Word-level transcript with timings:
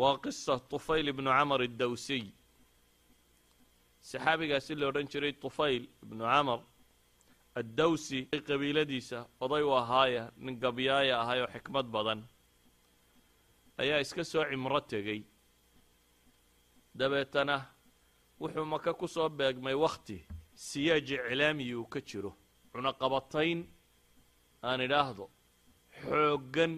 waa 0.00 0.16
qisa 0.24 0.54
tufayl 0.70 1.06
ibnu 1.12 1.30
camar 1.38 1.60
addawsiy 1.68 2.24
saxaabigaasi 4.10 4.74
la 4.80 4.84
odhan 4.90 5.06
jiray 5.12 5.32
tufayl 5.42 5.82
ibnu 6.04 6.24
camar 6.32 6.60
addawsi 7.60 8.18
qabiiladiisa 8.48 9.18
oday 9.44 9.62
u 9.68 9.72
ahaaya 9.80 10.22
nin 10.44 10.54
gabyaaya 10.62 11.14
ahay 11.22 11.40
oo 11.42 11.50
xikmad 11.54 11.86
badan 11.94 12.20
ayaa 13.82 14.00
iska 14.04 14.24
soo 14.24 14.44
cimro 14.50 14.80
tegey 14.80 15.20
dabeetana 16.98 17.56
wuxuu 18.40 18.64
maka 18.64 18.92
ku 18.94 19.06
soo 19.08 19.28
beegmay 19.28 19.74
wakhti 19.74 20.16
siyaaji 20.54 21.14
iclaamiyi 21.14 21.74
uu 21.74 21.86
ka 21.92 22.00
jiro 22.08 22.30
cunaqabatayn 22.72 23.58
aan 24.62 24.80
idhaahdo 24.86 25.24
xooggan 26.00 26.72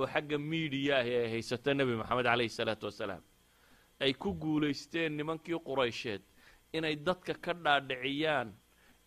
oo 0.00 0.06
xagga 0.12 0.38
miidiya 0.38 0.96
ah 1.00 1.06
ee 1.06 1.28
haysato 1.32 1.74
nebi 1.74 1.92
moxamed 2.00 2.24
calayhi 2.26 2.48
salaatu 2.58 2.86
wasalaam. 2.86 3.22
Ay 4.00 4.12
ku 4.14 4.32
guulaysteen 4.42 5.12
nimankii 5.16 5.58
quraysheed 5.68 6.22
inay 6.72 6.96
dadka 7.06 7.34
ka 7.44 7.52
dhaadhiciyaan 7.64 8.48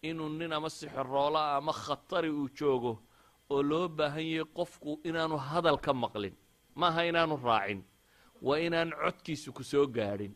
inuu 0.09 0.29
nin 0.29 0.53
ama 0.53 0.69
sixiroola 0.69 1.41
ama 1.57 1.73
khatari 1.73 2.29
uu 2.29 2.49
joogo 2.57 2.93
oo 3.49 3.61
loo 3.69 3.87
baahan 3.97 4.25
yahay 4.33 4.45
qofku 4.57 4.99
inaanu 5.03 5.37
hadal 5.37 5.77
ka 5.85 5.93
maqlin. 5.93 6.35
Maaha 6.75 7.01
inaanu 7.09 7.35
raacin 7.43 7.81
waa 8.41 8.57
inaan 8.67 8.91
codkiisu 9.03 9.49
ku 9.53 9.63
soo 9.63 9.87
gaadhin. 9.87 10.33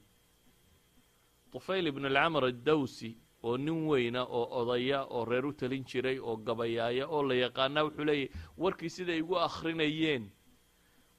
Tufayl 1.52 1.88
ibn 1.88 2.06
alcamar 2.06 2.44
addawsi 2.46 3.18
oo 3.44 3.58
nin 3.58 3.88
weyna 3.88 4.22
oo 4.26 4.46
odaya 4.62 5.04
oo 5.10 5.26
reer 5.26 5.46
u 5.46 5.54
talin 5.54 5.84
jiray 5.86 6.20
oo 6.20 6.36
gabayaaya 6.38 7.06
oo 7.08 7.22
la 7.24 7.36
yaqaanaa 7.36 7.84
wuxuu 7.88 8.06
leeyahy 8.06 8.30
warkii 8.58 8.90
siday 8.90 9.20
igu 9.20 9.36
akhrinayeen 9.48 10.24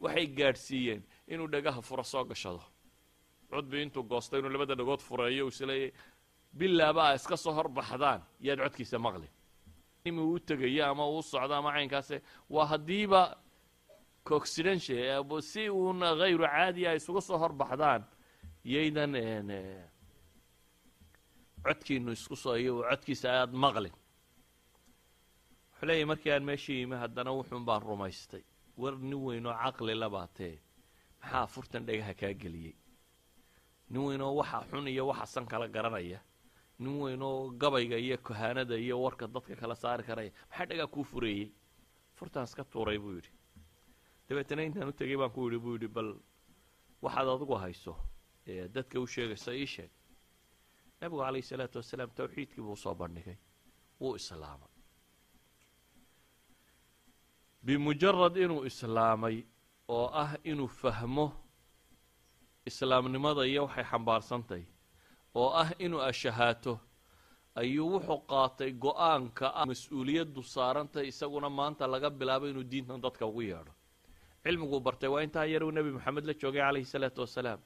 waxay 0.03 0.27
gaadhsiiyeen 0.39 1.03
inuu 1.33 1.49
dhagaha 1.53 1.81
fura 1.89 2.05
soo 2.05 2.25
gashado. 2.25 2.63
Codbi 3.51 3.83
intuu 3.83 4.03
goosta 4.11 4.39
inuu 4.39 4.51
labada 4.55 4.75
dhagood 4.75 5.01
fureeyo 5.09 5.45
uu 5.45 5.49
isleeyahy 5.55 5.93
bilaaba 6.59 7.03
a 7.09 7.15
iska 7.19 7.37
soo 7.37 7.53
horbaxdaan 7.59 8.21
yaad 8.47 8.59
codkiisa 8.65 8.99
maqli. 8.99 9.29
Uu 10.09 10.33
u 10.35 10.39
tegayo 10.41 10.85
ama 10.91 11.05
uu 11.09 11.23
socdo 11.23 11.55
ama 11.55 11.71
caynkaase 11.77 12.17
waa 12.55 12.67
haddiiba 12.73 13.23
coxidential 14.29 15.25
si 15.51 15.63
uuna 15.71 16.09
hayru 16.21 16.45
caadiya 16.45 16.95
isuga 16.99 17.21
soo 17.21 17.39
horbaxdaan 17.39 18.03
yaydan 18.65 19.13
codkiinu 21.65 22.11
isku 22.13 22.37
soo 22.37 22.57
iyo 22.57 22.75
codkiisa 22.91 23.29
aad 23.41 23.53
maqlin. 23.65 23.93
Wuxuu 25.71 25.87
leeyahy 25.89 26.05
markii 26.11 26.33
aan 26.33 26.45
meeshii 26.51 26.79
yimi 26.81 26.97
haddana 27.03 27.31
wuxuun 27.39 27.65
baan 27.69 27.83
rumaystay 27.83 28.43
war 28.81 28.95
nin 29.09 29.19
weyn 29.27 29.47
oo 29.47 29.55
caqli 29.65 29.95
labaatee 30.03 30.55
maxaa 31.21 31.47
furtan 31.55 31.87
dhagaha 31.87 32.15
kaa 32.21 32.33
geliyey? 32.43 32.75
Nin 33.91 34.03
weyn 34.07 34.21
oo 34.27 34.35
waxa 34.41 34.59
xun 34.71 34.89
iyo 34.89 35.07
waxa 35.11 35.27
san 35.27 35.47
kala 35.47 35.67
garanaya? 35.69 36.21
Nin 36.79 36.95
weyn 37.03 37.23
oo 37.23 37.51
gabayga 37.61 37.97
iyo 37.99 38.17
kohaanada 38.27 38.77
iyo 38.85 38.97
warka 39.05 39.27
dadka 39.35 39.55
kala 39.61 39.75
saari 39.83 40.03
karaya? 40.09 40.31
Maxaa 40.51 40.67
dhagaa 40.71 40.87
kuu 40.95 41.05
fureeyey? 41.11 41.49
Furtaan 42.17 42.45
iska 42.45 42.65
tuuray 42.65 42.99
buu 42.99 43.15
yidhi. 43.17 43.31
Dabeetana 44.29 44.63
intaan 44.63 44.89
u 44.89 44.93
tegay 44.93 45.17
baan 45.21 45.31
ku 45.35 45.41
yidhi 45.47 45.59
buu 45.65 45.75
yidhi 45.77 45.89
bal 45.97 46.11
waxaad 47.03 47.29
adigu 47.35 47.55
hayso 47.65 47.95
ee 48.47 48.69
dadka 48.75 49.01
u 49.01 49.07
sheegaysa 49.07 49.53
ii 49.55 49.67
sheeg. 49.75 49.91
Nabigu 51.01 51.21
calayhi 51.23 51.47
salaatu 51.51 51.79
wasalaam 51.79 52.11
tawxiidkii 52.19 52.63
buu 52.67 52.73
u 52.79 52.83
soo 52.85 52.95
bandhigay. 52.95 53.37
Wuu 54.01 54.15
islaamay 54.21 54.68
bimujarad 57.69 58.37
inuu 58.37 58.65
islaamay 58.65 59.37
oo 59.89 60.07
ah 60.23 60.33
inuu 60.51 60.69
fahmo 60.81 61.27
islaamnimada 62.71 63.43
iyo 63.51 63.63
waxay 63.67 63.85
xambaarsantahy 63.91 64.65
oo 65.41 65.51
ah 65.63 65.69
inuu 65.85 66.01
ashahaato 66.11 66.73
ayuu 67.61 67.89
wuxuu 67.95 68.21
qaatay 68.33 68.71
go'aanka 68.85 69.47
ah 69.61 69.67
mas'uuliyaddu 69.71 70.41
saarantay 70.55 71.05
isaguna 71.13 71.49
maanta 71.59 71.85
laga 71.93 72.09
bilaabo 72.21 72.47
inuu 72.53 72.65
diintan 72.73 73.01
dadka 73.05 73.27
ugu 73.31 73.43
yeedho. 73.51 73.73
Cilmiguu 74.45 74.81
bartay 74.87 75.11
waa 75.15 75.23
intaa 75.27 75.45
yaruu 75.53 75.71
nebi 75.77 75.91
moxamed 75.97 76.25
la 76.29 76.35
joogay 76.41 76.63
calayhi 76.65 76.89
salaatu 76.95 77.21
wasalaam. 77.25 77.61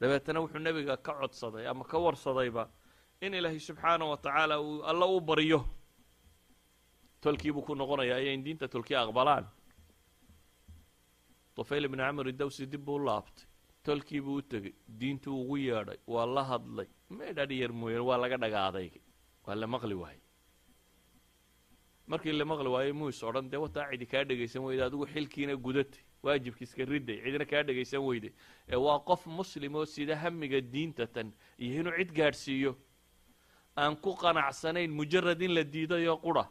Dabeetana 0.00 0.38
wuxuu 0.40 0.58
nebiga 0.66 0.96
ka 0.96 1.12
codsaday 1.20 1.64
ama 1.68 1.84
ka 1.84 1.96
warsadayba 2.04 2.64
in 3.20 3.34
ilaahay 3.34 3.60
subxaana 3.68 4.04
wa 4.10 4.16
tacaala 4.24 4.54
uu 4.60 4.80
alla 4.90 5.06
u 5.06 5.20
baryo 5.20 5.60
tolkiibuu 7.22 7.62
ku 7.66 7.74
noqonayaa 7.74 8.18
iyo 8.20 8.32
in 8.34 8.44
diinta 8.44 8.68
tolkii 8.68 8.96
aqbalaan. 8.96 9.46
Tufayl 11.54 11.84
ibni 11.84 11.98
camar 12.02 12.26
idawsi 12.28 12.66
dib 12.72 12.84
buu 12.86 12.96
u 13.00 13.04
laabtay 13.06 13.46
tolkiibuu 13.84 14.36
u 14.38 14.42
tegey. 14.42 14.72
Diintuu 15.00 15.40
ugu 15.42 15.56
yeedhay. 15.56 15.98
Waa 16.06 16.26
la 16.26 16.44
hadlay. 16.44 16.86
Meedhadhi 17.10 17.60
yar 17.60 17.72
mooyane 17.72 18.04
waa 18.08 18.16
laga 18.18 18.36
dhagaaday. 18.38 18.90
Waa 19.46 19.54
la 19.54 19.66
maqli 19.66 19.94
waayey. 19.94 20.20
Markii 22.06 22.32
la 22.32 22.44
maqli 22.44 22.68
waayey 22.68 22.92
muus 22.92 23.22
odhan 23.22 23.50
dee 23.50 23.56
wataa 23.64 23.90
cidi 23.90 24.06
kaa 24.06 24.24
dhegaysan 24.24 24.62
weyda 24.64 24.86
adigu 24.86 25.06
xilkiina 25.06 25.56
gudatay. 25.56 26.02
Waajibkiiska 26.22 26.84
riday. 26.84 27.18
Cidina 27.24 27.44
kaa 27.44 27.62
dhegaysan 27.62 28.00
weyday. 28.06 28.32
Ee 28.68 28.76
waa 28.76 28.98
qof 29.00 29.26
muslim 29.26 29.74
oo 29.74 29.84
sida 29.84 30.16
hamiga 30.16 30.60
diinta 30.60 31.06
tan 31.06 31.32
iyo 31.58 31.80
inuu 31.80 31.92
cid 31.98 32.12
gaadhsiiyo. 32.18 32.72
Aan 33.76 33.96
ku 33.96 34.14
qanacsanayn 34.16 34.90
mujarad 34.90 35.42
in 35.42 35.54
la 35.54 35.62
diidayoo 35.64 36.16
qura 36.16 36.44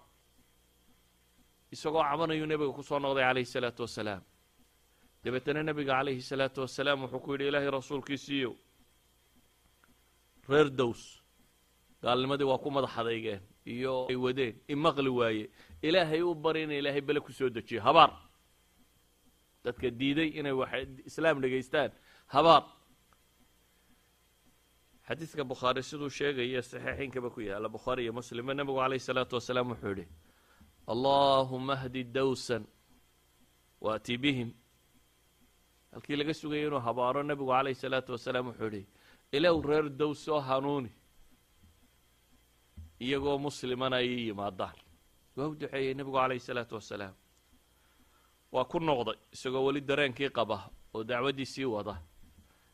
isagoo 1.73 2.03
cabanayuu 2.09 2.45
nebiga 2.51 2.73
ku 2.77 2.83
soo 2.83 2.99
noqday 2.99 3.23
calayhi 3.27 3.45
salaatu 3.55 3.81
wasalaam. 3.85 4.21
Dabeetana 5.23 5.63
nebiga 5.63 5.93
calayhi 5.99 6.21
salaatu 6.31 6.61
wasalaam 6.65 6.99
wuxuu 7.03 7.19
ku 7.25 7.29
yidhi 7.33 7.47
ilaahay 7.49 7.69
rasuulkiisiiyo 7.77 8.51
reer 10.49 10.69
dows 10.79 11.01
gaalnimadii 12.03 12.47
waa 12.51 12.57
ku 12.63 12.69
madax 12.75 12.93
adeygeen 13.01 13.41
iyo 13.65 13.93
ay 14.09 14.15
wadeen 14.25 14.55
imaqli 14.73 15.09
waaye. 15.19 15.45
Ilaahay 15.87 16.21
u 16.21 16.33
bari 16.35 16.63
ina 16.63 16.73
ilaahay 16.81 17.01
bele 17.01 17.19
ku 17.19 17.31
soo 17.31 17.49
dejiyo 17.49 17.81
habaar. 17.87 18.11
Dadka 19.63 19.87
diiday 19.99 20.29
inay 20.39 20.51
wax 20.51 20.71
islaam 21.09 21.37
dhegaystaan 21.41 21.91
habaar. 22.35 22.63
Xadiidka 25.07 25.43
bukhaari 25.51 25.81
siduu 25.83 26.09
sheegaya 26.09 26.61
saxiixiinkaba 26.61 27.29
ku 27.29 27.39
yaalla 27.41 27.69
bukhaari 27.69 28.01
iyo 28.03 28.13
muslimba 28.19 28.53
nebigu 28.53 28.79
calayhi 28.81 29.03
salaatu 29.09 29.35
wasalaam 29.37 29.67
wuxuu 29.71 29.89
yidhi 29.93 30.05
allaahuma 30.87 31.75
hdi 31.75 32.03
dawsan 32.03 32.63
waati 33.81 34.17
bihim. 34.17 34.49
Halkii 35.91 36.15
laga 36.15 36.33
sugayay 36.33 36.67
inuu 36.67 36.79
habaaro 36.79 37.23
nebigu 37.23 37.49
calayhi 37.51 37.75
salaatu 37.75 38.11
wasalaam 38.11 38.47
wuxuu 38.47 38.65
yidhi 38.65 38.87
ilow 39.31 39.61
reer 39.61 39.89
dows 39.89 40.27
oo 40.27 40.39
hanuuni 40.39 40.89
iyagoo 42.99 43.37
muslimana 43.37 43.95
ayay 43.95 44.27
yimaadaan. 44.27 44.75
Waa 45.35 45.47
u 45.47 45.55
duceeyey 45.55 45.93
nebigu 45.93 46.17
calayhi 46.17 46.39
salaatu 46.39 46.75
wasalaam. 46.75 47.13
Waa 48.51 48.65
ku 48.65 48.79
noqday 48.79 49.17
isagoo 49.33 49.65
weli 49.65 49.81
dareenkii 49.81 50.29
qaba 50.29 50.57
oo 50.93 51.03
dacwaddiisii 51.03 51.65
wada. 51.65 51.95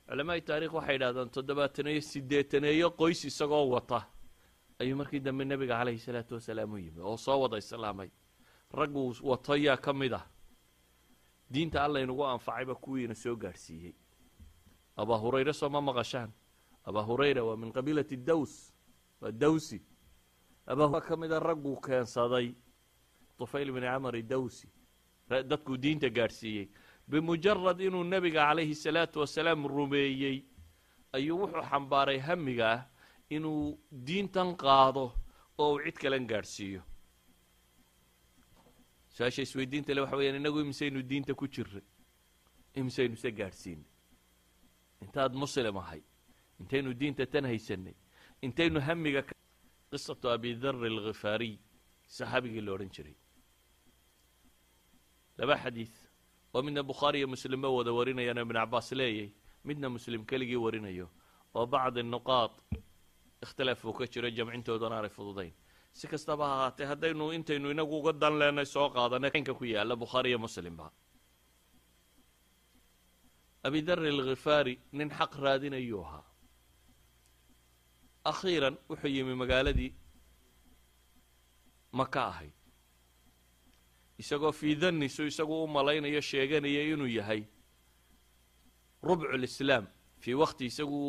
Culamaai 0.07 0.41
taarikh 0.41 0.74
waxay 0.74 0.95
yidhahdaan 0.95 1.29
toddobaataneeyo 1.29 2.01
siddeetaneeyo 2.01 2.89
qoys 3.00 3.22
isagoo 3.29 3.66
wata 3.75 4.00
ayuu 4.79 4.95
markii 4.97 5.19
dambe 5.19 5.45
nebiga 5.45 5.77
calayhi 5.79 5.99
salaatu 5.99 6.33
wasalaam 6.35 6.73
u 6.73 6.77
yimi 6.77 7.01
oo 7.01 7.17
soo 7.17 7.39
wada 7.41 7.57
islaamay 7.57 8.09
ragguu 8.71 9.13
wato 9.23 9.55
yaa 9.55 9.77
ka 9.77 9.93
mid 9.93 10.13
ah. 10.13 10.25
Diinta 11.49 11.83
alla 11.83 11.99
inugu 12.01 12.25
anfacayba 12.25 12.75
kuwiina 12.75 13.15
soo 13.15 13.35
gaadhsiiyey. 13.35 13.95
Abaa 14.97 15.17
hurayre 15.17 15.53
soo 15.53 15.69
ma 15.69 15.81
maqashaan? 15.81 16.31
Abaa 16.83 17.03
hurayra 17.03 17.43
waa 17.43 17.55
min 17.55 17.71
qabiilati 17.71 18.17
daws 18.17 18.73
waa 19.21 19.31
dawsi. 19.31 19.81
Abaa 20.65 21.01
ka 21.01 21.15
mida 21.18 21.39
ragguu 21.39 21.79
keensaday 21.79 22.53
tufayl 23.38 23.71
bni 23.71 23.88
camari 23.88 24.24
dawsi. 24.24 24.68
Dadkuu 25.29 25.77
diinta 25.77 26.09
gaadhsiiyey. 26.09 26.69
Bimujarad 27.07 27.79
inuu 27.79 28.03
nebiga 28.03 28.44
calayhi 28.44 28.75
salaatu 28.75 29.19
wasalaam 29.19 29.68
rumeeyey 29.68 30.44
ayuu 31.13 31.39
wuxuu 31.39 31.63
xambaaray 31.69 32.19
hamiga 32.19 32.68
ah 32.71 32.85
inuu 33.29 33.79
diintan 34.07 34.56
qaado 34.57 35.06
oo 35.57 35.74
uu 35.74 35.81
cid 35.85 35.97
kalan 36.01 36.27
gaadhsiiyo. 36.27 36.81
Su'aasha 39.15 39.41
isweydiinta 39.41 39.94
le 39.94 40.01
waxa 40.01 40.18
weyaan 40.18 40.35
inagu 40.39 40.59
imisaynu 40.62 41.01
diinta 41.09 41.33
ku 41.33 41.47
jirray 41.47 41.83
imisaynu 42.75 43.15
se 43.18 43.31
gaadhsiinay 43.31 43.85
intaad 45.03 45.33
muslim 45.33 45.77
ahay 45.77 46.01
intaynu 46.59 46.94
diinta 46.94 47.25
tan 47.25 47.45
haysanay 47.45 47.95
intaynu 48.41 48.79
hamiga 48.88 49.21
qisatu 49.91 50.29
abi 50.29 50.53
dhari 50.62 50.88
alkhifaariy 50.94 51.56
saxaabigii 52.07 52.62
la 52.62 52.71
odhan 52.75 52.89
jiray. 52.95 53.15
Laba 55.38 55.56
xadiid 55.63 55.94
oo 56.53 56.62
midna 56.62 56.83
bukhaari 56.83 57.18
iyo 57.19 57.27
muslimba 57.27 57.69
wada 57.69 57.91
warinayaan 57.97 58.38
oo 58.38 58.41
ibnu 58.45 58.53
cabaas 58.59 58.91
leeyay 58.91 59.29
midna 59.63 59.89
muslim 59.89 60.25
keligii 60.25 60.56
warinayo 60.65 61.07
oo 61.56 61.65
bacdi 61.65 62.03
nuqaad 62.03 62.51
ikhtilaaf 63.44 63.86
uu 63.86 63.94
ka 64.00 64.06
jiro 64.13 64.30
jamcintoodana 64.38 64.95
aanay 64.98 65.13
fududayn 65.18 65.54
si 66.00 66.06
kastaba 66.12 66.44
ha 66.50 66.54
ahaatee 66.57 66.86
haddaynu 66.92 67.25
intaynu 67.38 67.72
inagu 67.74 67.94
uga 68.00 68.12
dan 68.22 68.34
leenay 68.39 68.66
soo 68.66 68.88
qaadanay 68.95 69.31
nka 69.42 69.54
ku 69.60 69.63
yaalla 69.74 69.95
bukhaari 70.04 70.30
iyo 70.31 70.39
muslimba 70.45 70.86
abidari 73.68 74.10
alkhifaari 74.16 74.74
nin 74.98 75.10
xaq 75.19 75.31
raadinayuu 75.44 76.04
ahaa 76.06 76.24
akhiiran 78.31 78.75
wuxuu 78.89 79.12
yimi 79.16 79.34
magaaladii 79.42 79.92
maka 82.00 82.22
ahayd 82.31 82.54
isagoo 84.22 84.51
fii 84.60 84.75
dannisu 84.81 85.24
isagu 85.31 85.63
u 85.63 85.68
malaynayo 85.68 86.22
sheeganaya 86.30 86.81
inuu 86.94 87.12
yahay 87.18 87.42
rubcu 89.07 89.38
lislaam 89.44 89.86
fii 90.23 90.33
waqti 90.43 90.65
isagu 90.71 90.99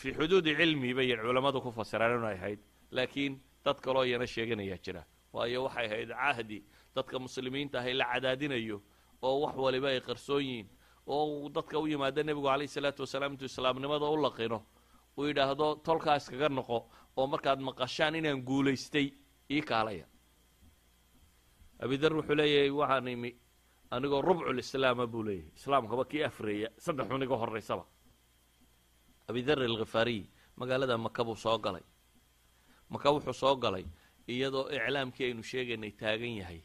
fii 0.00 0.12
xuduudi 0.18 0.54
cilmi 0.58 0.94
bay 0.94 1.08
culammadu 1.16 1.60
ku 1.64 1.70
fasiraan 1.72 2.18
inay 2.18 2.36
ahayd 2.38 2.60
laakiin 2.90 3.40
dad 3.64 3.78
kaloo 3.84 4.04
iyana 4.04 4.26
sheeganayaa 4.26 4.78
jira 4.84 5.02
waayo 5.32 5.64
waxay 5.64 5.86
ahayd 5.86 6.10
cahdi 6.20 6.58
dadka 6.96 7.18
muslimiinta 7.18 7.78
ahay 7.78 7.94
la 7.94 8.04
cadaadinayo 8.12 8.78
oo 9.22 9.36
wax 9.44 9.54
waliba 9.64 9.88
ay 9.88 10.00
qarsoon 10.00 10.42
yihiin 10.44 10.68
oo 11.06 11.48
dadka 11.56 11.78
u 11.78 11.86
yimaada 11.86 12.22
nebigu 12.22 12.46
calayhi 12.46 12.68
salaatu 12.76 13.02
wasalaam 13.02 13.32
intuu 13.32 13.46
islaamnimada 13.52 14.06
u 14.14 14.16
laqino 14.26 14.58
uu 15.18 15.24
yidhaahdo 15.28 15.66
tolkaa 15.86 16.16
iskaga 16.20 16.48
noqo 16.48 16.78
oo 17.16 17.26
markaad 17.32 17.60
maqashaan 17.68 18.14
inaan 18.20 18.40
guulaystay 18.48 19.06
ii 19.50 19.62
kaalaya 19.70 20.06
abidar 21.84 22.12
wuxuu 22.16 22.34
leeyahay 22.40 22.70
waxaan 22.80 23.08
imi 23.08 23.30
anigoo 23.90 24.22
rubculislaama 24.28 25.06
buu 25.12 25.22
leeyahay 25.28 25.50
islaamkaba 25.58 26.04
kii 26.10 26.22
afreeya 26.30 26.68
saddex 26.84 27.06
xun 27.10 27.22
iga 27.22 27.36
horaysaba 27.42 27.84
abidar 29.28 29.58
alkhifaariy 29.62 30.22
magaalada 30.56 30.98
maka 30.98 31.24
buu 31.24 31.36
soo 31.36 31.58
galay. 31.58 31.82
Maka 32.88 33.10
wuxuu 33.12 33.32
soo 33.42 33.56
galay 33.56 33.84
iyadoo 34.28 34.68
iclaamkii 34.76 35.24
aynu 35.28 35.42
sheegaynay 35.42 35.92
taagan 36.00 36.34
yahay. 36.40 36.60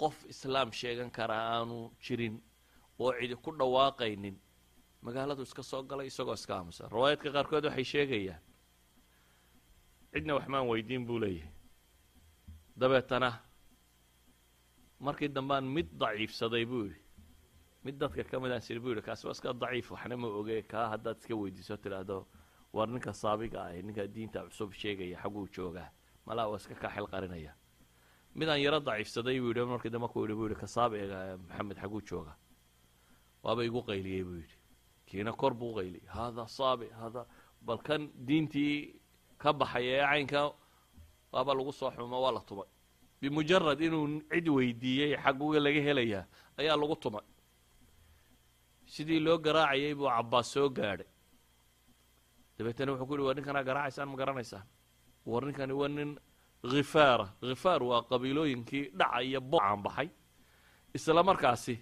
Qof 0.00 0.24
islaam 0.32 0.72
sheegan 0.72 1.10
karaa 1.10 1.44
aanu 1.58 1.90
jirin 2.04 2.40
oo 2.98 3.12
cidi 3.20 3.34
ku 3.36 3.50
dhawaaqaynin 3.58 4.36
magaaladu 5.02 5.42
iska 5.42 5.62
soo 5.62 5.82
galay 5.82 6.06
isagoo 6.06 6.34
iska 6.34 6.54
aamusan 6.56 6.90
riwaayaadka 6.90 7.28
qaarkood 7.36 7.64
waxay 7.68 7.84
sheegayaan 7.92 8.42
cidna 10.12 10.34
waxmaan 10.34 10.66
weydiin 10.70 11.06
buu 11.06 11.18
leeyahay. 11.22 11.52
Dabeetana 12.80 13.30
markii 15.00 15.28
dambaan 15.28 15.64
mid 15.74 15.86
daciifsaday 16.00 16.64
buu 16.66 16.82
yidhi 16.86 17.03
mid 17.84 17.98
dadka 18.02 18.24
ka 18.30 18.40
midaan 18.40 18.60
siri 18.66 18.80
buu 18.80 18.90
yidhi 18.92 19.02
kaasi 19.08 19.26
waa 19.26 19.36
iska 19.36 19.52
daciif 19.52 19.90
waxna 19.94 20.16
ma 20.16 20.28
oge 20.40 20.62
kaa 20.72 20.86
haddaad 20.92 21.16
iska 21.20 21.34
weydiiso 21.42 21.76
tidhaahdo 21.84 22.26
war 22.72 22.88
ninka 22.88 23.12
saabiga 23.22 23.58
ah 23.66 23.72
ninka 23.86 24.06
diinta 24.14 24.38
cusub 24.48 24.70
sheegaya 24.80 25.16
xagguu 25.22 25.46
joogaa 25.56 25.90
malaa 26.26 26.46
waa 26.50 26.56
iska 26.62 26.74
kaa 26.82 26.92
xil 26.94 27.06
midaan 28.34 28.60
yaro 28.60 28.80
daciifsaday 28.80 29.38
buu 29.40 29.50
yidhi 29.52 29.64
markii 29.72 29.90
dambe 29.94 30.08
ku 30.12 30.22
yidhi 30.22 30.34
buu 30.38 30.46
yidhi 30.48 30.60
ka 30.62 30.66
saabiga 30.66 31.38
maxamed 31.48 31.76
xagguu 31.82 32.02
jooga. 32.10 32.32
Waaba 33.44 33.64
igu 33.64 33.80
qayliyey 33.88 34.22
buu 34.26 34.36
yidhi. 34.42 34.56
Kiina 35.06 35.32
kor 35.32 35.54
buu 35.54 35.72
qayliyay 35.78 36.06
haadaa 36.16 36.48
saabi 36.58 36.86
haadaa 37.00 37.26
bal 37.62 37.78
kan 37.78 38.10
diintii 38.26 39.00
ka 39.38 39.52
baxay 39.52 39.86
ee 39.94 40.02
caynka 40.10 40.40
waaba 41.32 41.54
lagu 41.54 41.72
soo 41.72 41.90
xumo 41.90 42.18
waa 42.24 42.32
la 42.32 42.40
tumay. 42.48 42.68
Bimujarad 43.20 43.80
inuu 43.80 44.06
cid 44.30 44.48
weydiiyey 44.48 45.12
xagguga 45.22 45.60
laga 45.66 45.80
helayaa 45.86 46.24
ayaa 46.58 46.76
lagu 46.82 46.96
tumay 46.96 47.22
sidii 48.94 49.20
loo 49.26 49.38
garaacayay 49.44 49.94
buu 49.98 50.08
cabbaas 50.14 50.46
soo 50.52 50.68
gaadhay. 50.76 51.06
Dabeetana 52.58 52.92
wuxuu 52.92 53.06
ku 53.08 53.14
yihi 53.14 53.26
war 53.26 53.34
ninkanaa 53.36 53.64
garaacaysaan 53.68 54.08
ma 54.08 54.16
garanaysaan. 54.20 54.66
War 55.26 55.42
ninkani 55.46 55.72
waa 55.80 55.88
nin 55.88 56.10
khifaara 56.70 57.26
khifaar 57.40 57.82
waa 57.90 58.02
qabiilooyinkii 58.10 58.84
dhaca 58.98 59.18
iyo 59.28 59.40
bocaan 59.40 59.82
baxay. 59.84 60.08
Isla 60.94 61.22
markaasi 61.22 61.74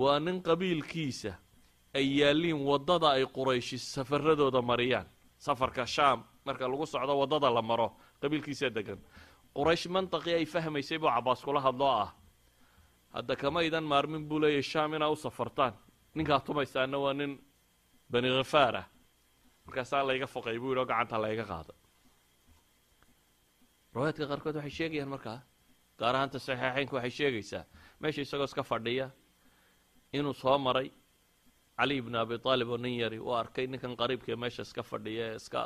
waa 0.00 0.18
nin 0.20 0.42
qabiilkiisa 0.42 1.32
ay 1.94 2.06
yaalliin 2.20 2.60
waddada 2.68 3.08
ay 3.16 3.24
qurayshi 3.36 3.78
safaradooda 3.78 4.62
mariyaan. 4.62 5.06
Safarka 5.38 5.86
shaam 5.86 6.24
marka 6.46 6.64
lagu 6.68 6.86
socdo 6.86 7.12
waddada 7.20 7.50
la 7.50 7.62
maro 7.62 7.88
qabiilkiisa 8.22 8.70
degan 8.76 8.98
quraysh 9.56 9.86
mantaqii 9.94 10.34
ay 10.40 10.46
fahmaysay 10.46 10.98
buu 10.98 11.10
cabbaas 11.14 11.40
kula 11.44 11.60
hadloo 11.60 11.92
ah. 12.04 12.10
Hadda 13.14 13.36
kamaydan 13.36 13.84
maarmin 13.84 14.24
buu 14.28 14.38
leeyahy 14.40 14.62
shaam 14.62 14.94
inaa 14.94 15.10
u 15.10 15.16
safartaan 15.16 15.74
ninkaa 16.18 16.40
tumaysaana 16.46 16.96
waa 17.04 17.14
nin 17.20 17.32
bani 18.12 18.28
khifaar 18.36 18.74
ah 18.82 18.86
markaasaa 19.66 20.02
layga 20.08 20.26
foqay 20.34 20.56
buu 20.62 20.70
yidhi 20.72 20.80
oo 20.82 20.86
gacanta 20.90 21.16
layga 21.24 21.44
qaada 21.52 21.72
riwaayaadka 23.94 24.24
qaarkood 24.30 24.56
waxay 24.58 24.74
sheegayaan 24.78 25.10
markaa 25.14 25.38
gaar 26.00 26.14
ahaanta 26.16 26.38
saxiixeynka 26.46 26.92
waxay 26.96 27.12
sheegaysaa 27.18 27.62
meesha 28.00 28.20
isagoo 28.26 28.48
iska 28.50 28.62
fadhiya 28.70 29.06
inuu 30.16 30.34
soo 30.42 30.56
maray 30.66 30.88
cali 31.78 31.94
ibnu 32.00 32.16
abi 32.22 32.34
aalib 32.50 32.68
oo 32.74 32.78
nin 32.84 32.94
yari 33.02 33.18
uu 33.26 33.34
arkay 33.42 33.66
ninkan 33.72 33.92
qariibkaee 34.00 34.36
meesha 34.42 34.62
iska 34.68 34.82
fadhiya 34.90 35.24
ee 35.32 35.36
iska 35.40 35.60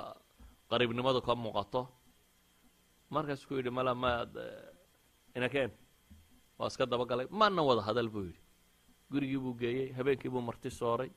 qariibnimadu 0.71 1.21
ka 1.27 1.33
muuqato. 1.45 1.81
Markaas 3.15 3.43
ku 3.47 3.53
yidhi 3.59 3.71
mala 3.79 3.93
maad 4.03 4.33
inakeen? 5.37 5.71
Waa 6.59 6.69
iska 6.73 6.85
dabagalay. 6.93 7.27
Maana 7.41 7.61
wada 7.69 7.83
hadal 7.89 8.09
buu 8.15 8.25
yidhi 8.29 8.41
gurigii 9.13 9.39
buu 9.45 9.55
geeyey 9.63 9.93
habeenkii 9.99 10.31
buu 10.35 10.41
marti 10.49 10.71
sooray 10.71 11.11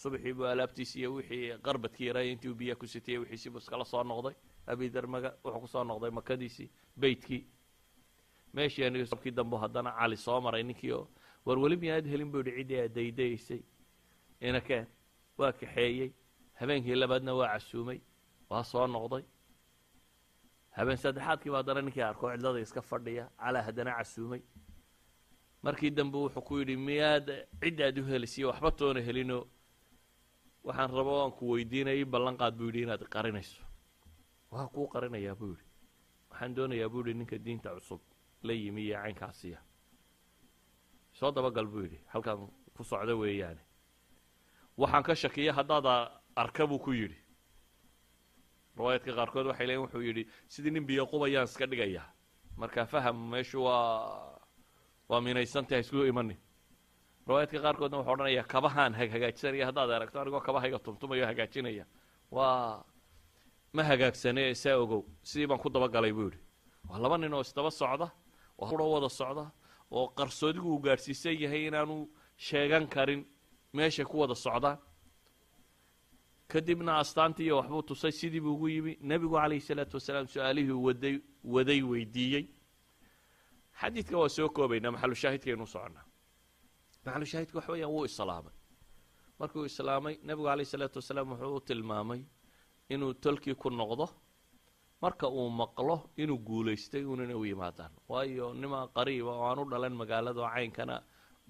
subaxii 0.00 0.32
buu 0.36 0.46
alaabtiisi 0.52 0.98
iyo 1.00 1.10
wixii 1.14 1.58
qarbadkii 1.66 2.06
yaraaya 2.08 2.30
intii 2.32 2.48
uu 2.50 2.54
biyaha 2.60 2.78
ku 2.80 2.86
sitiyey 2.86 3.18
wixiisii 3.22 3.50
buu 3.50 3.58
iskala 3.58 3.84
soo 3.84 4.02
noqday. 4.04 4.34
Abidarmaga 4.66 5.30
wuxuu 5.44 5.60
ku 5.60 5.68
soo 5.68 5.84
noqday 5.84 6.10
makadiisii 6.10 6.68
beytkii. 7.00 7.42
Meeshii 8.54 8.84
anigkii 8.84 9.30
dambu 9.38 9.56
haddana 9.56 9.90
cali 9.98 10.16
soo 10.16 10.40
maray 10.40 10.62
ninkii 10.62 10.92
oo 10.92 11.08
war 11.46 11.58
weli 11.58 11.76
miyaad 11.76 12.06
helin 12.12 12.30
buu 12.32 12.38
yidhi 12.42 12.56
ciddii 12.58 12.80
aad 12.82 12.94
daydayaysay 12.94 13.60
inakeen 14.40 14.86
waa 15.38 15.52
kaxeeyey 15.52 16.10
habeenkii 16.60 16.94
labaadna 16.94 17.34
waa 17.34 17.48
casuumay 17.52 18.00
waa 18.50 18.64
soo 18.64 18.86
noqday. 18.86 19.24
Habeen 20.76 20.96
saddexaadkiiba 20.96 21.56
haddana 21.60 21.80
ninkii 21.82 22.02
arko 22.02 22.30
cidlada 22.32 22.60
iska 22.60 22.82
fadhiya 22.82 23.24
calaa 23.40 23.62
haddana 23.62 23.92
casuumay 23.98 24.42
markii 25.62 25.90
dambe 25.90 26.18
wuxuu 26.18 26.42
ku 26.42 26.58
yidhi 26.58 26.76
miyaad 26.76 27.26
ciddaad 27.60 27.98
u 27.98 28.04
helisiyo? 28.04 28.48
Waxba 28.48 28.70
toona 28.70 29.00
helinoo 29.00 29.44
waxaan 30.64 30.90
rabo 30.90 31.22
aan 31.22 31.32
ku 31.32 31.50
weydiinaya 31.50 31.96
ii 31.96 32.04
ballanqaad 32.04 32.54
buu 32.58 32.66
yidhi 32.66 32.82
inaad 32.82 33.04
qarinayso. 33.08 33.62
Waa 34.50 34.68
kuu 34.68 34.86
qarinayaa 34.88 35.34
buu 35.34 35.48
yidhi. 35.54 35.64
Waxaan 36.30 36.54
doonayaa 36.56 36.88
buu 36.88 37.00
yidhi 37.00 37.14
ninka 37.14 37.38
diinta 37.38 37.74
cusub 37.74 38.00
la 38.42 38.52
yimi 38.52 38.82
iyo 38.86 38.96
caynkaasiya. 39.02 39.58
Soo 41.12 41.30
dabagal 41.32 41.66
buu 41.66 41.82
yidhi 41.82 42.00
halkaan 42.12 42.48
ku 42.76 42.84
socdo 42.84 43.18
weeyaane. 43.18 43.60
Waxaan 44.76 45.02
ka 45.02 45.14
shakiya 45.14 45.52
haddaad 45.52 45.86
arka 46.36 46.66
buu 46.66 46.78
ku 46.78 46.92
yidhi. 46.92 47.16
Riwaayaadka 48.76 49.12
qaarkood 49.14 49.46
waxay 49.46 49.66
leeyiin 49.66 49.82
wuxuu 49.84 50.02
yidhi 50.02 50.26
sidii 50.48 50.70
nin 50.70 50.86
biyo 50.86 51.06
qubayaan 51.06 51.44
iska 51.44 51.66
dhigayaa 51.66 52.12
marka 52.56 52.86
faham 52.86 53.16
meeshu 53.30 53.62
waa 53.64 54.35
waa 55.08 55.20
minaysantaha 55.20 55.80
isku 55.80 55.96
imanin 56.12 56.38
riwaayaadka 57.26 57.58
qaarkoodna 57.64 57.96
wuxuu 57.98 58.12
odhanayaa 58.14 58.46
kabahaan 58.54 58.92
hagaajsanaya 58.94 59.66
haddaad 59.68 59.90
aragto 59.96 60.16
anigoo 60.20 60.40
kabahayga 60.48 60.78
tumtumayo 60.78 61.26
hagaajinaya. 61.30 61.84
Waa 62.30 62.84
ma 63.76 63.82
hagaagsane 63.90 64.54
saa 64.62 64.76
ogow 64.82 65.02
sidii 65.28 65.46
baan 65.50 65.60
ku 65.62 65.68
dabagalay 65.74 66.12
buu 66.16 66.26
yidhi. 66.28 66.38
Waa 66.88 66.98
laba 67.02 67.16
nin 67.18 67.32
oo 67.34 67.40
isdaba 67.46 67.70
socda 67.70 68.06
oo 68.58 68.90
wada 68.94 69.08
socda 69.08 69.44
oo 69.90 70.06
qarsoodigu 70.18 70.68
uu 70.74 70.80
gaadhsiisan 70.86 71.36
yahay 71.42 71.66
inaanu 71.68 71.96
sheegan 72.46 72.86
karin 72.94 73.22
meeshay 73.76 74.04
ku 74.10 74.18
wada 74.22 74.34
socdaan 74.34 74.78
kadibna 76.48 76.98
astaantii 77.02 77.44
iyo 77.46 77.56
waxbuu 77.56 77.82
tusay 77.82 78.12
sidii 78.12 78.40
buu 78.40 78.54
ugu 78.54 78.68
yimi. 78.68 78.92
Nebigu 79.00 79.34
calayhi 79.34 79.60
salaatu 79.60 79.96
wasalaam 79.96 80.26
su'aalihii 80.34 80.78
waday 80.86 81.14
waday 81.44 81.80
weydiiyey 81.82 82.44
xadiidka 83.80 84.16
waa 84.20 84.28
soo 84.36 84.48
koobaynaa 84.56 84.90
maxalushaahidkaynu 84.94 85.66
soconnaa 85.74 86.04
maxalushaahidka 87.04 87.56
waxa 87.58 87.72
weeyaan 87.72 87.92
wuu 87.94 88.04
islaamay. 88.10 88.54
Markuu 89.40 89.64
islaamay 89.70 90.14
nebigu 90.26 90.46
calayhi 90.48 90.70
salaatu 90.74 90.98
wasalaam 91.00 91.28
wuxuu 91.32 91.56
u 91.56 91.60
tilmaamay 91.68 92.20
inuu 92.94 93.12
tolkii 93.24 93.54
ku 93.62 93.68
noqdo 93.70 94.06
marka 95.02 95.26
uu 95.28 95.50
maqlo 95.60 95.96
inuu 96.22 96.38
guulaystay 96.48 97.04
unana 97.04 97.34
u 97.36 97.44
yimaadaan. 97.44 97.92
Waayo 98.08 98.54
nimaa 98.54 98.86
qariiba 98.96 99.32
oo 99.38 99.44
aan 99.50 99.58
u 99.58 99.64
dhalan 99.70 99.94
magaalada 100.00 100.40
oo 100.40 100.50
caynkana 100.54 100.96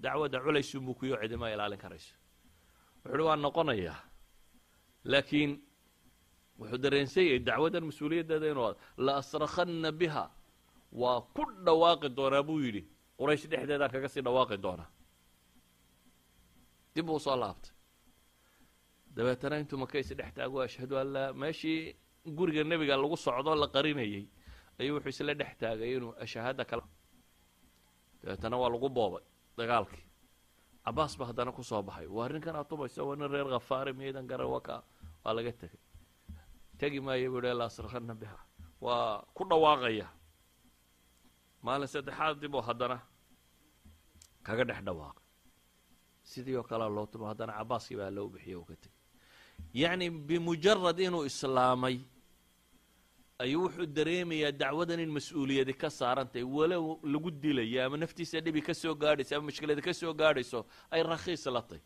dacwadda 0.02 0.38
culaysunbuu 0.44 0.94
kuyo 0.98 1.16
cidima 1.22 1.50
ilaalin 1.54 1.78
karayso. 1.78 2.14
Wuxu 3.04 3.14
uhi 3.14 3.22
waan 3.28 3.40
noqonayaa. 3.46 3.98
Laakiin 5.12 5.50
wuxuu 6.58 6.78
dareensan 6.84 7.24
yahay 7.24 7.38
dacwaddan 7.48 7.84
mas'uuliyaddeeda 7.88 8.46
inuu 8.52 8.74
la 9.04 9.12
asrakhanna 9.20 9.92
biha 10.00 10.24
waa 11.00 11.20
ku 11.36 11.42
dhawaaqi 11.66 12.08
doonaa 12.18 12.42
buu 12.48 12.60
yidhi. 12.64 12.82
Quraysh 13.18 13.44
dhexdeedaan 13.50 13.90
kaga 13.94 14.08
sii 14.08 14.22
dhawaaqi 14.26 14.56
doonaa. 14.64 14.88
Dib 16.94 17.04
buu 17.06 17.18
soo 17.18 17.36
laabtay. 17.36 17.72
Dabeetana 19.16 19.56
intuu 19.60 19.78
maka 19.78 19.98
is 19.98 20.08
dhex 20.18 20.32
taago 20.36 20.60
ashhadu 20.60 20.96
an 21.00 21.08
laa 21.14 21.32
meeshii 21.32 21.96
guriga 22.36 22.62
nebiga 22.64 22.96
lagu 22.96 23.16
socdo 23.16 23.54
la 23.54 23.66
qarinayay 23.74 24.24
ayuu 24.80 24.94
wuxuu 24.96 25.08
isla 25.08 25.34
dhex 25.40 25.52
taagay 25.60 25.90
inuu 25.96 26.12
ashahaada 26.24 26.64
kala. 26.70 26.84
Dabeetana 28.22 28.56
waa 28.60 28.70
lagu 28.74 28.88
boobay 28.88 29.24
dagaalkii. 29.58 30.04
Cabaas 30.84 31.16
ba 31.18 31.24
haddana 31.28 31.52
ku 31.52 31.62
soo 31.62 31.82
baxay. 31.82 32.06
Waa 32.06 32.24
arrinkan 32.28 32.56
aad 32.56 32.68
tumaysa 32.68 33.04
waa 33.04 33.16
nin 33.16 33.28
reer 33.32 33.48
khafaari 33.54 33.92
miyaydan 33.92 34.26
garan 34.26 34.48
waka 34.48 34.82
waa 35.24 35.32
laga 35.34 35.52
tegay. 35.52 35.80
Tegi 36.78 37.00
maayo 37.00 37.30
buu 37.32 37.40
ihi 37.44 37.54
laasrakhana 37.60 38.14
biha 38.14 38.38
waa 38.80 39.24
ku 39.34 39.44
dhawaaqaya 39.48 40.06
maalin 41.64 41.88
saddexaad 41.94 42.36
dib 42.42 42.54
oo 42.54 42.64
haddana 42.68 42.98
kaga 44.46 44.64
dhex 44.68 44.80
dhawaaqay 44.86 45.24
sidii 46.30 46.56
oo 46.60 46.62
kalea 46.70 46.88
loo 46.96 47.06
tumo 47.12 47.26
haddana 47.30 47.52
cabaaskii 47.58 47.96
baa 48.00 48.10
loo 48.16 48.28
bixiyo 48.34 48.58
uu 48.60 48.64
ka 48.70 48.74
tegay 48.82 48.94
yacni 49.80 50.06
bimujarad 50.28 50.98
inuu 51.06 51.24
islaamay 51.30 51.96
ayuu 53.42 53.62
wuxuu 53.64 53.86
dareemayaa 53.96 54.52
dacwadan 54.60 55.00
in 55.04 55.10
mas'uuliyadi 55.18 55.74
ka 55.82 55.88
saarantahay 55.90 56.44
walow 56.56 56.84
lagu 57.12 57.30
dilayo 57.42 57.78
ama 57.86 57.96
naftiisa 58.02 58.40
dhibi 58.40 58.60
ka 58.68 58.74
soo 58.74 58.94
gaadhayso 59.02 59.32
ama 59.36 59.44
mushkiladi 59.48 59.82
ka 59.88 59.92
soo 60.00 60.12
gaadhayso 60.20 60.60
ay 60.90 61.02
rakhiis 61.02 61.46
la 61.56 61.62
tahy 61.62 61.80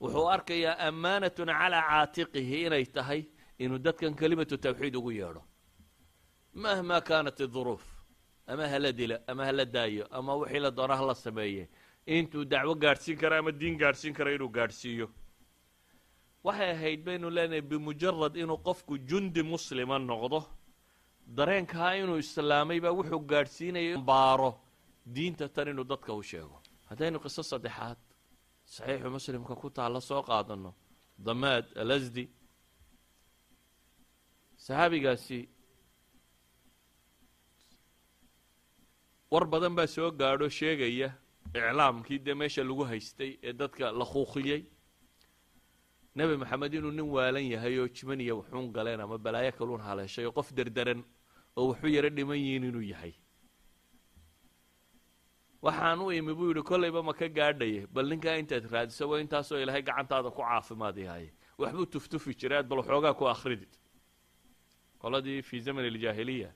wuxuu 0.00 0.26
arkayaa 0.36 0.74
ammaanatun 0.88 1.48
calaa 1.60 1.82
caatiqihi 1.90 2.56
inay 2.66 2.84
tahay 2.96 3.20
inuu 3.62 3.78
dadkan 3.86 4.14
kelimatu 4.20 4.56
tawxiid 4.64 4.94
ugu 4.96 5.10
yeedho. 5.20 5.42
Mahma 6.62 7.00
kaanat 7.08 7.40
iduruuf 7.46 7.84
ama 8.52 8.64
hala 8.72 8.90
dila 8.98 9.16
ama 9.30 9.42
hala 9.48 9.64
daayo 9.74 10.04
ama 10.18 10.32
wixii 10.40 10.60
la 10.64 10.70
doona 10.78 10.94
hala 11.00 11.14
sameeye 11.14 11.64
intuu 12.16 12.44
dacwo 12.52 12.74
gaadhsiin 12.82 13.18
kara 13.22 13.38
ama 13.38 13.50
diin 13.60 13.74
gaadhsiin 13.82 14.14
kara 14.18 14.30
inuu 14.36 14.48
gaadhsiiyo. 14.56 15.08
Waxay 16.44 16.70
ahayd 16.76 17.00
baynu 17.06 17.26
leenahay 17.36 17.60
bimujarad 17.70 18.34
inuu 18.42 18.58
qofku 18.66 18.94
jundi 19.08 19.42
muslima 19.52 19.96
noqdo 20.10 20.40
dareenkaa 21.36 21.92
inuu 22.02 22.18
islaamay 22.24 22.78
baa 22.84 22.94
wuxuu 22.98 23.20
gaadhsiinaya 23.30 23.98
baaro 24.10 24.50
diinta 25.14 25.44
tan 25.54 25.68
inuu 25.72 25.84
dadka 25.92 26.10
u 26.20 26.22
sheego. 26.30 26.56
Haddaynu 26.90 27.18
qiso 27.24 27.42
saddexaad 27.50 27.98
saxiixu 28.74 29.08
muslimka 29.16 29.54
ku 29.60 29.68
taalla 29.76 30.00
soo 30.08 30.22
qaadano 30.28 30.70
damaad 31.26 31.66
alasdi. 31.82 32.24
Saxaabigaasi 34.64 35.38
war 39.30 39.44
badan 39.46 39.74
baa 39.76 39.86
soo 39.86 40.10
gaadho 40.20 40.48
sheegaya 40.48 41.08
iclaamkii 41.54 42.18
dee 42.26 42.34
meesha 42.34 42.62
lagu 42.64 42.84
haystay 42.84 43.30
ee 43.42 43.52
dadka 43.52 43.92
la 43.92 44.04
khuuqiyey. 44.04 44.62
Nebi 46.16 46.36
maxamed 46.36 46.74
inuu 46.74 46.90
nin 46.90 47.08
waalan 47.16 47.44
yahay 47.54 47.78
oo 47.78 47.88
jimaniya 47.88 48.34
waxuun 48.40 48.72
galeen 48.72 49.00
ama 49.00 49.18
balaayo 49.18 49.52
kaluun 49.58 49.80
haleeshay 49.80 50.24
oo 50.26 50.32
qof 50.32 50.52
derderan 50.52 51.04
oo 51.56 51.68
waxu 51.70 51.88
yaro 51.88 52.08
dhiman 52.10 52.36
yihiin 52.38 52.64
inuu 52.70 52.82
yahay. 52.92 53.12
Waxaan 55.62 56.00
u 56.00 56.10
imi 56.12 56.34
buu 56.34 56.48
yidhi 56.50 56.62
kollayba 56.62 57.02
ma 57.02 57.12
ka 57.12 57.28
gaadhaya 57.28 57.86
bal 57.94 58.06
ninkaa 58.08 58.36
intaad 58.42 58.64
raadiso 58.72 59.08
waa 59.10 59.20
intaasoo 59.20 59.58
ilaahay 59.62 59.82
gacantaada 59.82 60.30
ku 60.30 60.42
caafimaad 60.42 60.96
yahaye 60.96 61.30
waxbuu 61.58 61.86
tuftufi 61.86 62.32
aad 62.54 62.66
bal 62.68 62.78
waxoogaa 62.78 63.14
ku 63.14 63.24
akhridid. 63.34 63.72
Qoladii 65.02 65.42
fii 65.42 65.60
zaman 65.60 65.84
aljaahiliya 65.84 66.50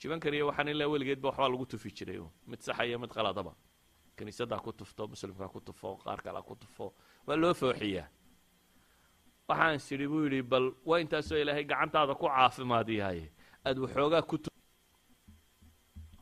jibankan 0.00 0.34
iyo 0.34 0.46
waxaan 0.50 0.68
ilaa 0.68 0.88
weligeedba 0.92 1.28
waxbaa 1.28 1.48
lagu 1.48 1.66
tufi 1.66 1.90
jiray. 1.96 2.20
Mid 2.46 2.60
saxaya 2.60 2.98
mid 2.98 3.10
qaladaba 3.16 3.52
kiniisaddaa 4.16 4.58
ku 4.64 4.72
tufto 4.72 5.06
muslimkaa 5.08 5.48
ku 5.48 5.60
tufo 5.60 5.96
qaar 6.04 6.20
kalea 6.22 6.42
ku 6.42 6.54
tufo 6.56 6.94
waa 7.26 7.36
loo 7.36 7.54
fooxiyaa. 7.54 8.06
Waxaan 9.48 9.78
sidhi 9.86 10.06
buu 10.08 10.24
yidhi 10.26 10.42
bal 10.42 10.66
waa 10.88 10.98
intaasoo 11.02 11.38
ilaahay 11.42 11.64
gacantaada 11.64 12.14
ku 12.14 12.26
caafimaad 12.28 12.88
yahaye 12.88 13.26
aad 13.66 13.78
waxoogaa 13.78 14.22
ku 14.22 14.36
tu 14.38 14.50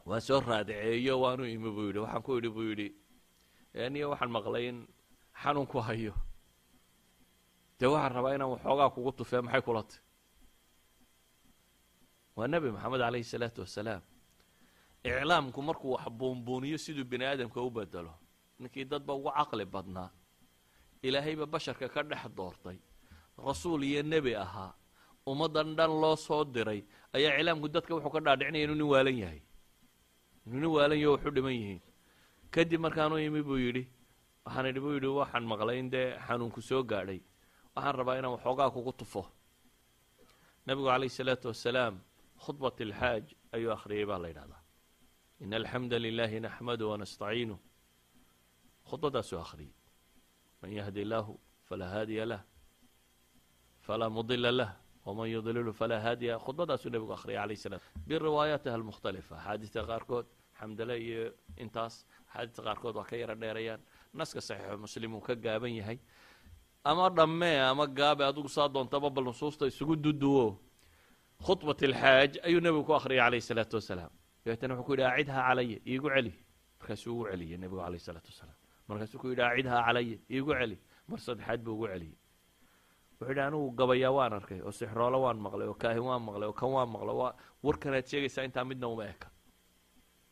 waa 0.08 0.20
soo 0.20 0.40
raadiceeyo 0.40 1.20
waanu 1.20 1.44
imi 1.44 1.70
buu 1.76 1.86
yidhi. 1.88 1.98
Waxaan 2.04 2.22
ku 2.22 2.30
idhi 2.38 2.48
buu 2.56 2.66
yidhi 2.70 2.88
aniyo 3.86 4.10
waxaan 4.12 4.30
maqlay 4.36 4.68
in 4.68 4.78
xanuunku 5.42 5.78
hayo. 5.88 6.14
Dee 7.78 7.86
waxaan 7.92 8.12
rabaa 8.16 8.34
inaan 8.36 8.50
waxoogaa 8.56 8.90
kugu 8.94 9.12
tufee 9.12 9.40
maxay 9.40 9.62
kula 9.62 9.82
tay 9.82 10.00
waa 12.36 12.46
nebi 12.52 12.68
maxamed 12.74 13.00
calayhi 13.00 13.24
salaatu 13.32 13.60
wasalaam. 13.64 14.02
Iclaamku 15.04 15.60
markuu 15.62 15.92
wax 15.96 16.06
buunbuuniyo 16.18 16.78
siduu 16.78 17.04
bini 17.04 17.24
aadamka 17.24 17.60
u 17.62 17.70
bedelo 17.70 18.14
ninkii 18.60 18.84
dadba 18.84 19.14
ugu 19.14 19.30
caqli 19.30 19.64
badnaa. 19.64 20.10
Ilaahayba 21.02 21.46
basharka 21.46 21.88
ka 21.88 22.02
dhex 22.02 22.28
doortay. 22.36 22.78
Rasuul 23.38 23.84
iyo 23.84 24.02
nebi 24.02 24.34
ahaa. 24.34 24.72
Ummaddan 25.26 25.76
dhan 25.76 25.90
loo 26.02 26.16
soo 26.16 26.44
diray. 26.44 26.84
Ayaa 27.12 27.38
iclaamku 27.38 27.68
dadka 27.68 27.94
wuxuu 27.94 28.10
ka 28.14 28.20
dhaadhicinaya 28.20 28.64
inuu 28.64 28.74
nin 28.74 28.88
waalan 28.92 29.16
yahay. 29.18 29.40
Inuu 30.46 30.60
nin 30.60 30.70
waalan 30.76 30.98
yaho 30.98 31.12
waxu 31.16 31.30
dhiman 31.30 31.52
yihiin. 31.54 31.80
Kadib 32.50 32.80
markaanu 32.80 33.18
imi 33.18 33.42
buu 33.42 33.58
yidhi 33.58 33.84
waxaan 34.44 34.66
idhi 34.70 34.80
buu 34.80 34.94
yidhi 34.96 35.06
waxaan 35.06 35.44
maqlay 35.46 35.78
in 35.78 35.90
dee 35.90 36.16
xanuunku 36.26 36.60
soo 36.62 36.82
gaadhay. 36.82 37.20
Waxaan 37.76 37.94
rabaa 37.98 38.18
inaan 38.18 38.32
waxoogaa 38.36 38.70
kugu 38.70 38.92
tufo. 38.92 39.22
Nabigu 40.66 40.86
calayhi 40.88 41.10
salaatu 41.18 41.48
wasalaam 41.48 42.00
khudbat 42.44 42.80
alxaaj 42.80 43.24
ayuu 43.56 43.72
akhriyay 43.72 44.06
baa 44.10 44.18
la 44.18 44.28
yidhahdaa. 44.28 44.62
Ina 45.40 45.56
alxamda 45.56 45.98
lilahi 45.98 46.40
naxmadu 46.40 46.84
wanastaciinu 46.90 47.56
khudbadaasuu 48.90 49.38
akhriyey 49.46 49.72
man 50.62 50.70
yahdi 50.72 51.00
illaahu 51.04 51.38
falaa 51.68 51.90
haadiya 51.94 52.26
lah 52.26 52.42
falaa 53.86 54.10
mudila 54.10 54.50
lah 54.52 54.70
wman 55.06 55.28
yudlilu 55.30 55.72
falaa 55.72 56.00
haadiya 56.06 56.38
khudbadaasuu 56.38 56.90
nebigu 56.94 57.12
akhriyay 57.18 57.42
alayh 57.42 57.56
salam 57.56 57.80
biriwaayaatiha 58.08 58.74
almukhtalifa 58.74 59.34
axaadiista 59.38 59.80
qaarkood 59.90 60.26
xamdale 60.58 60.94
iyo 61.06 61.34
intaas 61.56 62.06
axaadiista 62.28 62.62
qaarkood 62.62 62.94
waa 62.96 63.04
ka 63.10 63.16
yaro 63.16 63.34
dheerayaan 63.34 63.80
naska 64.14 64.40
saxiixu 64.40 64.78
muslim 64.78 65.14
uu 65.14 65.20
ka 65.20 65.34
gaaban 65.34 65.74
yahay. 65.80 65.98
Ama 66.84 67.10
dhammee 67.10 67.58
ama 67.60 67.86
gaabe 67.86 68.22
adigu 68.24 68.48
saa 68.48 68.68
doontaba 68.68 69.10
bal 69.10 69.24
nusuusta 69.24 69.66
isugu 69.66 69.96
duduwo 69.96 70.58
khudbat 71.44 71.82
alxaaj 71.82 72.32
ayuu 72.46 72.60
nebigu 72.60 72.84
ku 72.84 72.92
akhriyay 72.94 73.20
calayh 73.24 73.40
salaatu 73.40 73.76
wasalaam. 73.76 74.10
Dabeetana 74.44 74.74
wuxuu 74.74 74.86
ku 74.86 74.92
yidhi 74.92 75.04
acidhaa 75.04 75.42
calaya 75.48 75.78
iigu 75.86 76.08
celi. 76.14 76.32
Markaasuu 76.80 77.12
ugu 77.14 77.24
celiyey 77.30 77.58
nebigu 77.58 77.80
calayh 77.84 78.00
salaatu 78.00 78.28
wasalaam. 78.32 78.56
Markaasuu 78.88 79.18
ku 79.20 79.26
yidhi 79.30 79.42
acidhaa 79.42 79.82
calaya 79.86 80.16
iigu 80.30 80.52
celi. 80.58 80.76
Mar 81.08 81.18
saddexaad 81.20 81.60
buu 81.64 81.74
ugu 81.76 81.86
celiyey 81.92 82.16
wuxuu 83.18 83.28
yidhi 83.30 83.40
anigu 83.40 83.70
gabayaa 83.78 84.10
waan 84.16 84.32
arkay 84.32 84.60
oo 84.62 84.72
sixroolo 84.72 85.18
waan 85.24 85.38
maqlay 85.46 85.66
oo 85.68 85.74
kaahin 85.74 86.04
waan 86.08 86.22
maqlay 86.28 86.46
oo 86.48 86.52
kan 86.60 86.68
waan 86.76 86.88
maqlay 86.94 87.16
warkanaad 87.62 88.06
sheegaysaa 88.10 88.44
intaa 88.48 88.64
midna 88.64 88.86
uma 88.88 89.04
eka. 89.12 89.28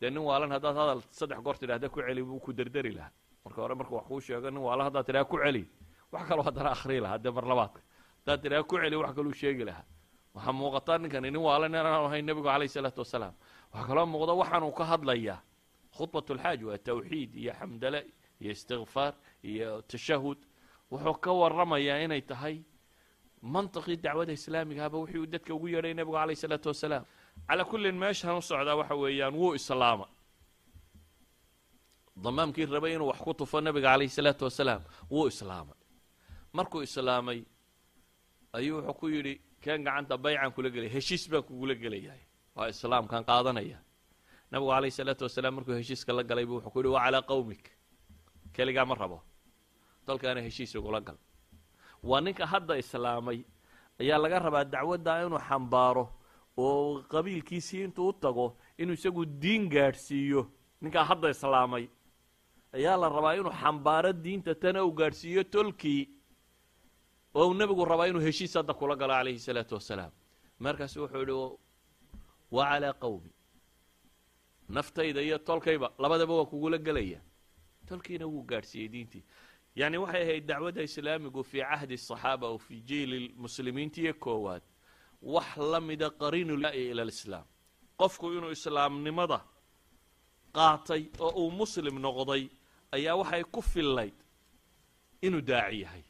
Dee 0.01 0.09
nin 0.09 0.23
waalan 0.29 0.51
haddaad 0.51 0.75
hadal 0.75 1.01
saddex 1.11 1.39
goor 1.45 1.55
tidhahda 1.57 1.89
ku 1.89 1.99
celi 2.01 2.21
wuu 2.21 2.39
ku 2.39 2.53
derderi 2.53 2.91
lahaa. 2.97 3.11
Marka 3.45 3.61
hore 3.61 3.75
markuu 3.75 3.95
wax 3.97 4.05
kuu 4.07 4.19
sheego 4.21 4.49
nin 4.49 4.61
waalan 4.67 4.85
haddaad 4.87 5.05
tidhaha 5.05 5.25
ku 5.25 5.37
celi. 5.43 5.63
Wax 6.11 6.23
kaloo 6.29 6.43
haddana 6.43 6.69
akhrii 6.75 6.99
lahaa 7.05 7.17
dee 7.17 7.31
mar 7.37 7.45
labaadka 7.51 7.81
haddaad 8.21 8.39
tidhaha 8.43 8.63
ku 8.69 8.75
celi 8.81 8.95
wax 8.95 9.11
kaluu 9.17 9.33
sheegi 9.33 9.63
lahaa 9.69 9.85
waxaa 10.35 10.53
muuqataa 10.59 10.97
ninkani 11.01 11.31
nin 11.31 11.41
waalan 11.47 11.71
inaan 11.75 12.05
ahayn 12.07 12.25
nebigu 12.27 12.47
calayhi 12.47 12.73
salaatu 12.77 12.99
wasalaam. 13.03 13.33
Waxaa 13.73 13.87
kaloo 13.89 14.05
muuqda 14.13 14.33
waxaanuu 14.41 14.71
ka 14.79 14.83
hadlayaa 14.91 15.39
khudbat 15.97 16.29
ulxaaj 16.31 16.59
waa 16.69 16.77
tawxiid 16.87 17.31
iyo 17.41 17.53
xamdale 17.59 17.99
iyo 18.41 18.51
istikfaar 18.51 19.13
iyo 19.51 19.81
tashahud 19.91 20.39
wuxuu 20.91 21.13
ka 21.23 21.31
waramayaa 21.41 21.99
inay 22.05 22.21
tahay 22.21 22.55
mantiqii 23.53 23.97
dacwada 24.03 24.33
islaamigaaba 24.39 24.97
wixii 25.01 25.19
uu 25.23 25.25
dadka 25.33 25.51
ugu 25.55 25.67
yeedhay 25.73 25.93
nebigu 25.93 26.17
calayh 26.17 26.35
isalaatu 26.39 26.67
wasalaam. 26.71 27.03
Calaa 27.47 27.65
kullin 27.71 27.95
meeshaan 28.03 28.37
u 28.37 28.41
socdaa 28.41 28.75
waxa 28.81 28.95
weeyaan 29.03 29.33
wuu 29.39 29.53
islaama. 29.59 30.07
Damaamkii 32.23 32.65
rabay 32.65 32.93
inuu 32.95 33.07
wax 33.11 33.19
ku 33.23 33.33
tufo 33.33 33.61
nebiga 33.61 33.89
calayhi 33.91 34.09
salaatu 34.17 34.43
wasalaam 34.47 34.81
wuu 35.11 35.27
islaamay. 35.27 35.77
Markuu 36.53 36.81
islaamay 36.87 37.39
ayuu 38.53 38.77
wuxuu 38.77 38.93
ku 38.99 39.07
yidhi 39.09 39.33
keen 39.65 39.81
gacanta 39.87 40.15
baycan 40.25 40.51
kula 40.55 40.69
gelaya 40.75 40.91
heshiis 40.95 41.23
baan 41.31 41.43
kugula 41.49 41.73
gelayahay 41.83 42.23
waa 42.55 42.67
islaamkaan 42.73 43.23
qaadanaya. 43.29 43.77
Nebigu 44.51 44.69
calayhi 44.75 44.95
salaatu 44.99 45.23
wasalaam 45.27 45.53
markuu 45.57 45.75
heshiiska 45.81 46.11
la 46.17 46.23
galay 46.29 46.45
buu 46.49 46.55
wuxuu 46.59 46.71
ku 46.73 46.79
yidhi 46.79 46.91
wa 46.95 47.01
calaa 47.05 47.21
qawmik. 47.31 47.65
Keligaa 48.55 48.85
ma 48.89 48.95
rabo. 48.95 49.17
Dalkaana 50.07 50.41
heshiis 50.47 50.75
igula 50.77 51.01
gal. 51.07 51.17
Waa 52.09 52.21
ninka 52.21 52.45
hadda 52.53 52.77
islaamay 52.83 53.39
ayaa 54.01 54.17
laga 54.23 54.39
rabaa 54.45 54.63
dacwaddaa 54.73 55.17
inuu 55.25 55.41
xambaaro 55.49 56.05
oo 56.57 57.01
qabiilkiisii 57.11 57.83
intuu 57.87 58.07
u 58.09 58.13
tago 58.13 58.45
inuu 58.77 58.93
isagu 58.93 59.25
diin 59.25 59.63
gaadhsiiyo. 59.73 60.41
Ninkaa 60.81 61.03
hadda 61.11 61.29
islaamay 61.35 61.85
ayaa 62.77 62.97
la 63.01 63.07
rabaa 63.17 63.33
inuu 63.39 63.53
xambaaro 63.61 64.11
diinta 64.23 64.55
tana 64.61 64.79
uu 64.85 64.91
gaadhsiiyo 64.99 65.43
tolkii 65.43 66.01
oo 67.35 67.47
uu 67.49 67.53
nebigu 67.53 67.85
rabaa 67.85 68.07
inuu 68.07 68.21
heshiis 68.27 68.53
hadda 68.57 68.73
kula 68.73 68.95
galo 68.95 69.13
calayhi 69.13 69.39
salaatu 69.39 69.75
wasalaam. 69.75 70.11
Markaasu 70.59 70.97
wuxuu 71.01 71.19
yidhi 71.19 71.35
wa 72.55 72.63
calaa 72.69 72.93
qawmi. 73.03 73.31
Naftayda 74.69 75.21
iyo 75.21 75.37
tolkayba 75.37 75.87
labadaba 75.99 76.33
waa 76.37 76.45
kugula 76.45 76.77
gelaya. 76.77 77.19
Tolkiina 77.87 78.25
wuu 78.25 78.43
gaadhsiiyey 78.49 78.89
diintii. 78.93 79.23
Yacni 79.75 79.97
waxay 79.97 80.21
ahayd 80.23 80.45
dacwadda 80.47 80.81
islaamigu 80.83 81.43
fii 81.43 81.61
cahdi 81.69 81.93
asaxaaba 81.93 82.47
oo 82.47 82.57
fii 82.57 82.81
jiili 82.81 83.33
muslimiintiiyo 83.37 84.13
koowaad 84.13 84.63
wax 85.21 85.57
la 85.57 85.79
mida 85.81 86.09
qariinu 86.09 86.53
ila 86.55 87.01
alislaam 87.01 87.45
qofku 87.99 88.31
inuu 88.33 88.51
islaamnimada 88.51 89.39
qaatay 90.57 91.03
oo 91.19 91.29
uu 91.41 91.51
muslim 91.51 91.95
noqday 92.05 92.43
ayaa 92.95 93.15
waxay 93.21 93.43
ku 93.43 93.61
fillayd 93.61 94.13
inuu 95.21 95.41
daaci 95.41 95.81
yahay 95.81 96.03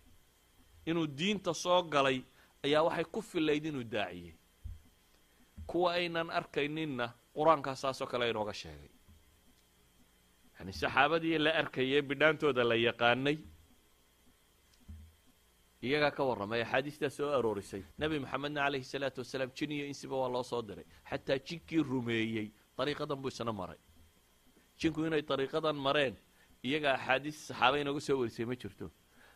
inuu 0.85 1.07
diinta 1.07 1.53
soo 1.53 1.81
galay 1.93 2.21
ayaa 2.65 2.83
waxay 2.87 3.05
ku 3.13 3.21
filayd 3.21 3.65
inuu 3.65 3.83
daaciyey 3.83 4.33
kuwa 5.69 5.93
aynan 5.93 6.29
arkayninna 6.29 7.05
qur'aankaa 7.35 7.75
saasoo 7.75 8.07
kale 8.07 8.29
inooga 8.29 8.53
sheegay. 8.53 8.89
Yani 10.59 10.73
saxaabadii 10.73 11.37
la 11.37 11.51
arkayay 11.61 12.01
bidhaantooda 12.01 12.63
la 12.63 12.75
yaqaanay 12.75 13.37
iyagaa 15.85 16.11
ka 16.17 16.23
warramay 16.23 16.61
axaadiistaa 16.61 17.09
soo 17.09 17.29
aroorisay. 17.37 17.83
Nebi 17.99 18.19
maxamedna 18.19 18.61
calayhi 18.65 18.85
salaatu 18.85 19.19
wasalaam 19.21 19.51
jin 19.57 19.71
iyo 19.71 19.85
insiba 19.91 20.15
waa 20.21 20.29
loo 20.29 20.43
soo 20.43 20.61
diray. 20.61 20.85
Xataa 21.09 21.37
jinkii 21.47 21.83
rumeeyey 21.83 22.47
dariiqadan 22.77 23.17
buu 23.21 23.29
isna 23.33 23.53
maray. 23.53 23.77
Jinku 24.79 25.05
inay 25.05 25.21
dariiqadan 25.21 25.75
mareen 25.75 26.15
iyaga 26.63 26.93
axaadiis 26.97 27.37
saxaaba 27.47 27.77
inooga 27.81 28.01
soo 28.07 28.17
warisay 28.19 28.45
ma 28.45 28.55
jirto 28.55 28.87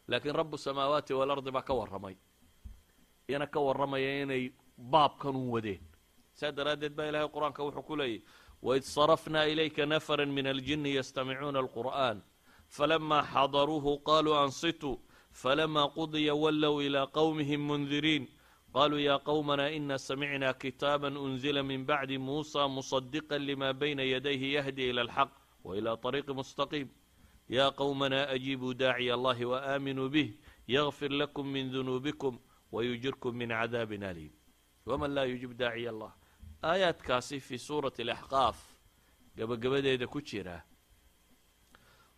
laakiin 0.10 0.36
rabu 0.36 0.58
samaawaati 0.58 1.14
waalardi 1.14 1.52
baa 1.52 1.62
ka 1.70 1.74
warramay. 1.80 2.16
Iyana 3.30 3.48
ka 3.48 3.60
warramaya 3.60 4.22
inay 4.24 4.44
baabkan 4.78 5.36
u 5.36 5.52
wadeen. 5.54 5.82
Saa 6.34 6.52
daraaddeed 6.52 6.94
baa 6.98 7.10
ilahay 7.10 7.30
qur'aanka 7.36 7.62
wuxuu 7.64 7.86
ku 7.90 7.96
leeyahy 7.96 8.24
waid 8.62 8.84
sarafnaa 8.84 9.46
ilayka 9.46 9.86
nafara 9.86 10.26
min 10.26 10.48
aljini 10.48 10.96
yastamicuuna 10.96 11.60
alqur'an 11.60 12.22
falama 12.68 13.24
xadaruuhu 13.34 14.00
qaluu 14.04 14.36
ansituu 14.36 15.00
falama 15.32 15.90
qudiya 15.98 16.36
wallow 16.36 16.82
ilaa 16.82 17.08
qowmihim 17.08 17.62
mundiriin 17.62 18.28
qaluu 18.74 19.00
ya 19.00 19.20
qowmana 19.20 19.72
ina 19.72 19.98
samicna 19.98 20.54
kitaaba 20.54 21.08
unzila 21.08 21.64
min 21.64 21.86
bacdi 21.86 22.18
muusa 22.18 22.68
musadiqa 22.68 23.38
lima 23.40 23.74
bayna 23.74 24.04
yadayhi 24.04 24.54
yahdi 24.54 24.90
ila 24.90 25.02
alxaq 25.02 25.30
waila 25.64 25.96
طariiqi 25.98 26.34
mustaqiim 26.34 26.88
ya 27.50 27.72
qowmana 27.72 28.28
ajiibuu 28.30 28.74
daaciya 28.74 29.14
allahi 29.14 29.46
waaaaminuu 29.46 30.10
bih 30.10 30.30
yagfir 30.68 31.12
lakum 31.12 31.48
min 31.52 31.72
dunuubikum 31.72 32.40
wayujirkum 32.72 33.36
min 33.36 33.50
cadaabin 33.50 34.04
aliim 34.04 34.32
waman 34.86 35.12
laa 35.14 35.26
yujib 35.26 35.54
daaciya 35.58 35.90
allah 35.90 36.12
aayaadkaasi 36.64 37.40
fii 37.40 37.58
suurati 37.58 38.02
alaxqaaf 38.02 38.58
gabagabadeeda 39.38 40.08
ku 40.08 40.22
jira 40.22 40.62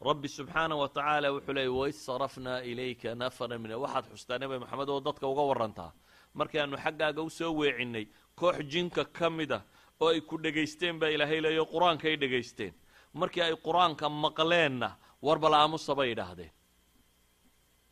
rabbi 0.01 0.27
subxaana 0.27 0.75
wa 0.75 0.89
tacaala 0.89 1.31
wuxuu 1.33 1.53
leeyay 1.53 1.69
waid 1.69 1.93
sarafnaa 1.93 2.59
ilayka 2.61 3.15
nafara 3.15 3.57
min 3.59 3.71
waxaad 3.71 4.05
xustaa 4.11 4.37
nebi 4.37 4.59
maxamed 4.59 4.89
oo 4.89 4.99
dadka 4.99 5.27
uga 5.27 5.41
warantaa 5.41 5.91
markaanu 6.33 6.77
xaggaaga 6.77 7.21
u 7.21 7.29
soo 7.29 7.53
weecinnay 7.59 8.05
koox 8.35 8.57
jinka 8.71 9.05
ka 9.05 9.29
mid 9.29 9.51
ah 9.51 9.63
oo 10.01 10.09
ay 10.09 10.21
ku 10.21 10.37
dhegaysteen 10.37 10.99
baa 10.99 11.09
ilaahay 11.09 11.41
leeyo 11.41 11.65
qur'aanka 11.65 12.07
ay 12.07 12.17
dhegaysteen 12.17 12.73
markii 13.13 13.41
ay 13.41 13.55
qur'aanka 13.55 14.09
maqleenna 14.09 14.89
warbal 15.21 15.53
aamusa 15.53 15.95
bay 15.95 16.11
idhaahdeen. 16.11 16.51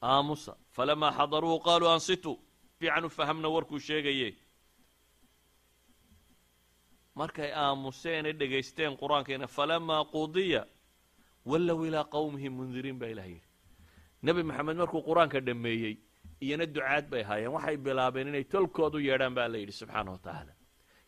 Aamusa 0.02 0.56
falamaa 0.76 1.12
xadaruuhu 1.18 1.60
qaaluu 1.68 1.90
ansituu 1.96 2.36
fiican 2.80 3.06
u 3.06 3.10
fahamna 3.10 3.48
warkuu 3.56 3.80
sheegaye 3.80 4.30
markay 7.16 7.52
aamuseenay 7.64 8.34
dhegaysteen 8.40 8.94
qur'aankiina 9.02 9.48
falamaa 9.48 10.04
qudiya 10.16 10.62
wallow 11.46 11.86
ilaa 11.88 12.04
qowmihim 12.16 12.54
mundiriin 12.60 13.00
baa 13.00 13.08
ilaha 13.14 13.28
yidhi. 13.28 13.48
Nebi 14.24 14.44
maxamed 14.44 14.78
markuu 14.82 15.02
qur'aanka 15.10 15.40
dhammeeyey 15.48 15.96
iyana 16.42 16.66
ducaad 16.76 17.06
bay 17.12 17.22
ahaayeen 17.24 17.52
waxay 17.56 17.78
bilaabeen 17.78 18.28
inay 18.28 18.44
tolkood 18.44 18.94
u 18.96 19.00
yeedhaan 19.08 19.36
baa 19.38 19.48
la 19.48 19.58
yidhi 19.58 19.72
subxaana 19.82 20.12
wa 20.12 20.18
tacaala. 20.26 20.54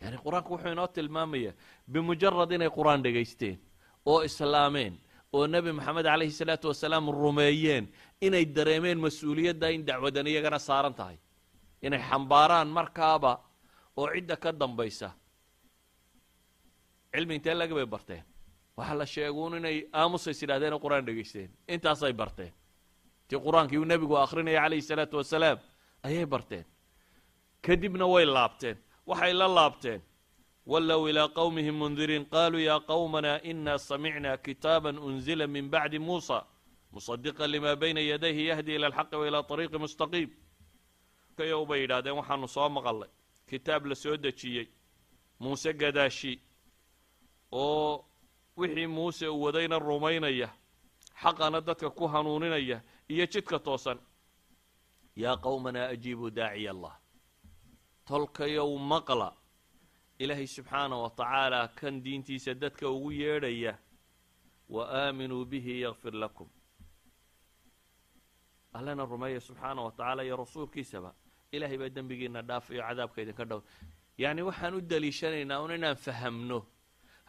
Yani 0.02 0.18
qur'aanku 0.26 0.50
wuxuu 0.54 0.72
inoo 0.76 0.88
tilmaamayaa 0.88 1.54
bimujarad 1.92 2.52
inay 2.52 2.70
qur'aan 2.78 3.04
dhegaysteen 3.06 3.58
oo 4.06 4.20
islaameen 4.30 4.94
oo 5.34 5.48
nebi 5.48 5.72
maxamed 5.78 6.06
calayhi 6.06 6.32
salaatu 6.42 6.68
wasalaam 6.72 7.06
rumeeyeen 7.24 7.86
inay 8.26 8.46
dareemeen 8.56 9.00
mas'uuliyadda 9.06 9.68
in 9.76 9.86
dacwadan 9.88 10.28
iyagana 10.28 10.60
saaran 10.60 10.94
tahay. 11.00 11.18
Inay 11.86 12.02
xambaaraan 12.10 12.68
markaaba 12.78 13.32
oo 14.00 14.08
cidda 14.14 14.36
ka 14.44 14.52
dambaysa. 14.52 15.10
Cilmi 17.14 17.36
intee 17.36 17.54
laga 17.54 17.76
bay 17.76 17.86
barteen? 17.86 18.24
Waxaa 18.78 18.98
la 19.00 19.06
sheeguun 19.06 19.54
inay 19.60 19.78
aamusays 20.00 20.42
yidhahdeen 20.42 20.74
oo 20.74 20.80
qur'aan 20.86 21.06
dhegaysteen 21.08 21.50
intaasay 21.74 22.14
barteen. 22.14 22.52
Tii 23.28 23.40
qur'aankii 23.46 23.80
uu 23.82 23.86
nebigu 23.92 24.16
akrinaya 24.18 24.62
calayhi 24.64 24.82
salaatu 24.90 25.18
wasalaam 25.18 25.58
ayay 26.08 26.26
barteen. 26.26 26.66
Kadibna 27.66 28.06
way 28.14 28.26
laabteen. 28.26 28.78
Waxay 29.10 29.34
la 29.34 29.48
laabteen 29.58 30.02
wallow 30.72 31.02
ilaa 31.10 31.28
qowmihim 31.40 31.76
mundiriin 31.82 32.26
qaluu 32.34 32.60
yaa 32.70 32.80
qowmana 32.92 33.32
ina 33.52 33.74
samicna 33.78 34.38
kitaaba 34.46 34.90
unzila 35.08 35.48
min 35.48 35.66
bacdi 35.74 36.00
muusa 36.00 36.38
musadiqa 36.94 37.48
lima 37.54 37.76
bayna 37.82 38.02
yadayhi 38.12 38.44
yahdi 38.50 38.72
ila 38.76 38.88
alxaqi 38.88 39.16
wa 39.16 39.28
ilaa 39.28 39.44
ariiqi 39.54 39.78
mustaqiim 39.84 40.30
kayow 41.38 41.66
bay 41.70 41.80
yidhahdeen 41.82 42.16
waxaanu 42.20 42.48
soo 42.56 42.70
maqalnay. 42.70 43.10
Kitaab 43.50 43.86
la 43.86 43.96
soo 43.96 44.18
dejiyey 44.24 44.68
muuse 45.40 45.74
gadaashi 45.74 46.34
oo 47.52 48.06
wixii 48.58 48.88
muuse 48.88 49.28
uu 49.28 49.42
wadayna 49.44 49.80
rumaynaya 49.80 50.50
xaqana 51.22 51.62
dadka 51.62 51.90
ku 51.90 52.08
hanuuninaya 52.08 52.78
iyo 53.10 53.26
jidka 53.32 53.60
toosan. 53.60 54.00
Yaa 55.16 55.36
qowmanaa 55.38 55.88
ajiibuu 55.94 56.30
daaciya 56.30 56.72
allah. 56.72 56.94
Tolkayow 58.08 58.78
maqla 58.78 59.41
ilaahay 60.24 60.48
subxaana 60.58 60.96
wa 61.04 61.10
tacaala 61.20 61.60
kan 61.80 61.94
diintiisa 62.06 62.54
dadka 62.64 62.86
ugu 62.96 63.12
yeedhaya 63.12 63.74
wa 64.70 64.84
aaminuu 65.04 65.46
bihi 65.52 65.82
yakfir 65.86 66.14
lakum. 66.24 66.48
Allana 68.74 69.06
rumeeya 69.06 69.40
subxaana 69.40 69.82
wa 69.88 69.92
tacaala 69.92 70.24
iyo 70.24 70.36
rasuulkiisaba 70.44 71.12
ilaahay 71.52 71.78
baa 71.78 71.90
dembigiina 71.96 72.42
dhaaf 72.50 72.70
iyo 72.72 72.82
cadaabka 72.88 73.22
idinka 73.22 73.46
dhow. 73.46 73.62
Yacni 74.18 74.42
waxaan 74.42 74.74
u 74.76 74.82
daliishanaynaa 74.82 75.60
un 75.66 75.72
inaan 75.78 75.96
fahamno. 75.96 76.60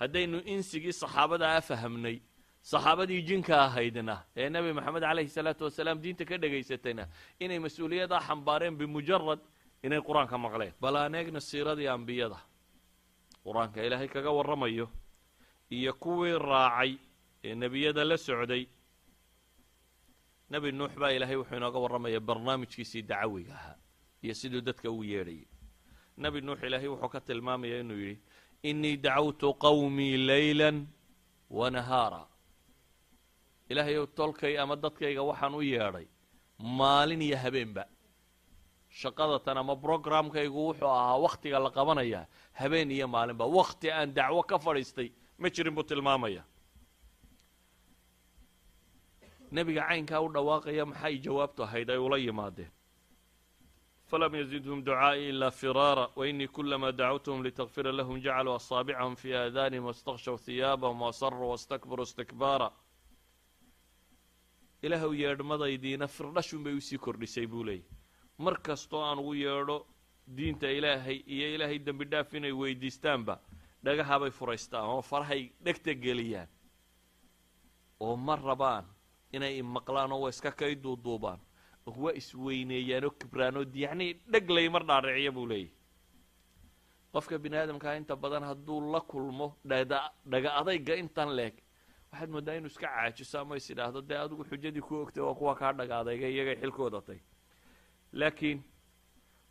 Haddaynu 0.00 0.38
insigii 0.55 0.92
saxaabada 1.02 1.46
a 1.57 1.61
fahamnay 1.61 2.16
saxaabadii 2.62 3.22
jinka 3.28 3.55
ahaydna 3.66 4.16
ee 4.37 4.48
nebi 4.55 4.72
maxamed 4.72 5.02
calayhi 5.02 5.31
salaatu 5.38 5.64
wasalaam 5.64 5.98
diinta 6.02 6.24
ka 6.24 6.37
dhegaysatayna 6.42 7.05
inay 7.40 7.59
mas'uuliyadaa 7.59 8.20
xambaareen 8.28 8.74
bimujarad 8.81 9.40
inay 9.83 10.00
qur'aanka 10.09 10.37
maqleen. 10.38 10.72
Bal 10.81 10.96
aan 10.96 11.14
eegna 11.14 11.40
siiradii 11.40 11.88
ambiyada 11.88 12.38
qur'aanka 13.44 13.78
ilaahay 13.87 14.09
kaga 14.09 14.31
warramayo 14.31 14.87
iyo 15.70 15.92
kuwii 16.02 16.38
raacay 16.38 16.92
ee 17.44 17.55
nebiyada 17.55 18.05
la 18.05 18.16
socday. 18.16 18.64
Nebi 20.50 20.72
nuux 20.72 20.92
baa 21.00 21.11
ilaahay 21.16 21.37
wuxuu 21.37 21.57
inooga 21.57 21.78
warramaya 21.85 22.20
barnaamijkiisii 22.20 23.02
dacawiga 23.02 23.55
ahaa 23.55 23.76
iyo 24.22 24.35
siduu 24.35 24.61
dadka 24.61 24.90
ugu 24.90 25.05
yeedhayay 25.05 25.46
nebi 26.18 26.40
nuux 26.40 26.61
ilaahay 26.62 26.88
wuxuu 26.88 27.09
ka 27.09 27.20
tilmaamaya 27.20 27.81
inuu 27.81 27.96
yidhi 28.05 28.20
inii 28.62 28.96
dacawtu 28.96 29.55
qawmii 29.55 30.16
laylan 30.16 30.87
wa 31.50 31.70
nahaara. 31.70 32.22
Ilaahay 33.68 33.96
ow 33.98 34.07
tolkay 34.07 34.59
ama 34.59 34.76
dadkayga 34.76 35.22
waxaan 35.22 35.55
u 35.55 35.62
yeedhay 35.62 36.07
maalin 36.59 37.22
iyo 37.22 37.37
habeenba 37.37 37.85
shaqadatan 39.00 39.59
ama 39.59 39.74
brogramkaygu 39.76 40.66
wuxuu 40.68 40.88
ahaa 40.88 41.18
wakhtiga 41.24 41.59
la 41.59 41.70
qabanayaa 41.70 42.26
habeen 42.52 42.90
iyo 42.90 43.09
maalinba. 43.09 43.46
Wakhti 43.46 43.90
aan 43.90 44.14
dacwo 44.14 44.42
ka 44.42 44.59
fadhiistay 44.59 45.12
ma 45.38 45.48
jirin 45.50 45.74
buu 45.74 45.83
tilmaamaya. 45.83 46.44
Nebiga 49.50 49.83
caynkaa 49.88 50.20
u 50.20 50.28
dhawaaqaya 50.33 50.87
maxay 50.87 51.18
jawaabtu 51.18 51.62
ahayd 51.62 51.90
ay 51.90 51.98
ula 51.98 52.18
yimaadeen? 52.18 52.70
Falam 54.11 54.35
yazidhum 54.35 54.85
ducaa'ii 54.85 55.28
ilaa 55.28 55.50
firaara 55.50 56.09
wainii 56.16 56.48
kulamaa 56.48 56.92
dacawtuhum 56.92 57.42
litakfira 57.42 57.92
lahum 57.92 58.20
jacaluu 58.20 58.55
asaabicahum 58.55 59.16
fii 59.16 59.35
aadanihim 59.35 59.85
wastakshaw 59.85 60.37
hiyaabahum 60.46 61.00
wasaruu 61.02 61.50
wastakbaruu 61.50 62.02
istikbaara. 62.05 62.70
Ilaahw 64.83 65.12
yeedhmadaydiina 65.14 66.07
firdhashun 66.09 66.64
bay 66.64 66.74
u 66.74 66.81
sii 66.81 66.98
kordhisay 66.98 67.46
buu 67.46 67.64
leeyay 67.64 67.85
mar 68.44 68.57
kastoo 68.66 69.02
aan 69.09 69.18
ugu 69.22 69.35
yeedho 69.44 69.76
diinta 70.37 70.66
ilaahay 70.78 71.18
iyo 71.35 71.46
ilaahay 71.55 71.78
dembi 71.87 72.05
dhaaf 72.12 72.35
inay 72.35 72.52
weydiistaanba 72.61 73.35
dhagahabay 73.85 74.31
furaystaan 74.38 74.87
oo 74.94 75.02
farahay 75.11 75.42
dhegta 75.64 75.92
geliyaan. 76.05 76.48
Oo 78.00 78.16
ma 78.16 78.35
rabaan 78.37 78.85
inay 79.33 79.59
imaqlaan 79.62 80.12
oo 80.12 80.20
waa 80.24 80.31
iska 80.35 80.50
kay 80.61 80.74
duuduubaan 80.85 81.40
oo 81.87 81.94
waa 82.05 82.12
isweyneeyaan 82.20 83.05
oo 83.05 83.11
kibraan 83.20 83.57
oo 83.57 83.64
yacnii 83.83 84.12
dheg 84.33 84.50
laymar 84.57 84.83
dhaadhiciya 84.90 85.33
buu 85.37 85.46
leeyahy 85.52 85.70
qofka 87.12 87.38
bini 87.38 87.57
aadamkaa 87.57 87.94
inta 88.00 88.16
badan 88.16 88.44
hadduu 88.50 88.81
la 88.92 89.00
kulmo 89.00 89.48
dhada 89.68 89.98
dhaga 90.33 90.50
adayga 90.61 90.94
intan 91.02 91.31
leeg 91.38 91.55
waxaad 92.12 92.31
mooddaa 92.35 92.55
inuu 92.59 92.70
iska 92.74 92.87
caajiso 92.94 93.37
ama 93.40 93.57
is 93.57 93.70
idhaahdo 93.70 94.00
dee 94.09 94.18
adigu 94.24 94.44
xujadii 94.50 94.81
ku 94.87 94.94
ogtay 95.05 95.22
waa 95.26 95.35
kuwa 95.35 95.55
kaa 95.61 95.72
dhaga 95.72 95.94
adayga 96.02 96.26
iyagay 96.35 96.57
xilkoodatay 96.62 97.18
laakiin 98.12 98.62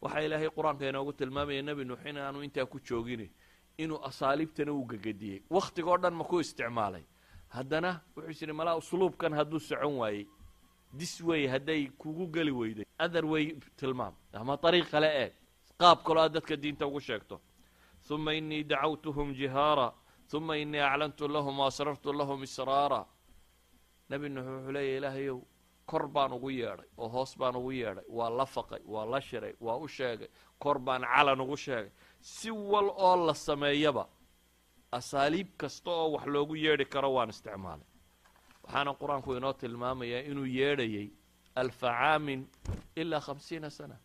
waxaa 0.02 0.22
ilaahay 0.26 0.50
qur'aanka 0.58 0.90
inoogu 0.90 1.14
tilmaamaya 1.14 1.62
nebi 1.62 1.84
nuux 1.86 2.02
in 2.10 2.18
aanu 2.18 2.44
intaa 2.44 2.66
ku 2.66 2.80
joogin 2.80 3.30
inuu 3.78 4.00
asaaliibtana 4.10 4.72
u 4.72 4.86
gegadiyey 4.92 5.42
wakhtigoo 5.50 5.98
dhan 5.98 6.14
ma 6.14 6.24
ku 6.24 6.40
isticmaalay. 6.40 7.04
Haddana 7.56 8.02
wuxuu 8.16 8.32
is 8.32 8.42
idhi 8.42 8.54
malaa 8.54 8.76
usluubkan 8.76 9.34
hadduu 9.34 9.60
socon 9.60 9.98
waayey. 10.02 10.28
Dis 10.94 11.22
way 11.22 11.48
hadday 11.48 11.88
kugu 11.98 12.28
geli 12.28 12.52
weyday. 12.52 12.86
Other 13.00 13.26
way 13.26 13.56
tilmaam. 13.78 14.14
Ama 14.34 14.58
dariiq 14.58 14.90
kale 14.92 15.10
eeg. 15.24 15.34
Qaab 15.80 16.04
kaloo 16.04 16.24
aad 16.24 16.34
dadka 16.34 16.56
diinta 16.56 16.88
ugu 16.88 17.00
sheegto. 17.00 17.42
Uma 18.10 18.34
inii 18.34 18.64
dacawtuhum 18.64 19.34
jihaara. 19.34 19.94
Uma 20.34 20.58
inii 20.58 20.80
aclantu 20.80 21.28
lahum 21.28 21.60
waasrartu 21.60 22.14
lahum 22.14 22.44
israara. 22.44 23.06
Nebi 24.10 24.30
nuux 24.30 24.46
wuxuu 24.48 24.72
leeya 24.72 24.98
ilaahayow 24.98 25.40
kor 25.92 26.06
baan 26.16 26.32
ugu 26.38 26.50
yeedhay 26.60 26.88
oo 27.02 27.08
hoos 27.16 27.32
baan 27.40 27.56
ugu 27.60 27.72
yeedhay 27.82 28.06
waa 28.18 28.30
la 28.40 28.46
faqay 28.56 28.82
waa 28.94 29.06
la 29.12 29.20
shiray 29.28 29.54
waa 29.66 29.78
u 29.84 29.88
sheegay 29.98 30.30
kor 30.64 30.78
baan 30.86 31.02
calan 31.14 31.40
ugu 31.46 31.58
sheegay. 31.66 31.92
Si 32.20 32.50
wal 32.72 32.88
oo 33.08 33.16
la 33.28 33.34
sameeyaba 33.48 34.04
asaaliib 34.98 35.48
kasta 35.62 35.90
oo 35.92 36.08
wax 36.14 36.26
loogu 36.34 36.56
yeedhi 36.64 36.86
karo 36.94 37.10
waan 37.16 37.30
isticmaalay. 37.34 37.88
Waxaana 38.64 38.92
qur'aanku 39.02 39.30
inoo 39.38 39.54
tilmaamayaa 39.62 40.22
inuu 40.32 40.46
yeedhayay 40.58 41.08
alfa 41.62 41.88
caamin 42.00 42.42
ilaa 43.02 43.20
khamsiina 43.26 43.70
sana. 43.78 43.96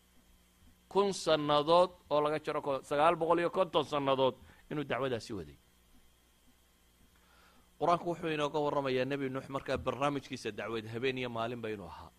Kun 0.93 1.13
sannadood 1.25 1.91
oo 2.11 2.21
laga 2.25 2.39
jaro 2.47 2.61
sagaal 2.91 3.15
boqol 3.21 3.39
iyo 3.43 3.51
konton 3.51 3.85
sannadood 3.93 4.35
inuu 4.71 4.85
dacwadaasi 4.91 5.33
waday 5.39 5.59
qur'aanku 7.81 8.07
wuxuu 8.11 8.31
inooga 8.37 8.59
warramayaa 8.67 9.05
nebi 9.11 9.29
nuux 9.35 9.49
markaa 9.57 9.79
barnaamijkiisa 9.87 10.51
dacwad 10.59 10.87
habeen 10.95 11.19
iyo 11.19 11.31
maalinba 11.37 11.69
inuu 11.75 11.87
ahaa. 11.95 12.11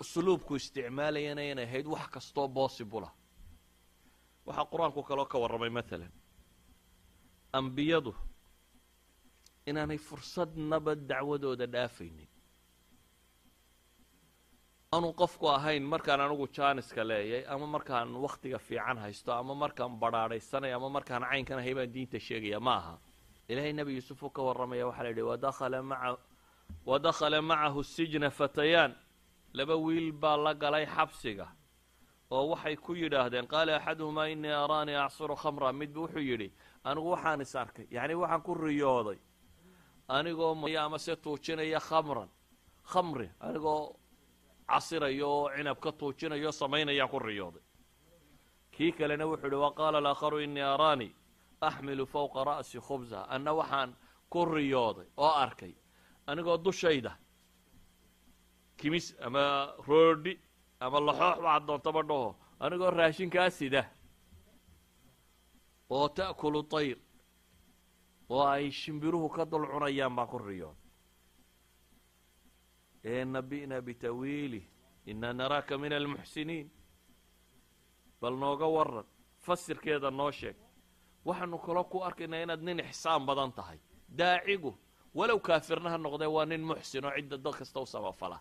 Usluubku 0.00 0.52
isticmaalayana 0.56 1.42
inay 1.52 1.64
ahayd 1.68 1.86
wax 1.94 2.06
kastoo 2.14 2.48
bossibula 2.48 3.10
waxaa 4.46 4.66
qur'aanku 4.72 5.00
kaloo 5.08 5.26
ka 5.32 5.38
warramay 5.42 5.70
maalan 5.76 6.12
ambiyadu 7.58 8.12
inaanay 9.66 9.98
fursadnaba 9.98 10.94
dacwadooda 10.94 11.66
dhaafaynin. 11.74 12.28
Aanu 14.94 15.08
qofku 15.20 15.46
ahayn 15.56 15.82
markaan 15.92 16.20
anigu 16.20 16.46
jaaniska 16.56 17.02
leeyay 17.10 17.44
ama 17.54 17.66
markaan 17.66 18.08
wakhtiga 18.24 18.58
fiican 18.58 18.98
haysto 19.04 19.30
ama 19.32 19.54
markaan 19.54 19.92
badhaadhaysanayo 20.02 20.76
ama 20.76 20.88
markaan 20.96 21.22
caynkan 21.30 21.58
ahay 21.58 21.74
baan 21.74 21.92
diinta 21.94 22.18
sheegaya 22.26 22.60
ma 22.60 22.74
aha 22.80 22.94
ilaahay 23.52 23.72
nebi 23.72 23.92
yuusuf 23.94 24.22
uu 24.22 24.30
ka 24.30 24.42
warramaya 24.42 24.86
waxaa 24.86 25.02
la 25.02 25.08
yidhi 25.08 25.22
wadakhala 25.22 25.82
maa 25.82 26.16
wadakhala 26.86 27.42
macahu 27.42 27.84
sijna 27.84 28.30
fatayaan. 28.30 28.94
Laba 29.52 29.76
wiil 29.76 30.12
baa 30.12 30.36
la 30.36 30.54
galay 30.54 30.86
xabsiga 30.86 31.46
oo 32.30 32.48
waxay 32.52 32.76
ku 32.76 32.94
yidhaahdeen 32.94 33.46
qaala 33.46 33.76
axaduhumaa 33.76 34.28
inii 34.28 34.48
araanii 34.64 34.96
acsiru 35.06 35.36
khamra. 35.36 35.72
Midba 35.72 36.00
wuxuu 36.00 36.24
yidhi 36.30 36.48
anigu 36.84 37.10
waxaan 37.10 37.40
is 37.40 37.54
arkay 37.56 37.86
yacni 37.90 38.14
waxaan 38.14 38.42
ku 38.42 38.54
riyooday 38.54 39.18
anigoo 40.08 40.54
ama 40.84 40.98
se 40.98 41.16
tuujinaya 41.16 41.80
khamran 41.80 42.28
khamri 42.92 43.28
anigoo 43.40 43.96
casirayo 44.66 45.28
oo 45.28 45.50
cinab 45.56 45.78
ka 45.80 45.92
tuujinayo 45.92 46.52
samaynayaan 46.52 47.08
ku 47.10 47.18
riyooday. 47.18 47.62
Kii 48.72 48.92
kalena 48.92 49.26
wuxuu 49.26 49.46
yidhi 49.46 49.56
wa 49.56 49.74
qaala 49.74 49.98
alaakharu 49.98 50.40
inii 50.40 50.60
araanii 50.74 51.12
axmilu 51.68 52.04
fowqa 52.06 52.40
ra'si 52.50 52.78
khubsa 52.86 53.18
anna 53.34 53.52
waxaan 53.60 53.90
ku 54.32 54.40
riyooday 54.44 55.06
oo 55.16 55.32
arkay 55.44 55.74
anigoo 56.26 56.58
dushayda 56.64 57.12
kimis 58.78 59.06
ama 59.26 59.44
roodhi 59.88 60.34
ama 60.80 60.98
laxoox 61.08 61.38
waxaad 61.44 61.62
doontaba 61.66 62.02
dhaho 62.08 62.28
anigoo 62.64 62.90
raashinkaa 62.90 63.50
sida 63.58 63.82
oo 65.90 66.08
ta'kulu 66.08 66.62
tayr 66.72 66.98
oo 68.28 68.44
ay 68.54 68.70
shimbiruhu 68.70 69.28
ka 69.36 69.44
dul 69.50 69.64
cunayaan 69.72 70.14
baan 70.16 70.28
ku 70.28 70.38
riyooday 70.38 70.80
nabi'na 73.34 73.76
bitawiilih 73.86 74.64
inaa 75.10 75.32
naraaka 75.32 75.78
min 75.78 75.92
almuxsiniin 75.92 76.70
bal 78.20 78.34
nooga 78.42 78.66
waran 78.76 79.06
fasirkeeda 79.44 80.10
noo 80.10 80.30
sheeg 80.30 80.56
waxaanu 81.24 81.58
kaloo 81.66 81.84
ku 81.84 81.98
arkaynaa 82.08 82.42
inaad 82.44 82.62
nin 82.62 82.78
ixsaan 82.80 83.26
badan 83.26 83.52
tahay. 83.52 83.78
Daacigu 84.18 84.72
walow 85.14 85.38
kaafirna 85.38 85.90
ha 85.90 85.98
noqdee 85.98 86.26
waa 86.36 86.46
nin 86.46 86.62
muxsin 86.70 87.04
oo 87.04 87.12
cidda 87.16 87.36
dad 87.44 87.54
kasta 87.58 87.80
u 87.80 87.86
samafala. 87.86 88.38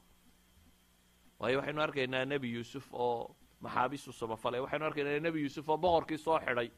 Waayo 1.39 1.58
waxaynu 1.60 1.82
arkaynaa 1.82 2.26
nebi 2.26 2.48
yuusuf 2.56 2.86
oo 2.94 3.36
maxaabiistu 3.62 4.12
samafalay. 4.12 4.60
Waxaynu 4.62 4.86
arkaynaa 4.86 5.20
nebi 5.20 5.39
yuusuf 5.41 5.70
oo 5.70 5.78
boqorkii 5.78 6.17
soo 6.17 6.39
xidhay. 6.39 6.70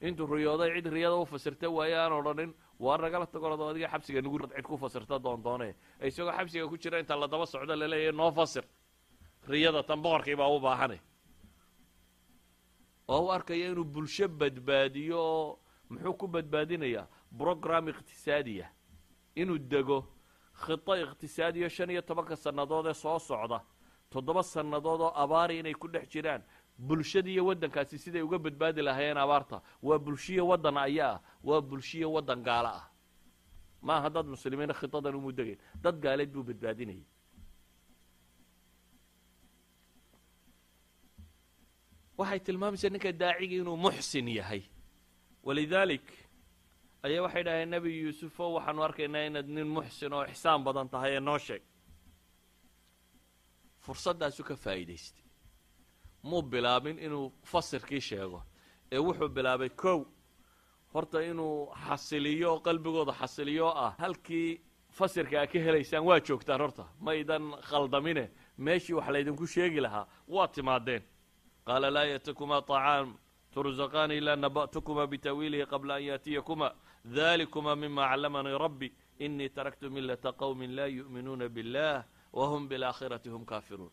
Intuu 0.00 0.26
riyooday 0.26 0.70
cid 0.76 0.86
riyada 0.86 1.16
u 1.16 1.24
fasirta 1.26 1.66
waaye 1.70 1.96
aan 1.98 2.12
odhanin 2.12 2.54
waa 2.78 2.96
nagala 2.98 3.26
tagolado 3.26 3.68
adiga 3.68 3.88
xabsiga 3.88 4.20
nugu 4.22 4.38
cid 4.46 4.62
ku 4.62 4.76
fasirta 4.78 5.18
doondoone 5.22 5.74
isagoo 6.06 6.32
xabsiga 6.38 6.68
ku 6.68 6.76
jira 6.78 6.98
inta 6.98 7.16
la 7.16 7.26
daba 7.26 7.46
socdo 7.46 7.74
laleeyahy 7.76 8.12
noo 8.16 8.30
fasir. 8.32 8.64
Riyada 9.48 9.82
tan 9.82 10.02
boqorkii 10.02 10.36
baa 10.36 10.48
u 10.48 10.60
baahane 10.60 10.98
oo 13.08 13.24
u 13.26 13.30
arkaya 13.32 13.70
inuu 13.70 13.84
bulsho 13.84 14.28
badbaadiyo 14.28 15.18
oo 15.18 15.58
muxuu 15.90 16.14
ku 16.14 16.26
badbaadinayaa 16.28 17.06
brogram 17.30 17.88
iqtisaadiya. 17.88 18.66
Inuu 19.36 19.58
dego 19.58 20.04
khito 20.64 20.92
iqtisaadiyo 20.96 21.68
shan 21.68 21.90
iyo 21.90 22.02
tobanka 22.02 22.36
sannadood 22.36 22.86
ee 22.86 22.94
soo 22.94 23.18
socda 23.18 23.60
toddoba 24.10 24.42
sannadood 24.42 25.00
oo 25.00 25.12
abaari 25.14 25.58
inay 25.58 25.74
ku 25.74 25.88
dhex 25.88 26.08
jiraan. 26.08 26.42
Bulshada 26.78 27.30
iyo 27.30 27.46
waddankaasi 27.46 27.98
siday 27.98 28.22
uga 28.22 28.38
badbaadi 28.38 28.82
lahaayeen 28.82 29.16
abaarta. 29.18 29.62
Waa 29.82 29.98
bulshiyo 29.98 30.46
waddan 30.46 30.76
aya 30.76 31.08
ah 31.14 31.20
waa 31.44 31.60
bulshiyo 31.60 32.12
waddan 32.12 32.42
gaalo 32.42 32.68
ah. 32.68 32.86
Ma 33.82 33.96
aha 33.96 34.10
dad 34.10 34.26
muslimiina 34.26 34.74
khitadan 34.74 35.14
umu 35.14 35.32
degayn 35.32 35.58
dad 35.82 35.96
gaaleed 36.00 36.30
buu 36.32 36.42
badbaadinayay 36.42 37.04
waxay 42.18 42.40
tilmaamaysaa 42.46 42.90
ninka 42.94 43.12
daacigi 43.20 43.56
inuu 43.62 43.76
muxsin 43.86 44.28
yahay. 44.38 44.62
Walidaalik 45.46 46.06
ayaa 47.06 47.22
waxay 47.26 47.42
dhaheen 47.46 47.70
nebi 47.70 47.90
yuusuf 48.02 48.40
o 48.40 48.52
waxaanu 48.56 48.82
arkaynaa 48.88 49.24
inaad 49.28 49.48
nin 49.56 49.68
muxsin 49.76 50.12
oo 50.12 50.24
ixsaan 50.32 50.64
badan 50.66 50.88
tahay 50.92 51.12
ee 51.16 51.20
noo 51.20 51.38
sheeg. 51.38 51.62
Fursaddaasu 53.84 54.42
ka 54.44 54.54
faa'iidaystay. 54.64 55.24
Muu 56.22 56.42
bilaabin 56.42 56.98
inuu 56.98 57.26
fasirkii 57.52 58.00
sheego 58.00 58.42
ee 58.92 58.98
wuxuu 59.06 59.28
bilaabay 59.28 59.68
kow. 59.68 60.00
Horta 60.94 61.20
inuu 61.22 61.56
xasiliyo 61.86 62.48
oo 62.52 62.60
qalbigooda 62.66 63.12
xasiliyo 63.20 63.68
ah. 63.84 63.92
Halkii 63.98 64.60
fasirka 64.98 65.40
aad 65.40 65.50
ka 65.52 65.58
helaysaan 65.58 66.04
waa 66.08 66.20
joogtaan 66.20 66.60
horta. 66.60 66.84
Maydan 67.00 67.44
khaldamine 67.68 68.24
meeshii 68.64 68.94
wax 68.98 69.08
laydinku 69.14 69.46
sheegi 69.46 69.80
lahaa 69.80 70.06
waa 70.28 70.48
timaadeen 70.48 71.02
qaala 71.68 71.88
laa 71.96 72.06
ya'tikuma 72.12 72.56
طacaam 72.70 73.08
turzaqaani 73.52 74.14
ilaa 74.20 74.36
naba'tukuma 74.44 75.04
bitawiilihi 75.12 75.66
qabla 75.72 75.94
an 75.98 76.02
yaatiyakuma 76.10 76.68
dalikuma 77.16 77.72
mima 77.82 78.02
callamanii 78.10 78.56
rabbi 78.64 78.88
inii 79.24 79.48
taraktu 79.56 79.86
milata 79.96 80.30
qowmi 80.40 80.66
laa 80.76 80.86
yu'minuuna 80.98 81.46
billah 81.56 82.04
wahum 82.38 82.62
bilaakhirati 82.70 83.28
hum 83.34 83.44
kaafiruun 83.50 83.92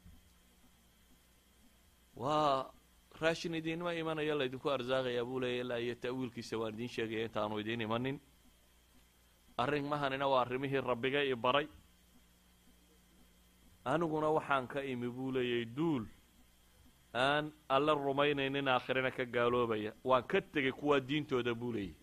waa 2.15 2.71
raashin 3.21 3.55
idiinma 3.59 3.91
imanaya 4.01 4.35
laydinku 4.39 4.67
arsaaqayaa 4.75 5.25
buu 5.29 5.39
leeya 5.43 5.61
ilaa 5.63 5.79
iyo 5.85 5.95
ta'wiilkiisa 6.03 6.55
waan 6.61 6.73
idiin 6.73 6.89
sheegaya 6.95 7.25
intaanu 7.27 7.59
idiin 7.59 7.81
imanin 7.87 8.17
arrimahanina 9.63 10.27
waa 10.31 10.41
arrimihii 10.45 10.81
rabbiga 10.91 11.21
i 11.23 11.35
baray 11.35 11.67
aniguna 13.85 14.29
waxaan 14.37 14.67
ka 14.67 14.79
imi 14.83 15.09
buu 15.09 15.31
leeyay 15.31 15.65
duul 15.77 16.03
aan 17.15 17.45
alla 17.69 17.93
rumaynaynin 17.93 18.67
aakhirina 18.67 19.11
ka 19.11 19.25
gaaloobaya. 19.25 19.91
Waan 20.03 20.23
ka 20.23 20.41
tegay 20.41 20.71
kuwaa 20.71 20.99
diintooda 20.99 21.53
buu 21.55 21.71
leeyay 21.73 21.95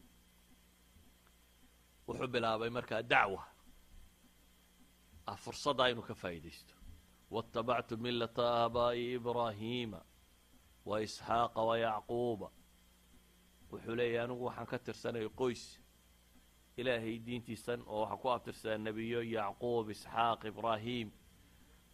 wuxuu 2.07 2.29
bilaabay 2.29 2.71
markaa 2.71 3.03
dacwa. 3.03 3.43
Ah 5.27 5.37
fursaddaa 5.37 5.89
inuu 5.93 6.03
ka 6.03 6.15
faa'iidaysto. 6.15 6.75
Waاtabactu 7.31 7.97
milata 7.97 8.43
aabaa'i 8.63 9.15
ibraahiima 9.15 10.01
wa 10.85 11.01
isxaaqa 11.01 11.61
wa 11.69 11.79
yacquuba. 11.79 12.49
Wuxuu 13.71 13.95
leeyahy 13.97 14.25
anigu 14.25 14.45
waxaan 14.45 14.67
ka 14.67 14.79
tirsanay 14.79 15.29
qoys. 15.41 15.79
Ilaahay 16.77 17.19
diintiisan 17.27 17.81
oo 17.87 18.01
waxaan 18.03 18.19
ku 18.23 18.29
abtirsadaa 18.31 18.79
nebiyo 18.79 19.21
yacquub 19.23 19.91
isxaaq 19.91 20.45
ibraahim 20.45 21.11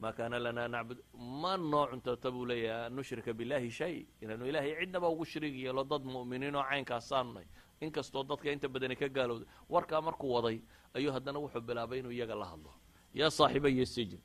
ma 0.01 0.13
kaana 0.13 0.39
lanaa 0.39 0.69
nacbud 0.69 0.99
ma 1.43 1.57
noo 1.57 1.87
cuntata 1.91 2.31
buu 2.31 2.45
leeyahay 2.51 2.87
an 2.87 2.93
nushrika 2.97 3.33
billahi 3.39 3.71
shay 3.71 4.07
inaanu 4.23 4.47
ilaahay 4.51 4.73
cidnaba 4.81 5.09
ugu 5.09 5.25
shariig 5.25 5.57
yeelo 5.65 5.85
dad 5.85 6.03
mu'miniin 6.15 6.55
oo 6.55 6.65
caynkaasaanu 6.71 7.31
nahy 7.37 7.47
inkastoo 7.81 8.23
dadka 8.31 8.49
inta 8.55 8.69
badani 8.69 8.97
ka 8.97 9.09
gaalowda 9.09 9.47
warkaa 9.69 10.01
markuu 10.01 10.31
waday 10.37 10.59
ayuu 10.95 11.13
haddana 11.17 11.39
wuxuu 11.39 11.61
bilaabay 11.69 11.99
inuu 11.99 12.11
iyaga 12.13 12.35
la 12.35 12.47
hadlo. 12.53 12.73
Yaa 13.15 13.31
saaxiibaya 13.31 13.87
sijin 13.87 14.23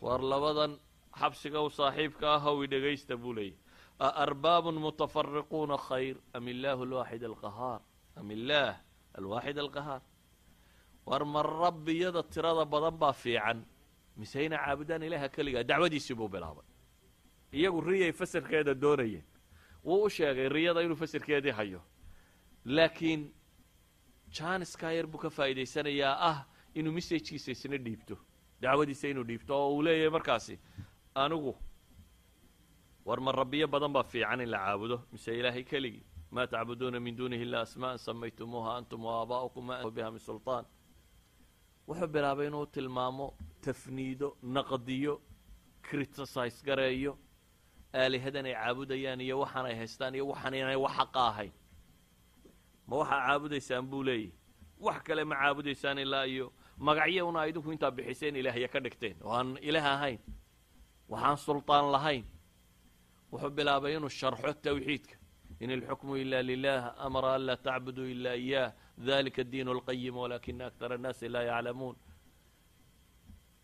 war 0.00 0.20
labadan 0.32 0.72
xabsiga 1.20 1.60
saaxiibka 1.78 2.26
ah 2.34 2.40
hawi 2.40 2.66
dhegaysta 2.72 3.16
buu 3.16 3.32
leeyahy 3.38 3.58
a 3.98 4.08
arbaabun 4.24 4.76
mutafariquuna 4.86 5.76
khayr 5.88 6.16
am 6.36 6.48
illaahu 6.48 6.82
alwaaxid 6.88 7.22
alqahaar? 7.24 7.80
Am 8.16 8.30
illaah 8.30 8.74
alwaaxid 9.18 9.58
alqahaar. 9.58 10.02
War 11.06 11.24
ma 11.24 11.42
rabbiyada 11.42 12.22
tirada 12.22 12.64
badan 12.64 12.96
baa 13.02 13.12
fiican 13.12 13.64
mise 14.16 14.44
inay 14.44 14.58
caabudaan 14.58 15.02
ilaaha 15.02 15.28
keligaa 15.28 15.62
dacwadiisii 15.70 16.14
buu 16.14 16.28
bilaabay. 16.28 16.64
Iyagu 17.52 17.80
riyay 17.80 18.12
fasirkeeda 18.12 18.74
doonayeen 18.74 19.24
wuu 19.84 20.02
u 20.04 20.10
sheegay 20.10 20.48
riyada 20.48 20.82
inuu 20.82 20.96
fasirkeedii 20.96 21.50
hayo. 21.50 21.80
Laakiin 22.64 23.32
janiskaa 24.38 24.92
yar 24.92 25.06
buu 25.06 25.18
ka 25.18 25.30
faa'iidaysanayaa 25.30 26.16
ah 26.30 26.38
inuu 26.74 26.92
messajkiisa 26.92 27.50
isna 27.52 27.78
dhiibto. 27.78 28.16
Dacwadiisa 28.60 29.08
inuu 29.08 29.24
dhiibto. 29.24 29.52
Oo 29.56 29.74
uu 29.76 29.82
leeyahay 29.82 30.10
markaasi 30.10 30.58
anigu 31.14 31.54
war 33.04 33.20
ma 33.20 33.32
rabbiyo 33.32 33.66
badan 33.68 33.92
baa 33.92 34.02
fiican 34.02 34.40
in 34.40 34.50
la 34.50 34.58
caabudo 34.58 35.02
mise 35.12 35.38
ilaahay 35.38 35.62
keligii? 35.64 36.04
Ma 36.30 36.46
tacbuduuna 36.46 37.00
min 37.00 37.16
duunihi 37.16 37.42
illa 37.42 37.60
asmaءan 37.60 37.98
samaytumuuha 37.98 38.76
antum 38.76 39.04
waabaa'ukum 39.04 39.64
ma 39.66 39.90
biha 39.90 40.10
min 40.10 40.18
sulطaan 40.20 40.64
wuxuu 41.88 42.06
bilaabay 42.14 42.46
inuu 42.50 42.66
tilmaamo 42.74 43.26
tafniido 43.64 44.28
naqdiyo 44.42 45.14
criticise 45.86 46.58
gareeyo 46.66 47.12
aalihadan 47.94 48.46
ay 48.46 48.54
caabudayaan 48.54 49.20
iyo 49.20 49.36
waxaan 49.42 49.66
ay 49.70 49.76
haystaan 49.80 50.14
iyo 50.14 50.24
waxaan 50.32 50.54
inay 50.54 50.76
wax 50.84 50.92
xaqa 50.98 51.20
ahayn. 51.30 51.52
Ma 52.88 52.94
waxaa 53.00 53.20
caabudaysaan 53.26 53.84
buu 53.90 54.02
leeyahy 54.08 54.32
wax 54.86 54.98
kale 55.06 55.24
ma 55.24 55.34
caabudaysaan 55.42 55.98
ilaa 55.98 56.24
iyo 56.26 56.52
magacyo 56.86 57.28
una 57.28 57.46
idinku 57.48 57.72
intaa 57.72 57.90
bixiseen 57.90 58.36
ilaahya 58.36 58.68
ka 58.68 58.80
dhigteen. 58.80 59.16
Oo 59.24 59.32
aan 59.38 59.56
ilaah 59.68 59.86
ahayn. 59.96 60.18
Waxaan 61.08 61.36
sulطaan 61.46 61.86
lahayn. 61.94 62.24
Wuxuu 63.32 63.50
bilaabay 63.56 63.96
inuu 63.96 64.08
sharxo 64.10 64.52
tawxiidka. 64.66 65.14
In 65.60 65.70
ilxukmu 65.70 66.16
ila 66.16 66.42
lilah 66.42 66.82
amara 67.06 67.34
an 67.34 67.42
laa 67.46 67.56
tacbuduu 67.56 68.06
ila 68.14 68.34
iyah 68.36 68.72
dalika 68.98 69.44
diin 69.44 69.68
اlqayim 69.68 70.16
walakina 70.16 70.66
aktar 70.66 70.92
annaasi 70.92 71.28
laa 71.28 71.42
yaclamuun 71.42 71.96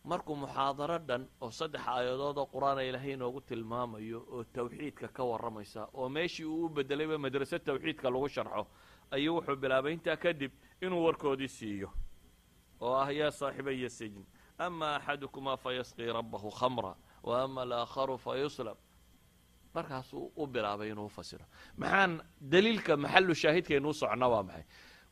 markuu 0.04 0.36
muxaadaro 0.36 0.98
dhan 1.08 1.28
oo 1.40 1.50
saddex 1.50 1.80
aayadood 1.88 2.36
oo 2.38 2.46
qur'aana 2.54 2.82
ilaahay 2.88 3.12
inoogu 3.12 3.40
tilmaamayo 3.40 4.18
oo 4.34 4.44
tawxiidka 4.44 5.08
ka 5.08 5.22
warramaysa 5.24 5.88
oo 5.94 6.08
meeshii 6.08 6.44
uu 6.44 6.64
u 6.66 6.68
bedelayba 6.68 7.18
madraso 7.18 7.58
tawxiidka 7.58 8.10
lagu 8.10 8.28
sharxo 8.28 8.66
ayuu 9.10 9.34
wuxuu 9.36 9.56
bilaabay 9.56 9.92
intaa 9.94 10.16
kadib 10.16 10.52
inuu 10.82 11.04
warkoodii 11.06 11.48
siiyo 11.48 11.90
oo 12.80 12.94
ah 12.94 13.10
yaa 13.12 13.30
saaxibaya 13.30 13.90
sijn 13.90 14.24
ama 14.58 14.96
axadukumaa 14.96 15.56
fayasqii 15.56 16.12
rabbahu 16.18 16.50
khamra 16.50 16.96
wa 17.22 17.42
ama 17.42 17.62
alaakharu 17.62 18.18
fayuslab 18.18 18.76
markaasuu 19.74 20.32
u 20.36 20.46
bilaabay 20.46 20.90
inuu 20.90 21.08
fasiro 21.08 21.44
maxaan 21.76 22.20
daliilka 22.40 22.96
maxalu 22.96 23.34
shaahidkaynuu 23.34 23.92
socna 23.94 24.28
waa 24.28 24.42
maxay 24.42 24.64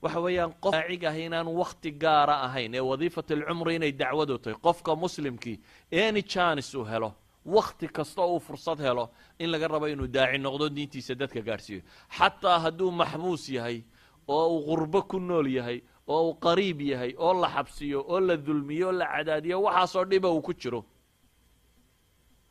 waxa 0.02 0.20
weeyaan 0.20 0.52
qof 0.60 0.72
daacig 0.72 1.04
ah 1.04 1.16
inaan 1.18 1.48
wakti 1.60 1.90
gaara 1.92 2.34
ahayn 2.46 2.74
ee 2.74 2.80
wadiifat 2.90 3.30
alcumri 3.30 3.74
inay 3.76 3.92
dacwadu 3.92 4.38
tahay 4.38 4.58
qofka 4.66 4.96
muslimkii 4.96 5.60
any 5.92 6.22
janis 6.22 6.74
uu 6.74 6.84
helo 6.84 7.10
wakti 7.44 7.88
kasta 7.88 8.22
uu 8.26 8.40
fursad 8.40 8.78
helo 8.80 9.10
in 9.38 9.50
laga 9.50 9.68
rabo 9.68 9.86
inuu 9.88 10.06
daaci 10.06 10.38
noqdo 10.38 10.68
diintiisa 10.76 11.14
dadka 11.14 11.40
gaadhsiiyo 11.40 11.82
xataa 12.18 12.58
hadduu 12.64 12.90
maxbuus 12.90 13.48
yahay 13.48 13.82
oo 14.28 14.46
uu 14.56 14.64
qurbo 14.68 15.02
ku 15.02 15.18
nool 15.20 15.46
yahay 15.56 15.78
oo 16.08 16.20
uu 16.28 16.34
qariib 16.44 16.80
yahay 16.80 17.12
oo 17.18 17.34
la 17.42 17.48
xabsiyo 17.54 18.00
oo 18.08 18.20
la 18.20 18.36
dulmiyo 18.36 18.86
oo 18.88 18.92
la 18.92 19.06
cadaadiyo 19.06 19.62
waxaasoo 19.62 20.04
dhiba 20.04 20.28
uu 20.30 20.42
ku 20.42 20.52
jiro. 20.54 20.84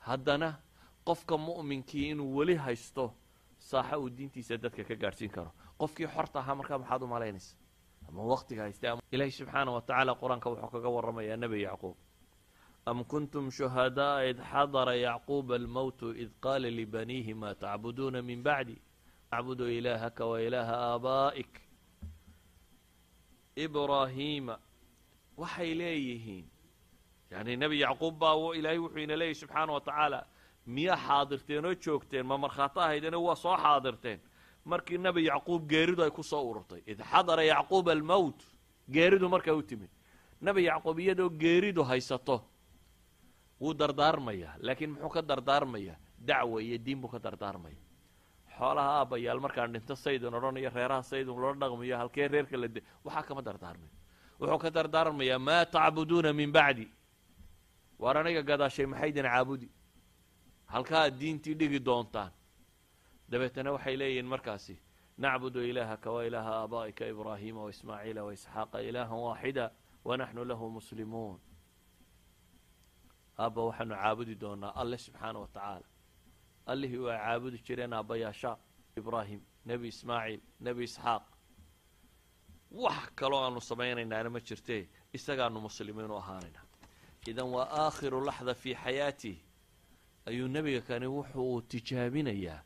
Haddana 0.07 0.49
qofka 1.05 1.37
mu'minkii 1.37 2.09
inuu 2.11 2.35
weli 2.37 2.55
haysto 2.55 3.13
saaxa 3.59 3.97
uu 3.99 4.09
diintiisa 4.09 4.57
dadka 4.57 4.83
ka 4.83 4.95
gaadhsiin 4.95 5.31
karo 5.31 5.51
qofkii 5.81 6.07
xorta 6.15 6.39
ahaa 6.39 6.55
markaa 6.55 6.77
maxaad 6.77 7.01
u 7.03 7.07
malaynaysa? 7.07 7.55
Ama 8.09 8.23
waktiga 8.23 8.61
haystay 8.63 8.97
ilaahi 9.11 9.31
subxaana 9.31 9.71
wa 9.71 9.81
tacaala 9.81 10.13
qur'aanka 10.21 10.49
wuxuu 10.49 10.69
kaga 10.73 10.89
warramayaa 10.89 11.37
nebi 11.37 11.61
yacquub. 11.63 11.95
Am 12.85 13.03
kuntum 13.05 13.51
shuhada'a 13.51 14.29
id 14.29 14.39
xadara 14.51 14.95
yacquuba 14.95 15.55
almowtu 15.55 16.13
id 16.23 16.31
qaala 16.41 16.69
libaniihi 16.69 17.33
ma 17.33 17.53
tacbuduuna 17.55 18.21
min 18.21 18.43
bacdi? 18.43 18.81
Acbudu 19.31 19.67
ilaahaka 19.67 20.25
wa 20.25 20.41
ilaaha 20.41 20.75
aabaa'ik. 20.91 21.53
Ibraahiima 23.55 24.57
waxay 25.37 25.73
leeyihiin 25.75 26.45
yani 27.31 27.57
nebi 27.57 27.79
yacquub 27.79 28.19
baa 28.19 28.35
ilaahay 28.55 28.79
wuxuu 28.79 28.99
ina 28.99 29.15
leeyahy 29.15 29.35
subxaana 29.35 29.73
wa 29.73 29.81
tacaala 29.81 30.25
miyaa 30.65 30.97
xaadirteen 30.97 31.65
oo 31.65 31.75
joogteen? 31.75 32.25
Ma 32.25 32.37
markhaato 32.37 32.81
ahaydeen 32.81 33.15
waa 33.15 33.35
soo 33.35 33.57
xaadirteen 33.57 34.19
markii 34.65 34.97
nebi 34.97 35.25
yacquub 35.25 35.67
geeridu 35.67 36.03
ay 36.03 36.11
ku 36.11 36.23
soo 36.23 36.43
ururtay. 36.49 36.81
Id 36.85 37.01
xadara 37.01 37.43
yacquuba 37.43 37.91
almowt 37.91 38.39
geeridu 38.89 39.29
markaa 39.29 39.53
u 39.55 39.61
timid. 39.63 39.89
Nebi 40.41 40.63
yacquub 40.63 40.99
iyadoo 40.99 41.29
geeridu 41.29 41.83
haysato 41.83 42.43
wuu 43.61 43.73
dardaarmayaa 43.73 44.55
laakiin 44.59 44.91
muxuu 44.91 45.09
ka 45.09 45.21
dardaarmayaa 45.21 45.97
dacwa 46.19 46.61
iyo 46.61 46.77
diin 46.77 47.01
buu 47.01 47.07
ka 47.09 47.19
dardaarmaya. 47.19 47.75
Xoolaha 48.57 48.89
aabbayaal 48.99 49.39
markaan 49.39 49.73
dhinto 49.73 49.95
saydun 49.95 50.33
odhanayo 50.33 50.69
reeraha 50.75 51.03
saydun 51.03 51.39
loo 51.41 51.53
dhaqmayo 51.53 51.97
halkee 51.97 52.27
reerka 52.27 52.57
la 52.57 52.67
de 52.67 52.81
waxaa 53.03 53.23
kama 53.23 53.41
dardaarmayo 53.41 53.91
wuxuu 54.39 54.57
ka 54.59 54.69
dardaarmayaa 54.69 55.39
maa 55.39 55.65
tacbuduuna 55.65 56.33
min 56.33 56.51
bacdi 56.51 56.87
waar 57.99 58.17
aniga 58.17 58.41
gadaashay 58.43 58.85
maxaydin 58.85 59.23
caabudi? 59.23 59.67
Halkaaad 60.65 61.13
diintii 61.19 61.55
dhigi 61.55 61.79
doontaan 61.79 62.31
dabeetana 63.31 63.71
waxay 63.71 63.95
leeyihiin 63.97 64.25
markaasi 64.25 64.75
nacbudu 65.17 65.61
ilaahaka 65.69 66.11
wa 66.11 66.25
ilaaha 66.27 66.51
aabaa'ika 66.61 67.05
ibraahiima 67.13 67.61
waismaaciila 67.63 68.21
waisxaaqa 68.27 68.81
ilaahan 68.81 69.19
waaxida 69.27 69.65
wanaxnu 70.05 70.45
lahu 70.45 70.69
muslimuun. 70.77 71.39
Aabba 73.39 73.61
waxaanu 73.67 73.95
caabudi 73.95 74.35
doonaa 74.35 74.73
alle 74.81 74.97
subxaana 74.97 75.39
wa 75.39 75.47
tacaala. 75.47 75.87
Allihii 76.65 76.97
waa 76.97 77.17
caabudi 77.17 77.57
jireen 77.67 77.93
aabbayaasha 77.93 78.57
ibraahim 78.97 79.41
nebi 79.65 79.87
ismaaciil 79.87 80.41
nebi 80.59 80.83
isxaaq. 80.83 81.23
Wax 82.71 83.03
kaloo 83.15 83.41
aanu 83.43 83.61
samaynaynaana 83.61 84.29
ma 84.29 84.39
jirtee 84.39 84.89
isagaanu 85.13 85.59
muslimiin 85.61 86.11
u 86.11 86.17
ahaanaynaa 86.17 86.65
idan 87.27 87.47
waa 87.55 87.67
aakhiru 87.85 88.25
laxda 88.25 88.53
fii 88.53 88.75
xayaatih 88.83 89.37
ayuu 90.25 90.47
nebiga 90.47 90.81
kani 90.81 91.07
wuxuu 91.07 91.61
tijaabinayaa 91.61 92.61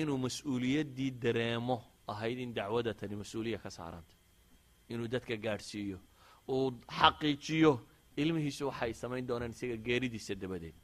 inuu 0.00 0.18
mas'uuliyaddii 0.26 1.10
dareemo 1.22 1.76
ahayd 2.12 2.38
in 2.38 2.54
dacwada 2.54 2.94
tani 2.94 3.16
mas'uuliya 3.22 3.58
ka 3.58 3.70
saaranta. 3.70 4.14
Inuu 4.92 5.08
dadka 5.08 5.36
gaadhsiiyo 5.44 5.98
uu 6.48 6.70
xaqiijiyo 6.98 7.72
ilmihiisu 8.16 8.66
waxay 8.68 8.92
samayn 8.94 9.26
doonaan 9.28 9.50
isaga 9.56 9.76
geeridiisa 9.86 10.34
dabadeed. 10.42 10.74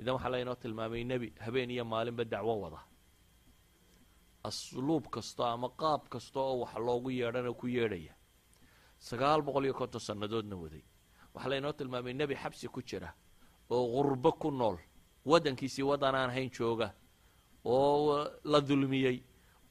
Idan 0.00 0.14
waxaa 0.16 0.30
laynoo 0.34 0.54
tilmaamay 0.62 1.04
nebi 1.04 1.32
habeen 1.44 1.70
iyo 1.70 1.84
maalinba 1.84 2.24
dacwo 2.24 2.54
wada. 2.62 2.80
Asluub 4.44 5.06
kasta 5.10 5.44
ama 5.52 5.68
qaab 5.80 6.08
kasta 6.12 6.40
oo 6.40 6.58
wax 6.62 6.74
loogu 6.86 7.10
yeedhana 7.10 7.52
ku 7.52 7.66
yeedhaya. 7.66 8.14
Sagaal 8.98 9.42
boqol 9.42 9.64
iyo 9.64 9.74
konton 9.74 10.00
sannadoodna 10.00 10.56
waday. 10.56 10.84
Waxaa 11.34 11.50
laynoo 11.50 11.72
tilmaamay 11.72 12.12
nebi 12.14 12.34
xabsi 12.42 12.68
ku 12.68 12.80
jira 12.82 13.10
oo 13.70 13.84
qurbo 13.94 14.32
ku 14.32 14.50
nool. 14.50 14.76
Waddankiisii 15.24 15.82
waddan 15.90 16.14
aan 16.14 16.30
ahayn 16.30 16.50
jooga 16.50 16.92
oo 17.64 18.28
la 18.44 18.60
dulmiyey 18.60 19.22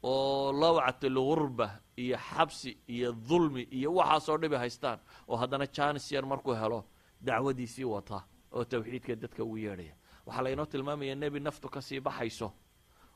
oo 0.04 0.52
lawcatul 0.52 1.16
gurba 1.30 1.80
iyo 1.98 2.18
xabsi 2.18 2.78
iyo 2.88 3.12
dulmi 3.12 3.62
iyo 3.72 3.94
waxaasoo 3.94 4.38
dhibi 4.38 4.56
haystaan 4.56 5.00
oo 5.28 5.36
haddana 5.38 5.66
janis 5.76 6.12
yar 6.12 6.26
markuu 6.26 6.54
helo 6.62 6.86
dacwadiisii 7.22 7.84
wata 7.86 8.24
oo 8.52 8.64
tawxiidka 8.66 9.16
dadka 9.16 9.44
ugu 9.44 9.58
yeedhaya. 9.58 9.96
Waxaa 10.26 10.44
laynoo 10.44 10.66
tilmaamaya 10.66 11.16
nebi 11.16 11.40
naftu 11.40 11.70
ka 11.70 11.82
sii 11.82 12.00
baxayso 12.00 12.52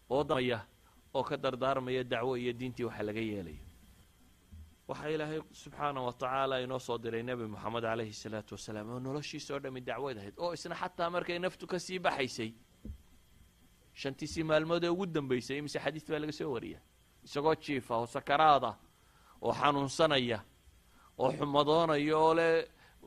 oo 0.09 0.23
damaya 0.23 0.59
oo 1.13 1.23
ka 1.23 1.37
dardaarmaya 1.37 2.03
dacwo 2.03 2.37
iyo 2.37 2.53
diintii 2.53 2.83
waxa 2.85 3.03
laga 3.03 3.19
yeelayo. 3.21 3.63
Waxaa 4.87 5.09
ilaahay 5.09 5.41
subxaana 5.51 6.01
wa 6.01 6.13
tacaala 6.13 6.61
inoo 6.61 6.79
soo 6.79 6.97
diray 6.97 7.23
nebi 7.23 7.43
moxamed 7.47 7.83
calayhi 7.83 8.13
salaatu 8.13 8.55
wasalaam 8.55 8.89
oo 8.89 8.99
noloshiisa 8.99 9.53
oo 9.53 9.59
dhami 9.59 9.81
dacwad 9.81 10.17
ahayd 10.17 10.33
oo 10.37 10.53
isna 10.53 10.75
xataa 10.75 11.09
markay 11.09 11.39
naftu 11.39 11.67
ka 11.67 11.79
sii 11.79 11.99
baxaysay 11.99 12.53
shantiisii 14.01 14.43
maalmood 14.49 14.83
ee 14.83 14.89
ugu 14.95 15.05
dambaysay 15.05 15.57
imise 15.61 15.79
xadiis 15.79 16.05
baa 16.11 16.19
laga 16.23 16.31
soo 16.39 16.51
wariya 16.55 16.79
isagoo 17.25 17.55
jiifa 17.63 17.93
oo 17.97 18.05
sakaraada 18.15 18.71
oo 19.41 19.53
xanuunsanaya 19.59 20.39
oo 21.17 21.31
xumadoonaya 21.37 22.17
oo 22.17 22.33
le 22.39 22.47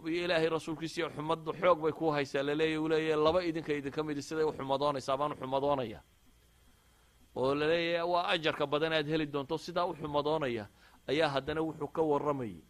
ilaahay 0.07 0.49
rasuulkiisiiyo 0.57 1.07
xumaddu 1.17 1.53
xoog 1.61 1.79
bay 1.85 1.93
ku 1.93 2.11
haysaa. 2.11 2.43
Laleeya 2.43 2.81
uu 2.81 2.89
leeyahy 2.89 3.23
laba 3.25 3.41
idinka 3.45 3.73
idinka 3.73 4.03
midi 4.03 4.23
siday 4.23 4.45
u 4.45 4.53
xumadoonaysaa 4.53 5.17
baan 5.21 5.33
u 5.33 5.37
xumadoonaya. 5.37 6.01
Oo 7.37 7.55
la 7.55 7.67
leeyahay 7.69 8.09
waa 8.13 8.25
ajarka 8.35 8.67
badan 8.67 8.93
aad 8.93 9.07
heli 9.13 9.27
doonto 9.33 9.59
sidaa 9.59 9.85
u 9.87 9.95
xumadoonaya 9.95 10.65
ayaa 11.11 11.29
haddana 11.29 11.61
wuxuu 11.63 11.89
ka 11.97 12.03
warramayay. 12.03 12.63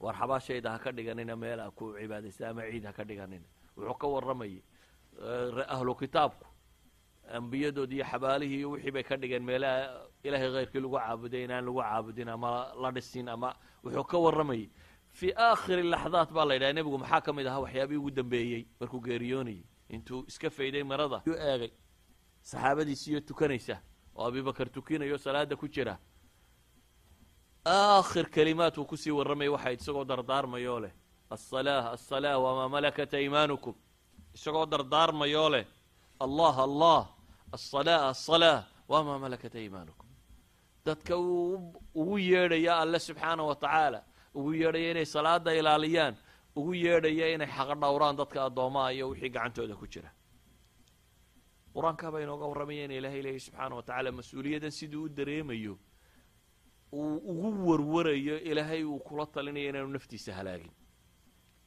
War 0.00 0.14
xabaashayda 0.20 0.70
ha 0.72 0.78
ka 0.78 0.90
dhiganina 0.92 1.36
meel 1.36 1.60
a 1.60 1.70
ku 1.70 1.94
cibaadaysta 2.00 2.48
ama 2.50 2.62
ciid 2.70 2.84
ha 2.84 2.92
ka 2.92 3.04
dhiganina. 3.04 3.46
Wuxuu 3.76 3.94
ka 3.98 4.06
warramayay 4.06 4.62
ahlu 5.74 5.94
kitaabku 5.94 6.46
ambiyadoodi 7.32 7.94
iyo 7.96 8.04
xabaalihii 8.04 8.58
iyo 8.58 8.70
wixii 8.70 8.90
bay 8.90 9.02
ka 9.02 9.16
dhigeen 9.16 9.42
meelaha 9.44 10.08
ilaahay 10.24 10.50
khayrkii 10.52 10.80
lagu 10.80 10.96
caabuday 10.98 11.44
inaan 11.44 11.64
lagu 11.64 11.80
caabudin 11.80 12.28
ama 12.28 12.50
la 12.82 12.90
dhisin 12.90 13.28
ama 13.28 13.54
wuxuu 13.84 14.04
ka 14.04 14.18
warramayay 14.18 14.68
fii 15.18 15.32
aakhiri 15.36 15.82
laxdaat 15.82 16.30
baa 16.32 16.44
la 16.44 16.54
yidhaha 16.54 16.72
nebigu 16.72 16.98
maxaa 16.98 17.20
ka 17.20 17.32
mid 17.32 17.46
ahaa? 17.46 17.60
Waxyaabihii 17.60 17.98
ugu 17.98 18.10
dambeeyey 18.10 18.66
markuu 18.80 19.00
geeriyoonayay 19.00 19.62
intuu 19.88 20.24
iska 20.28 20.50
fayday 20.50 20.82
marada 20.82 21.22
yuu 21.26 21.36
eegay. 21.36 21.70
Saxaabadiisiiyo 22.42 23.20
tukanaysa 23.20 23.76
oo 24.16 24.26
abibakar 24.28 24.68
tukinayo 24.70 25.18
salaada 25.18 25.56
ku 25.56 25.68
jira. 25.68 25.98
Aakhir 27.66 28.26
kalimaad 28.30 28.76
uu 28.78 28.84
ku 28.84 28.96
sii 28.96 29.10
warramaya 29.10 29.52
waxayd 29.52 29.80
isagoo 29.80 30.04
dardaarmayoo 30.04 30.80
leh. 30.80 30.92
Alsalaa 31.30 31.90
alsalaa 31.96 32.38
wamaa 32.38 32.68
malakat 32.68 33.14
aymaanukum 33.14 33.74
isagoo 34.34 34.66
dardaarmayoo 34.66 35.48
leh 35.54 35.64
allah 36.20 36.54
allah 36.68 37.00
alsalaa 37.52 38.08
alsalaa 38.12 38.64
wamaa 38.88 39.18
malakat 39.18 39.54
aymaanukum 39.54 40.08
dadka 40.86 41.16
ugu 41.16 42.18
yeedhaya 42.18 42.72
alle 42.82 42.98
subxaana 42.98 43.42
wa 43.50 43.54
tacaala 43.54 44.00
ugu 44.34 44.52
yeedhaya 44.54 44.90
inay 44.90 45.06
salaada 45.06 45.50
ilaaliyaan 45.60 46.14
ugu 46.56 46.74
yeedhaya 46.74 47.26
inay 47.34 47.46
xaqa 47.56 47.74
dhowraan 47.82 48.16
dadka 48.16 48.38
addoomaha 48.48 48.92
iyo 48.92 49.08
wixii 49.08 49.30
gacantooda 49.30 49.74
ku 49.76 49.86
jira. 49.86 50.10
Qur'aankaabaa 51.74 52.20
inooga 52.22 52.46
warramaya 52.50 52.84
in 52.84 52.90
ilaahay 52.90 53.22
leeyahy 53.22 53.40
subxaana 53.46 53.74
wa 53.78 53.82
tacaala 53.82 54.10
mas'uuliyaddan 54.18 54.70
siduu 54.70 55.02
u 55.04 55.08
dareemayo 55.08 55.74
uu 56.92 57.16
ugu 57.32 57.70
warwarayo 57.70 58.36
ilaahay 58.50 58.84
uu 58.84 58.98
kula 58.98 59.26
talinayo 59.26 59.68
inaanu 59.70 59.88
naftiisa 59.96 60.34
halaagin. 60.38 60.70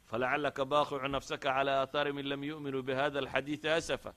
Falacalaka 0.10 0.66
baaqicu 0.66 1.08
nafsaka 1.08 1.44
calaa 1.56 1.82
aathaari 1.84 2.14
min 2.14 2.26
lam 2.32 2.44
yu'minuu 2.44 2.84
bihada 2.84 3.20
alxadiidi 3.20 3.70
asafa 3.70 4.14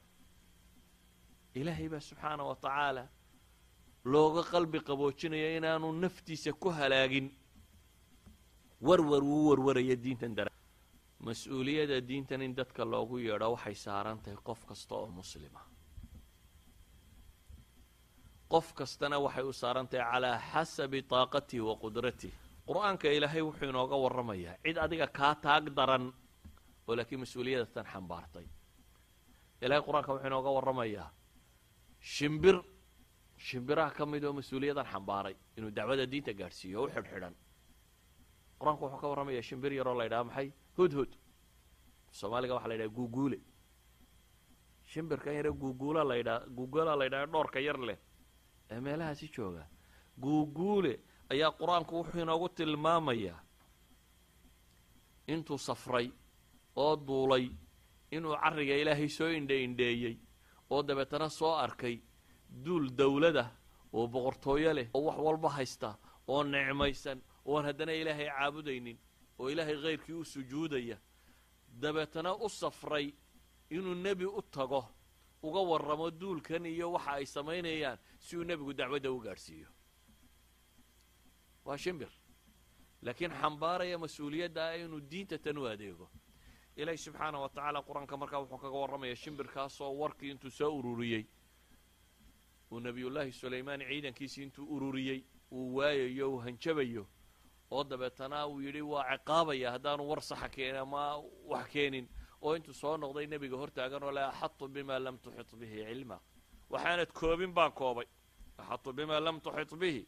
ilaahay 1.55 1.89
baa 1.93 2.01
subxaana 2.09 2.43
wa 2.51 2.55
tacaala 2.65 3.05
looga 4.05 4.43
qalbi 4.53 4.79
qaboojinaya 4.89 5.57
inaanu 5.59 5.93
naftiisa 6.03 6.53
ku 6.53 6.69
halaagin. 6.71 7.27
Warwar 8.81 9.23
uu 9.23 9.49
warwaraya 9.51 9.97
diintan 10.05 10.35
dara. 10.35 10.51
Mas'uuliyadda 11.27 12.01
diintan 12.09 12.43
in 12.43 12.55
dadka 12.57 12.85
loogu 12.85 13.19
yeedho 13.19 13.49
waxay 13.55 13.75
saaran 13.75 14.19
tahay 14.23 14.39
qof 14.49 14.61
kasta 14.69 14.95
oo 14.95 15.07
muslima 15.19 15.61
qof 18.53 18.73
kastana 18.79 19.17
waxay 19.25 19.45
u 19.45 19.53
saaran 19.53 19.87
tahay 19.91 20.07
calaa 20.13 20.39
xasabi 20.53 21.03
taaqatihi 21.13 21.61
wa 21.69 21.75
qudratih 21.83 22.33
qur'aanka 22.69 23.07
ilaahay 23.17 23.43
wuxuu 23.49 23.69
inooga 23.73 23.97
warramayaa 24.05 24.57
cid 24.65 24.77
adiga 24.85 25.07
kaa 25.19 25.35
taag 25.45 25.65
daran 25.79 26.05
oo 26.89 26.95
laakiin 26.99 27.21
mas'uuliyadatan 27.25 27.87
xambaartay. 27.93 28.47
Ilahay 29.65 29.83
qur'aanka 29.89 30.11
wuxuu 30.15 30.27
inooga 30.31 30.51
warramayaa 30.57 31.09
shimbir. 32.01 32.61
Shimbiraha 33.41 33.91
ka 33.97 34.07
mid 34.07 34.25
oo 34.25 34.33
mas'uuliyadan 34.33 34.85
xambaaray 34.93 35.35
inuu 35.57 35.71
dacwada 35.71 36.07
diinta 36.07 36.33
gaadhsiiyo 36.33 36.83
u 36.85 36.89
xidhxidhan 36.95 37.35
qur'aanku 38.61 38.85
wuxuu 38.85 39.01
ka 39.01 39.09
warramayaa 39.09 39.43
shimbir 39.43 39.73
yaroo 39.73 39.95
la 39.99 40.05
ydhaha 40.07 40.25
maxay? 40.25 40.53
Hudhud 40.77 41.11
soomaaliga 42.13 42.55
waxa 42.55 42.69
la 42.69 42.75
ydhaha 42.75 42.89
guuguule. 42.97 43.39
Shimbirkan 44.85 45.35
yare 45.35 45.51
guuguula 45.53 46.05
la 46.05 46.15
ydhaha 46.21 46.47
guuguula 46.57 46.97
la 46.97 47.05
ydhaha 47.07 47.27
dhoorka 47.27 47.61
yar 47.61 47.79
leh 47.79 47.99
ee 48.71 48.81
meelahaasi 48.81 49.29
jooga. 49.35 49.65
Guuguule 50.21 51.01
ayaa 51.31 51.51
qur'aanku 51.61 51.93
wuxuu 51.97 52.21
inoogu 52.23 52.49
tilmaamayaa 52.49 53.41
intuu 55.29 55.59
safray 55.59 56.11
oo 56.77 56.97
duulay 56.97 57.49
inuu 58.11 58.37
carriga 58.43 58.75
ilaahay 58.83 59.09
soo 59.09 59.29
indhe 59.39 59.65
indheeyey 59.65 60.17
oo 60.71 60.83
dabeetana 60.83 61.29
soo 61.29 61.55
arkay 61.55 61.97
duul 62.65 62.91
dawlada 62.99 63.45
oo 63.93 64.07
boqortooyo 64.07 64.73
leh 64.75 64.89
oo 64.95 65.03
wax 65.07 65.19
walba 65.19 65.49
haysta 65.57 65.99
oo 66.29 66.43
necmaysan 66.45 67.19
oon 67.45 67.65
haddana 67.65 67.93
ilaahay 67.93 68.29
caabudaynin 68.29 68.99
oo 69.39 69.49
ilaahay 69.51 69.77
khayrkii 69.83 70.15
u 70.15 70.25
sujuudaya 70.25 70.97
dabeetana 71.83 72.35
u 72.35 72.49
safray 72.49 73.13
inuu 73.71 73.95
nebi 73.95 74.25
u 74.27 74.43
tago 74.43 74.83
uga 75.43 75.61
warramo 75.71 76.11
duulkan 76.21 76.67
iyo 76.67 76.93
waxa 76.93 77.11
ay 77.13 77.27
samaynayaan 77.27 77.99
si 78.19 78.37
uu 78.37 78.45
nebigu 78.45 78.73
dacwadda 78.75 79.11
u 79.13 79.19
gaadhsiiyo. 79.21 79.69
Waa 81.65 81.77
shimbir. 81.79 82.09
Laakiin 83.03 83.33
xambaaraya 83.41 83.99
mas'uuliyadda 83.99 84.61
ah 84.69 84.77
inuu 84.77 85.01
diinta 85.11 85.39
tan 85.39 85.59
u 85.59 85.65
adeego 85.67 86.11
ilaahi 86.81 86.99
subxaana 86.99 87.39
wa 87.43 87.49
tacaala 87.49 87.81
qur'aanka 87.89 88.17
markaa 88.23 88.41
wuxuu 88.43 88.59
kaga 88.65 88.79
warramaya 88.83 89.17
shimbirkaasoo 89.23 89.93
warkii 90.01 90.31
intuu 90.31 90.51
soo 90.51 90.71
ururiyey. 90.79 91.25
Uu 92.73 92.81
nebiyullaahi 92.81 93.33
sulaymaan 93.33 93.81
ciidankiisii 93.89 94.43
intuu 94.47 94.65
ururiyey 94.77 95.21
uu 95.51 95.77
waayayo 95.77 96.31
uu 96.33 96.39
hanjabayo 96.45 97.05
oo 97.71 97.85
dabeetana 97.85 98.47
uu 98.47 98.61
yidhi 98.61 98.83
waa 98.83 99.05
ciqaabaya 99.17 99.71
haddaanu 99.75 100.09
war 100.11 100.21
saxa 100.23 100.49
keenin 100.49 100.77
ama 100.81 101.03
wax 101.53 101.67
keenin. 101.73 102.09
Oo 102.43 102.55
intuu 102.57 102.75
soo 102.75 102.97
noqday 102.97 103.27
nebiga 103.27 103.57
hortaagan 103.57 104.03
oo 104.03 104.13
le 104.13 104.23
axatu 104.25 104.69
bima 104.69 104.99
lam 104.99 105.19
tuxit 105.19 105.51
bihi 105.61 105.85
cilma. 105.85 106.21
Waxaanad 106.71 107.13
koobin 107.13 107.53
baan 107.55 107.73
koobay. 107.73 108.07
Axatu 108.59 108.93
bima 108.93 109.21
lam 109.21 109.41
tuxit 109.41 109.75
bihi. 109.81 110.07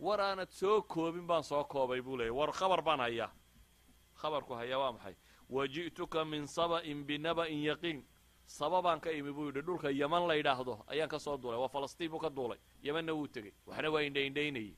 War 0.00 0.20
aanad 0.20 0.50
soo 0.50 0.82
koobin 0.82 1.26
baan 1.26 1.42
soo 1.44 1.64
koobay 1.64 2.00
buu 2.02 2.16
leeyay 2.16 2.30
war 2.38 2.52
khabar 2.52 2.82
baan 2.82 3.00
hayaa. 3.00 3.30
Khabarku 4.20 4.54
hayaa 4.54 4.78
waa 4.78 4.92
maxay 4.92 5.14
waji'tuka 5.48 6.24
min 6.24 6.46
saba'in 6.46 7.04
binaba'in 7.06 7.62
yaqiin. 7.62 8.04
Saba 8.46 8.82
baan 8.82 9.00
ka 9.00 9.10
imi 9.12 9.32
buu 9.32 9.46
yidhi 9.46 9.60
dhulka 9.62 9.90
yaman 9.90 10.26
la 10.28 10.34
ydhaahdo 10.36 10.84
ayaan 10.86 11.08
ka 11.08 11.18
soo 11.18 11.36
duulay 11.36 11.58
waa 11.60 11.68
falastiin 11.68 12.10
buu 12.10 12.18
ka 12.18 12.30
duulay 12.30 12.58
yamanna 12.82 13.12
wuu 13.14 13.28
tegey 13.28 13.52
waxna 13.66 13.90
waa 13.90 14.00
indhaindhaynayey. 14.02 14.76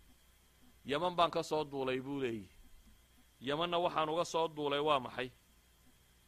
Yaman 0.85 1.15
baan 1.17 1.31
ka 1.31 1.43
soo 1.43 1.65
duulay 1.65 2.01
buu 2.01 2.21
leeyihi 2.21 2.51
yamanna 3.41 3.79
waxaan 3.79 4.09
uga 4.09 4.25
soo 4.25 4.49
duulay 4.49 4.81
waa 4.81 4.99
maxay? 5.01 5.31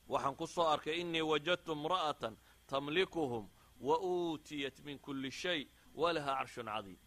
Waxaan 0.08 0.36
ku 0.36 0.46
soo 0.46 0.68
arkay 0.68 1.00
innii 1.00 1.20
wajadtu 1.22 1.72
imra'atan 1.72 2.36
tamlikuhum 2.66 3.48
wa 3.80 3.98
uutiyat 3.98 4.78
min 4.84 4.98
kulli 4.98 5.30
shay 5.30 5.66
walaha 5.94 6.36
carshun 6.38 6.66
cadiim. 6.66 6.98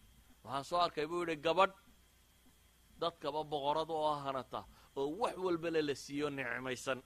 Waxaan 0.43 0.63
soo 0.63 0.79
arkay 0.79 1.05
buu 1.07 1.23
yidhi 1.23 1.35
gabadh 1.41 1.73
dadkaba 2.99 3.43
boqorada 3.43 3.93
oo 3.93 4.15
hanata 4.15 4.65
oo 4.95 5.07
wax 5.19 5.37
walbala 5.37 5.81
la 5.81 5.95
siiyo 5.95 6.29
nicmaysan 6.29 7.01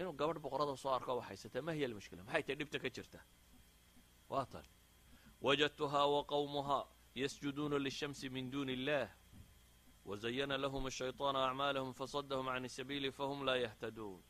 inuu 0.00 0.12
gabadh 0.20 0.38
boqorada 0.44 0.76
soo 0.76 0.92
arko 0.94 1.16
wax 1.16 1.26
haysataa 1.28 1.62
ma 1.62 1.72
hiya 1.72 1.86
almushkila 1.88 2.22
maxay 2.24 2.42
tahay? 2.42 2.56
Dhibta 2.56 2.78
ka 2.78 2.88
jirta. 2.90 3.20
Waa 4.28 4.44
tan. 4.46 4.64
Wajadtuhaa 5.42 6.06
wa 6.06 6.24
qawmuhaa 6.24 6.84
yasjuduuna 7.14 7.78
lishamsi 7.78 8.28
min 8.30 8.50
duuni 8.50 8.72
illah. 8.72 9.08
Wazayana 10.04 10.56
lahum 10.58 10.86
ashayطaanu 10.86 11.38
acmaalahum 11.38 11.92
fasadahum 11.94 12.46
can 12.46 12.68
sabiili 12.68 13.10
fahum 13.12 13.44
laa 13.44 13.56
yahtaduun. 13.56 14.22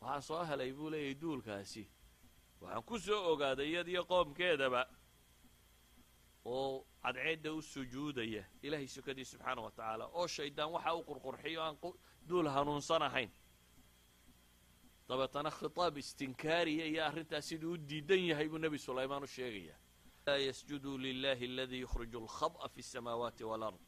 Waxaan 0.00 0.22
soo 0.22 0.44
helay 0.44 0.72
buu 0.72 0.90
leeyahy 0.90 1.14
duulkaasi. 1.20 1.88
Waxaan 2.60 2.82
ku 2.82 2.98
soo 2.98 3.32
ogaaday 3.32 3.68
iyadiyo 3.70 4.04
qoomkeedaba 4.04 4.86
oo 6.44 6.86
cadceedda 7.02 7.52
u 7.52 7.62
sujuudaya. 7.62 8.44
Ilaahay 8.62 8.86
sukadii 8.88 9.24
subxaana 9.24 9.62
wa 9.62 9.70
tacaala. 9.70 10.06
Oo 10.06 10.26
shaydaan 10.26 10.70
waxa 10.72 10.94
u 10.94 11.02
qurqurxiyo 11.02 11.60
aan 11.62 11.76
duul 12.28 12.48
hanuunsan 12.48 13.02
ahayn 13.02 13.30
dabeetana 15.08 15.50
khitaab 15.50 15.98
istinkaariya 15.98 16.84
iyo 16.86 17.04
arrintaas 17.04 17.48
siduu 17.48 17.72
u 17.72 17.76
diidan 17.76 18.20
yahay 18.30 18.48
buu 18.48 18.58
nebi 18.58 18.78
sulaymaan 18.78 19.22
u 19.22 19.26
sheegayaa 19.26 19.78
laa 20.26 20.36
yasjuduu 20.36 20.98
lilahi 20.98 21.44
aladii 21.52 21.80
yukhriju 21.80 22.18
alkhab'a 22.24 22.68
fi 22.68 22.80
asamaawaati 22.80 23.44
walard 23.44 23.80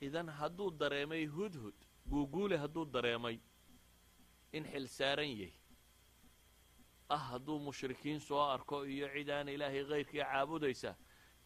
idan 0.00 0.28
hadduu 0.28 0.70
dareemay 0.70 1.26
hudhud 1.26 1.74
guuguule 2.10 2.56
hadduu 2.56 2.84
dareemay 2.84 3.38
in 4.52 4.64
xil 4.72 4.86
saaran 4.88 5.28
yahy 5.30 5.52
ah 7.08 7.22
hadduu 7.30 7.58
mushrikiin 7.58 8.20
soo 8.20 8.40
arko 8.54 8.84
iyo 8.86 9.08
cid 9.14 9.28
aan 9.30 9.48
ilaahay 9.48 9.84
kayrkii 9.84 10.20
caabudaysa 10.22 10.94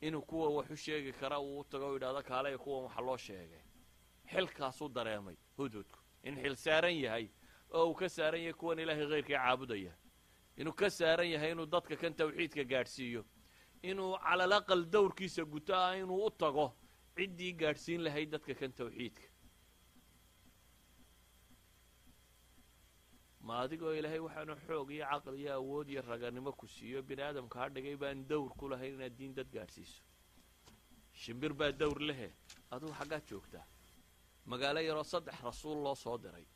inuu 0.00 0.22
kuwa 0.22 0.48
wax 0.56 0.70
u 0.70 0.76
sheegi 0.76 1.12
kara 1.12 1.38
uu 1.40 1.58
u 1.60 1.64
tago 1.64 1.90
u 1.90 1.94
yidhahdo 1.94 2.22
kaalaya 2.22 2.58
kuwan 2.58 2.84
waxa 2.84 3.00
loo 3.00 3.16
sheegay. 3.16 3.62
Xilkaasuu 4.32 4.88
dareemay 4.88 5.36
hudhudku 5.58 5.98
in 6.22 6.34
xil 6.42 6.56
saaran 6.56 6.96
yahay 7.04 7.28
oo 7.70 7.86
uu 7.90 7.94
ka 7.94 8.08
saaran 8.08 8.40
yahay 8.40 8.52
kuwan 8.60 8.78
ilaahay 8.78 9.06
kayrkii 9.08 9.34
caabudaya. 9.36 9.92
Inuu 10.56 10.72
ka 10.72 10.90
saaran 10.90 11.28
yahay 11.30 11.50
inuu 11.52 11.66
dadka 11.66 11.96
kan 11.96 12.14
tawxiidka 12.14 12.64
gaadhsiiyo. 12.64 13.24
Inuu 13.82 14.18
calal 14.18 14.52
aqal 14.52 14.84
dowrkiisa 14.92 15.44
guto 15.44 15.74
ah 15.74 15.96
inuu 15.96 16.26
u 16.26 16.30
tago 16.30 16.66
ciddii 17.16 17.52
gaadhsiin 17.52 18.00
lahayd 18.04 18.30
dadka 18.30 18.54
kan 18.54 18.72
tawxiidka. 18.72 19.26
Ma 23.40 23.60
adigoo 23.64 23.92
ilaahay 23.98 24.18
waxaanu 24.18 24.54
xoog 24.66 24.90
iyo 24.90 25.04
caqli 25.10 25.38
iyo 25.42 25.52
awood 25.54 25.88
iyo 25.88 26.02
raganimo 26.02 26.52
ku 26.52 26.66
siiyo 26.66 27.02
bini 27.02 27.22
aadamka 27.22 27.58
ha 27.60 27.68
dhigay 27.68 27.96
baan 27.96 28.26
dawr 28.28 28.50
ku 28.58 28.68
lahayn 28.68 28.94
inaad 28.94 29.14
diin 29.18 29.34
dad 29.34 29.48
gaadhsiiso. 29.52 30.02
Shimbir 31.12 31.52
baa 31.54 31.72
dawr 31.72 31.98
lehe 32.00 32.28
adugu 32.70 32.92
xaggaad 32.98 33.24
joogtaa. 33.30 33.64
Magaalo 34.46 34.80
yaroo 34.80 35.04
saddex 35.04 35.40
rasuul 35.42 35.78
loo 35.84 35.94
soo 35.94 36.18
diray 36.18 36.46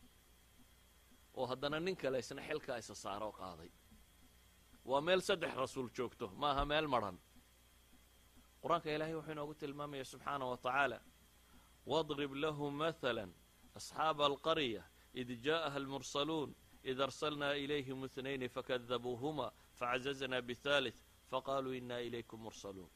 oo 1.35 1.47
haddana 1.47 1.81
nin 1.81 1.97
kale 1.97 2.19
isna 2.19 2.43
xilkaa 2.49 2.77
isa 2.83 2.95
saaro 2.95 3.33
qaaday. 3.33 3.71
Waa 4.85 5.01
meel 5.01 5.21
saddex 5.21 5.55
rasuul 5.57 5.89
joogto 5.97 6.27
maaha 6.43 6.65
meel 6.65 6.87
maran. 6.95 7.19
Qur'aanka 8.63 8.89
ilaahay 8.95 9.15
wuxuu 9.15 9.33
inoogu 9.33 9.55
tilmaamaya 9.55 10.05
subxaana 10.05 10.45
wa 10.51 10.57
tacaala 10.57 10.99
wadrib 11.87 12.33
lahum 12.35 12.75
mahala 12.83 13.25
asxaaba 13.79 14.27
alqarya 14.27 14.83
id 15.21 15.29
jaa'aha 15.47 15.77
almursaluun 15.83 16.51
id 16.91 16.99
arsalnaa 17.01 17.53
ilayhim 17.65 18.05
itnayni 18.05 18.49
fakadabuuhuma 18.49 19.53
facazazna 19.79 20.43
bihaalith 20.49 21.01
faqaaluu 21.31 21.73
innaa 21.81 21.99
ilaykum 22.09 22.41
mursaluun. 22.41 22.91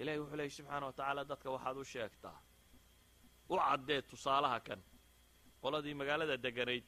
Ilahay 0.00 0.18
wuxuu 0.20 0.36
leeyay 0.36 0.50
subxaana 0.58 0.86
wa 0.86 0.92
tacaala 0.92 1.24
dadka 1.24 1.48
waxaad 1.50 1.76
u 1.76 1.84
sheegtaa 1.84 2.38
u 3.48 3.56
caddee 3.56 4.02
tusaalaha 4.02 4.60
kan 4.60 4.80
qoladii 5.62 5.94
magaalada 6.00 6.36
deganayd 6.46 6.84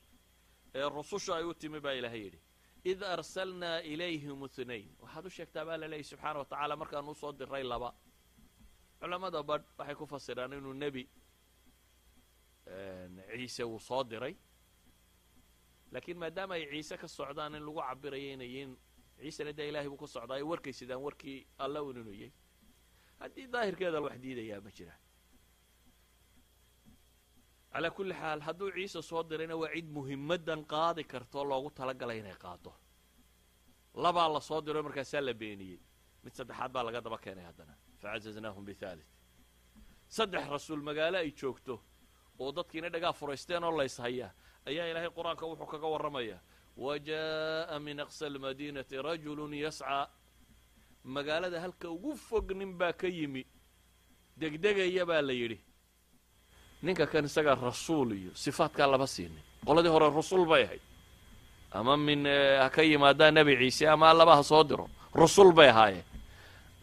ee 0.74 0.86
rususha 0.96 1.32
ay 1.38 1.44
u 1.44 1.54
timi 1.54 1.80
baa 1.80 1.92
ilaahay 2.00 2.22
yidhi 2.26 2.40
id 2.92 3.00
arsalnaa 3.14 3.78
ilayhim 3.92 4.38
اثnayn 4.48 4.86
waxaad 5.02 5.24
u 5.26 5.30
sheegtaa 5.36 5.64
baa 5.68 5.76
la 5.82 5.86
leeyay 5.92 6.04
subxaana 6.12 6.38
wa 6.42 6.44
tacaala 6.52 6.74
markaan 6.82 7.08
u 7.08 7.14
soo 7.14 7.32
diray 7.32 7.62
laba. 7.72 7.90
Culamada 9.00 9.42
badh 9.50 9.64
waxay 9.78 9.94
ku 10.00 10.06
fasiraan 10.12 10.52
inuu 10.58 10.72
nebi 10.84 11.04
ciise 13.36 13.64
uu 13.64 13.78
soo 13.88 14.02
diray. 14.10 14.34
Laakiin 15.92 16.18
maadaama 16.18 16.54
ay 16.54 16.64
ciise 16.72 16.96
ka 17.02 17.08
socdaan 17.08 17.54
in 17.54 17.62
lagu 17.66 17.80
cabirayo 17.88 18.28
inay 18.34 18.48
yihiin 18.54 18.72
ciisena 19.20 19.52
dee 19.58 19.68
ilahay 19.68 19.88
buu 19.88 19.96
ka 20.02 20.06
socdaa 20.06 20.36
ay 20.36 20.42
warkay 20.50 20.72
sidaan 20.72 21.02
warkii 21.06 21.46
alla 21.64 21.82
un 21.82 21.96
inuu 22.00 22.14
yahy 22.22 22.32
haddii 23.20 23.46
daahirkeeda 23.52 24.00
wax 24.00 24.16
diidayaa 24.24 24.60
ma 24.64 24.70
jiraan 24.76 25.00
calaa 27.72 27.90
kulli 27.96 28.14
xaal 28.20 28.40
hadduu 28.46 28.70
ciise 28.76 29.02
soo 29.02 29.22
dirayna 29.30 29.56
waa 29.56 29.70
cid 29.74 29.88
muhimadan 29.96 30.60
qaadi 30.72 31.02
kartoo 31.12 31.44
loogu 31.50 31.70
talagalay 31.78 32.18
inay 32.22 32.36
qaado 32.44 32.72
labaa 33.94 34.28
la 34.34 34.40
soo 34.40 34.60
diro 34.66 34.82
markaasaa 34.82 35.20
la 35.20 35.34
beeniyey. 35.34 35.80
Mid 36.24 36.32
saddexaad 36.38 36.70
baa 36.72 36.82
laga 36.86 37.00
daba 37.00 37.18
keenay 37.18 37.44
haddana. 37.44 37.74
Facazaznaahum 38.00 38.64
bithaalith 38.64 39.10
saddex 40.16 40.44
rasuul 40.54 40.82
magaalo 40.88 41.18
ay 41.18 41.30
joogto 41.40 41.74
oo 42.38 42.52
dadkiina 42.52 42.88
dhagaa 42.94 43.12
furaysteen 43.12 43.64
oo 43.64 43.72
layshayaa 43.78 44.30
ayaa 44.68 44.86
ilaahay 44.90 45.10
qur'aanka 45.18 45.44
wuxuu 45.50 45.66
kaga 45.72 45.86
warramayaa. 45.94 46.40
Wa 46.76 46.98
jaa'a 46.98 47.78
min 47.80 48.00
aqsa 48.00 48.26
almadiinati 48.26 48.96
rajulun 49.02 49.52
yascaa 49.54 50.08
magaalada 51.04 51.60
halka 51.60 51.90
ugu 51.90 52.16
fog 52.16 52.52
nin 52.52 52.72
baa 52.78 52.92
ka 52.92 53.08
yimi. 53.08 53.42
Degdegaya 54.40 55.04
baa 55.06 55.22
la 55.22 55.32
yidhi 55.32 55.58
ninka 56.82 57.06
kan 57.06 57.24
isagaa 57.24 57.54
rasuul 57.54 58.08
iyo 58.12 58.30
sifaadkaa 58.34 58.86
lama 58.92 59.06
siinin 59.06 59.42
qoladii 59.66 59.92
hore 59.94 60.06
rasuul 60.10 60.44
bay 60.46 60.62
ahayd. 60.64 60.82
Ama 61.72 61.96
min 61.96 62.26
ha 62.60 62.68
ka 62.74 62.82
yimaadaa 62.82 63.30
nebi 63.30 63.56
ciise 63.60 63.88
ama 63.88 64.10
allaba 64.10 64.36
ha 64.36 64.42
soo 64.42 64.64
diro 64.64 64.86
rusul 65.14 65.52
bay 65.52 65.68
ahaayeen. 65.68 66.04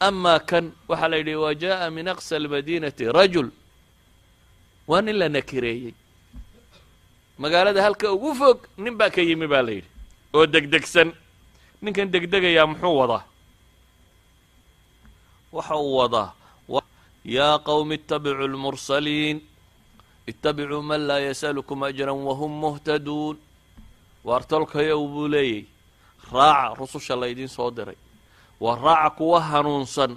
Amaa 0.08 0.39
kan 0.39 0.66
waxaa 0.89 1.10
la 1.12 1.18
yidhi 1.18 1.36
wa 1.36 1.52
jaa'a 1.64 1.89
min 1.91 2.08
aqsa 2.08 2.36
almadiinati 2.41 3.06
rajul. 3.20 3.50
Waa 4.88 5.02
nin 5.02 5.16
la 5.22 5.28
nakireeyey. 5.30 5.93
Magaalada 7.38 7.84
halka 7.84 8.08
ugu 8.16 8.32
fog 8.39 8.58
nin 8.78 8.97
baa 8.97 9.10
ka 9.10 9.22
yimi 9.22 9.47
baa 9.47 9.62
la 9.62 9.72
yidhi 9.78 9.89
oo 10.34 10.45
degdegsan. 10.54 11.10
Ninkan 11.82 12.12
degdegayaa 12.14 12.68
muxuu 12.72 12.95
wadaa? 13.02 13.24
Waxa 15.56 15.76
uu 15.78 15.95
wadaa 16.02 16.30
yaa 17.26 17.60
qowmi 17.68 17.95
ittabicuu 18.00 18.47
lmursaliin 18.47 19.38
ittabicuu 20.32 20.82
man 20.89 21.01
laa 21.09 21.19
yasalukum 21.30 21.84
ajran 21.84 22.19
wahum 22.27 22.51
muhtaduun 22.65 23.38
waar 24.27 24.43
tolkayow 24.51 25.01
buu 25.13 25.27
leeyay 25.27 25.63
raaca 26.34 26.75
rususha 26.80 27.15
laydiin 27.15 27.47
soo 27.47 27.71
diray. 27.71 27.95
Waa 28.63 28.75
raaca 28.86 29.09
kuwa 29.17 29.41
hanuunsan 29.41 30.11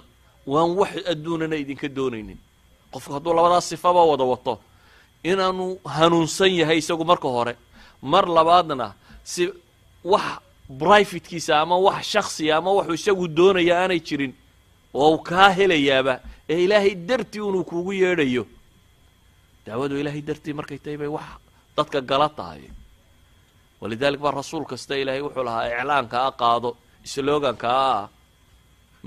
waan 0.47 0.71
wax 0.79 0.93
adduunana 1.11 1.55
idinka 1.55 1.87
doonaynin. 1.97 2.37
Qofku 2.91 3.13
hadduu 3.13 3.33
labadaas 3.33 3.69
sifaba 3.69 4.03
wada 4.11 4.23
wato 4.23 4.59
inaanu 5.23 5.79
hanuunsan 5.85 6.51
yahay 6.59 6.77
isagu 6.77 7.05
marka 7.05 7.27
hore 7.27 7.53
mar 8.01 8.25
labaadna 8.37 8.93
si 9.23 9.49
wax 10.03 10.25
brifatekiisa 10.69 11.59
ama 11.61 11.77
wax 11.77 12.03
shaksiya 12.13 12.57
ama 12.57 12.71
waxuu 12.77 12.93
isagu 12.93 13.27
doonaya 13.27 13.73
aanay 13.81 13.99
jirin 13.99 14.33
oo 14.93 15.17
kaa 15.17 15.49
helayaaba 15.49 16.19
ee 16.49 16.63
ilaahay 16.63 16.95
dartii 16.95 17.39
unuu 17.39 17.63
kuugu 17.63 17.93
yeedhayo 17.93 18.43
daawadu 19.65 19.93
ilaahay 20.01 20.21
dartii 20.29 20.53
markay 20.59 20.79
tahay 20.83 20.97
bay 21.01 21.07
wax 21.15 21.27
dadka 21.77 21.99
gala 22.11 22.27
tahay 22.39 22.63
walidalik 23.81 24.19
baa 24.25 24.31
rasuul 24.41 24.65
kasta 24.71 24.93
ilaahay 25.01 25.21
wuxuu 25.25 25.43
lahaa 25.47 25.67
iclaanka 25.79 26.17
a 26.27 26.31
qaado 26.41 26.69
sloganka 27.13 27.67
a 27.69 28.09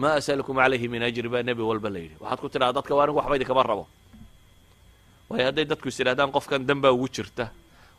maa 0.00 0.14
asalukum 0.20 0.56
calayhi 0.62 0.88
min 0.94 1.02
ajri 1.08 1.28
baa 1.34 1.42
nebi 1.48 1.62
walba 1.70 1.88
la 1.94 1.98
yidhi 2.04 2.16
waxaad 2.22 2.38
ku 2.42 2.48
tidhaha 2.52 2.72
dadka 2.78 2.92
waa 2.96 3.04
anigu 3.04 3.18
waxba 3.20 3.34
idinkama 3.38 3.62
rabo 3.70 3.84
waayo 5.30 5.44
hadday 5.48 5.64
dadku 5.72 5.88
is 5.92 5.98
idhahdaan 6.02 6.30
qofkan 6.36 6.60
danbaa 6.68 6.92
ugu 6.96 7.08
jirta 7.16 7.44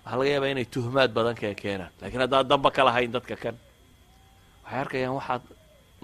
waxaa 0.05 0.17
laga 0.19 0.29
yaabaa 0.33 0.51
inay 0.53 0.65
tuhmaad 0.75 1.09
badan 1.17 1.35
kee 1.41 1.53
keenaan 1.61 1.91
lakiin 2.01 2.21
haddaad 2.25 2.45
danba 2.51 2.69
ka 2.75 2.81
lahayn 2.87 3.11
dadka 3.17 3.35
kan 3.43 3.55
waxay 4.63 4.79
arkayaan 4.83 5.13
waxaad 5.19 5.43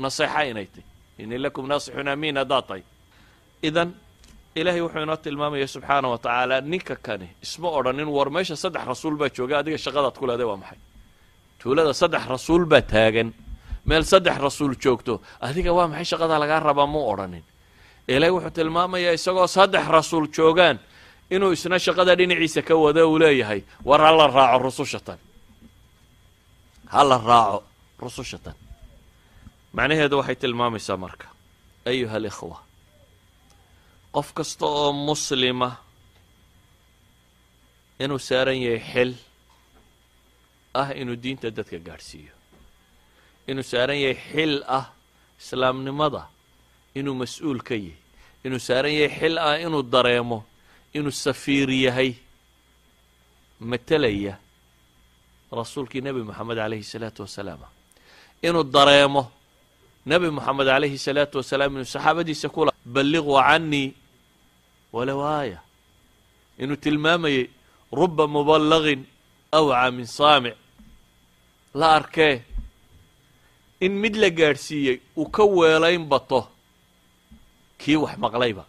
naseexa 0.04 0.41
inay 0.51 0.68
tay 0.74 0.84
ini 1.22 1.36
lakum 1.45 1.66
naasixun 1.72 2.08
amiin 2.16 2.38
haddaad 2.41 2.64
tahay 2.70 2.84
idan 3.68 3.89
ilaahay 4.60 4.82
wuxuu 4.86 5.01
inoo 5.06 5.18
tilmaamaya 5.26 5.68
subxaana 5.76 6.08
wa 6.14 6.18
tacaala 6.18 6.56
ninka 6.62 6.95
kani 7.06 7.28
isma 7.45 7.68
odhanin 7.78 8.08
war 8.18 8.30
meesha 8.36 8.56
saddex 8.64 8.84
rasuul 8.93 9.16
baa 9.22 9.30
jooga 9.38 9.56
adiga 9.62 9.78
shaqadaad 9.86 10.16
ku 10.20 10.26
leeday 10.30 10.47
waa 10.51 10.58
maxay? 10.62 10.80
Tuulada 11.60 11.93
saddex 12.01 12.24
rasuul 12.36 12.64
baa 12.72 12.82
taagan. 12.82 13.30
Meel 13.89 14.04
saddex 14.12 14.38
rasuul 14.47 14.74
joogto 14.84 15.14
adiga 15.47 15.72
waa 15.78 15.88
maxay 15.91 16.06
shaqadaa 16.12 16.39
lagaa 16.43 16.60
rabaa? 16.70 16.88
Muu 16.93 17.06
odhanin. 17.12 17.43
Ilaahay 18.08 18.34
wuxuu 18.36 18.54
tilmaamayaa 18.58 19.14
isagoo 19.20 19.47
saddex 19.58 19.86
rasuul 19.97 20.28
joogaan 20.38 20.78
inuu 21.36 21.51
isna 21.58 21.78
shaqada 21.86 22.14
dhinaciisa 22.20 22.62
ka 22.68 22.74
wado 22.84 23.01
uu 23.12 23.18
leeyahay 23.24 23.62
war 23.88 24.01
hala 24.08 24.28
raaco 24.38 24.58
rusushatan. 24.68 25.18
Hala 26.93 27.18
raaco 27.30 27.64
rusushatan. 28.04 28.56
Macnaheedu 29.76 30.16
waxay 30.20 30.36
tilmaamaysaa 30.43 30.97
marka 31.06 31.28
ayuha 31.89 32.16
alikhwa 32.22 32.58
qof 34.16 34.28
kasta 34.38 34.66
oo 34.66 34.91
muslima 35.07 35.70
inuu 38.03 38.20
saaran 38.28 38.57
yahay 38.66 38.82
xil 38.91 39.11
ah 40.82 40.89
inuu 41.01 41.16
diinta 41.24 41.47
dadka 41.57 41.78
gaadhsiiyo. 41.88 42.34
Inuu 43.49 43.64
saaran 43.72 43.97
yahay 44.03 44.18
xil 44.32 44.53
ah 44.78 44.86
islaamnimada 45.41 46.24
inuu 46.99 47.16
mas'uul 47.22 47.59
ka 47.68 47.76
yahay. 47.76 47.97
Inuu 48.45 48.59
saaran 48.68 48.93
yahay 48.99 49.11
xil 49.20 49.36
ah 49.47 49.55
inuu 49.66 49.84
dareemo 49.93 50.39
inuu 50.97 51.11
safiir 51.26 51.70
yahay. 51.86 52.11
Matelaya 53.70 54.34
rasuulkii 55.59 56.01
nebi 56.05 56.22
moxamed 56.28 56.57
calayhi 56.57 56.84
salaatu 56.93 57.22
wasalaam. 57.26 57.61
Inuu 58.47 58.64
dareemo 58.76 59.24
nebi 60.05 60.28
moxamed 60.38 60.68
calayhi 60.72 60.97
salaatu 61.07 61.36
wasalaam 61.41 61.72
inuu 61.78 61.89
saxaabadiisa 61.95 62.47
kula 62.55 62.72
balliquu 62.95 63.34
canii 63.47 63.88
walow 64.96 65.20
aaya 65.38 65.60
inuu 66.62 66.78
tilmaamayay 66.84 67.46
ruba 68.00 68.24
muballagin 68.36 69.02
awcaa 69.58 69.89
min 69.98 70.06
saamic 70.18 70.56
la 71.80 71.88
arkee 72.00 72.36
in 73.86 73.94
mid 74.04 74.16
la 74.24 74.30
gaadhsiiyey 74.39 74.98
uu 75.22 75.28
ka 75.36 75.44
weelayn 75.58 76.04
bato 76.12 76.41
kii 77.82 77.98
wax 78.04 78.16
maqlayba 78.26 78.64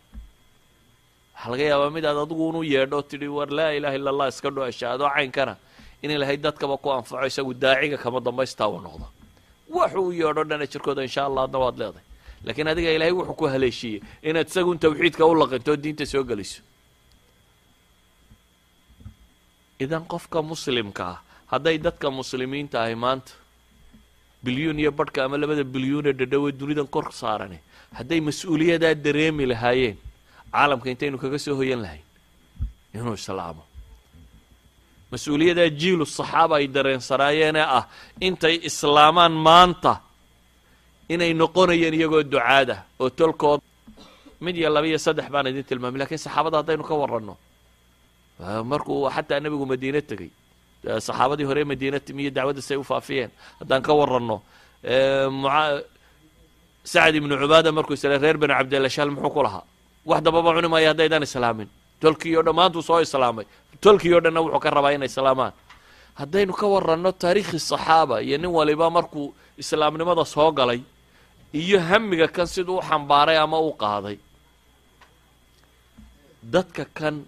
waxaa 1.35 1.51
laga 1.53 1.65
yaabaa 1.71 1.91
mid 1.97 2.05
aad 2.11 2.19
adigu 2.25 2.43
unu 2.51 2.61
yeedho 2.73 2.99
tidhi 3.11 3.29
war 3.37 3.49
laa 3.59 3.71
ilaha 3.79 3.95
illa 3.99 4.11
allah 4.15 4.29
iska 4.33 4.49
dho 4.57 4.63
ashaadoo 4.71 5.11
caynkana 5.17 5.55
in 6.03 6.11
ilahay 6.17 6.37
dadkaba 6.47 6.75
ku 6.83 6.89
anfaco 6.99 7.27
isagu 7.31 7.53
daaciga 7.65 7.97
kama 8.05 8.19
dambaystaa 8.27 8.69
u 8.77 8.81
noqdo 8.87 9.07
waxuu 9.77 10.11
yeedho 10.21 10.43
dhana 10.51 10.67
jirkooda 10.73 11.03
insha 11.09 11.23
allah 11.29 11.43
adna 11.47 11.59
waad 11.65 11.77
leedahay 11.83 12.05
laakiin 12.47 12.69
adiga 12.73 12.91
ilaahay 12.97 13.15
wuxuu 13.21 13.37
ku 13.41 13.45
haleeshiiyey 13.55 14.01
inaad 14.29 14.49
isagun 14.53 14.79
tawxiidka 14.85 15.23
u 15.31 15.35
laqinto 15.43 15.73
diinta 15.85 16.05
soo 16.13 16.25
geliso. 16.31 16.61
Idan 19.85 20.05
qofka 20.13 20.39
muslimka 20.53 21.05
ah 21.13 21.19
hadday 21.53 21.77
dadka 21.87 22.07
muslimiinta 22.21 22.77
ahi 22.85 22.95
maanta 23.05 23.33
bilyuun 24.45 24.79
iyo 24.83 24.91
badhka 24.99 25.25
ama 25.25 25.37
labada 25.43 25.65
bilyuun 25.75 26.07
ee 26.11 26.15
dhadhowe 26.21 26.51
dunidan 26.61 26.87
kor 26.95 27.07
saarane 27.21 27.59
hadday 27.99 28.21
mas'uuliyadaa 28.29 28.95
dareemi 29.05 29.45
lahaayeen 29.53 29.97
caalamka 30.55 30.89
intaynu 30.95 31.17
kaga 31.23 31.39
soo 31.45 31.57
hoyan 31.61 31.81
lahayn 31.85 32.05
inuu 32.95 33.15
islaamo. 33.21 33.63
Mas'uuliyadaa 35.13 35.69
jiilu 35.81 36.05
saxaaba 36.19 36.55
ay 36.61 36.67
dareensanaayeenee 36.77 37.67
ah 37.79 37.85
intay 38.27 38.57
islaamaan 38.71 39.35
maanta 39.49 39.93
inay 41.13 41.33
noqonayeen 41.43 41.95
iyagoo 41.99 42.23
ducaada 42.33 42.77
oo 43.01 43.11
tolkood 43.19 43.61
mid 44.45 44.57
iyo 44.57 44.69
laba 44.75 44.87
iyo 44.87 44.99
saddex 45.07 45.29
baan 45.35 45.47
idin 45.51 45.65
tilmaamay 45.69 45.99
lakiin 46.03 46.19
saxaabada 46.27 46.57
haddaynu 46.61 46.85
ka 46.89 46.95
waranno 47.03 47.35
markuu 48.71 49.09
xataa 49.17 49.41
nebigu 49.45 49.67
madiine 49.73 50.01
tegey 50.11 50.31
saxaabadii 51.07 51.47
hore 51.51 51.63
madiina 51.71 51.99
timi 52.07 52.21
iyo 52.25 52.31
dacwadda 52.37 52.63
say 52.69 52.77
u 52.77 52.85
faafiyeen 52.91 53.31
haddaan 53.61 53.83
ka 53.87 53.93
waranno 54.01 54.37
sacad 56.93 57.15
ibnu 57.21 57.35
cubaada 57.43 57.71
markuu 57.73 57.95
isla 57.99 58.19
reer 58.25 58.37
bani 58.43 58.55
cabdilashaal 58.59 59.11
muxuu 59.15 59.31
ku 59.35 59.43
lahaa 59.47 59.65
wax 60.09 60.21
dababa 60.27 60.51
cuni 60.57 60.69
maayo 60.69 60.89
haddaydaan 60.93 61.23
islaamin. 61.29 61.69
Tolkii 62.03 62.37
oo 62.37 62.43
dhammaantuu 62.47 62.83
soo 62.89 63.01
islaamay. 63.01 63.47
Tolkii 63.81 64.13
oo 64.15 64.21
dhanna 64.25 64.41
wuxuu 64.45 64.61
ka 64.65 64.71
rabaa 64.77 64.93
inay 64.97 65.09
islaamaan. 65.13 65.53
Haddaynu 66.21 66.53
ka 66.61 66.67
waranno 66.75 67.11
taariikhi 67.13 67.59
saxaaba 67.59 68.21
iyo 68.27 68.37
nin 68.39 68.51
waliba 68.59 68.91
markuu 68.91 69.33
islaamnimada 69.63 70.25
soo 70.25 70.51
galay 70.53 70.81
iyo 71.61 71.79
hamiga 71.89 72.27
kan 72.37 72.47
siduu 72.55 72.79
u 72.79 72.83
xambaaray 72.89 73.39
ama 73.45 73.59
u 73.69 73.73
qaaday. 73.83 74.17
Dadka 76.55 76.85
kan 76.99 77.25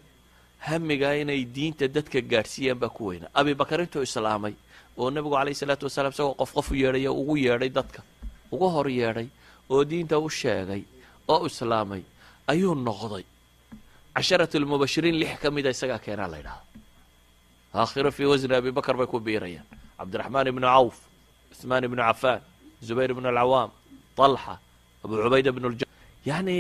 hamiga 0.67 1.11
inay 1.23 1.45
diinta 1.55 1.87
dadka 1.97 2.21
gaadhsiiyaan 2.33 2.79
baa 2.83 2.89
ku 2.97 3.03
weyna. 3.09 3.27
Abibakar 3.39 3.81
intuu 3.85 4.03
islaamay 4.09 4.55
oo 4.99 5.09
nebigu 5.15 5.35
calayhi 5.39 5.55
salaatu 5.63 5.85
wasalaam 5.89 6.13
isagoo 6.15 6.35
qof 6.41 6.51
qof 6.57 6.69
u 6.71 6.75
yeedhay 6.83 7.07
ugu 7.09 7.35
yeedhay 7.47 7.71
dadka 7.79 8.01
uga 8.55 8.69
hor 8.75 8.89
yeedhay 8.99 9.29
oo 9.73 9.85
diinta 9.91 10.17
u 10.19 10.29
sheegay 10.41 10.83
oo 11.33 11.47
islaamay 11.47 12.03
ayuu 12.53 12.75
noqday. 12.75 13.25
Casharat 14.17 14.53
lmubashiriin 14.63 15.17
lix 15.21 15.33
ka 15.43 15.49
mida 15.51 15.71
isagaa 15.71 15.99
keenaa 16.05 16.29
la 16.33 16.39
ydhahda 16.43 16.65
aakhiro 17.81 18.11
fii 18.17 18.25
wasni 18.33 18.55
abibakar 18.57 18.97
bay 19.01 19.07
ku 19.07 19.19
biirayaan. 19.21 19.67
Cabdiraxmaan 19.99 20.47
ibnu 20.53 20.67
cawf 20.67 20.97
cuثmaan 21.51 21.85
ibnu 21.89 22.01
cafaan 22.09 22.41
zubayr 22.87 23.11
ibnu 23.15 23.29
alcawaam 23.33 23.71
طalxa 24.19 24.55
abu 25.05 25.15
cubayda 25.23 25.51
bnu 25.57 25.69
lja 25.75 25.87
yani 26.31 26.57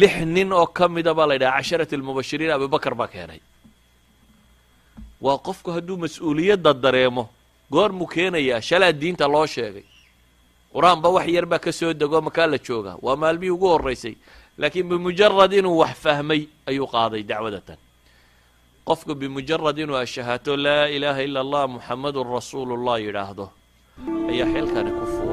lix 0.00 0.14
nin 0.36 0.52
oo 0.52 0.66
ka 0.66 0.88
mida 0.88 1.12
baa 1.18 1.26
la 1.30 1.34
ydhaha 1.38 1.56
casharat 1.58 1.90
lmubashiriin 2.00 2.50
abibakar 2.56 2.94
baa 3.00 3.08
keenay 3.14 3.40
waa 5.24 5.38
qofku 5.46 5.68
hadduu 5.76 5.96
mas'uuliyadda 6.04 6.72
dareemo 6.84 7.24
goormuu 7.72 8.06
keenayaa 8.14 8.60
shalaa 8.68 8.92
diinta 9.00 9.26
loo 9.34 9.46
sheegay 9.46 9.84
qur'aanba 10.74 11.08
wax 11.16 11.26
yar 11.36 11.46
baa 11.52 11.58
ka 11.64 11.72
soo 11.72 11.92
dego 11.92 12.18
makaa 12.28 12.46
la 12.52 12.58
joogaa 12.66 12.96
waa 13.04 13.16
maalmihii 13.22 13.54
ugu 13.56 13.66
horraysay 13.74 14.14
laakiin 14.60 14.88
bimujarad 14.90 15.52
inuu 15.52 15.76
wax 15.82 15.94
fahmay 16.04 16.42
ayuu 16.70 16.86
qaaday 16.94 17.22
dacwadatan 17.30 17.78
qofku 18.88 19.12
bimujarad 19.20 19.76
inuu 19.78 19.98
ashahaato 20.04 20.56
laa 20.56 20.86
ilaaha 20.96 21.20
ila 21.28 21.40
allah 21.44 21.62
muxamadun 21.76 22.26
rasuulu 22.36 22.74
llah 22.84 22.98
yidhaahdo 23.06 23.46
ayaa 24.32 24.48
xilkani 24.54 24.90
ku 24.98 25.04
fuura 25.14 25.29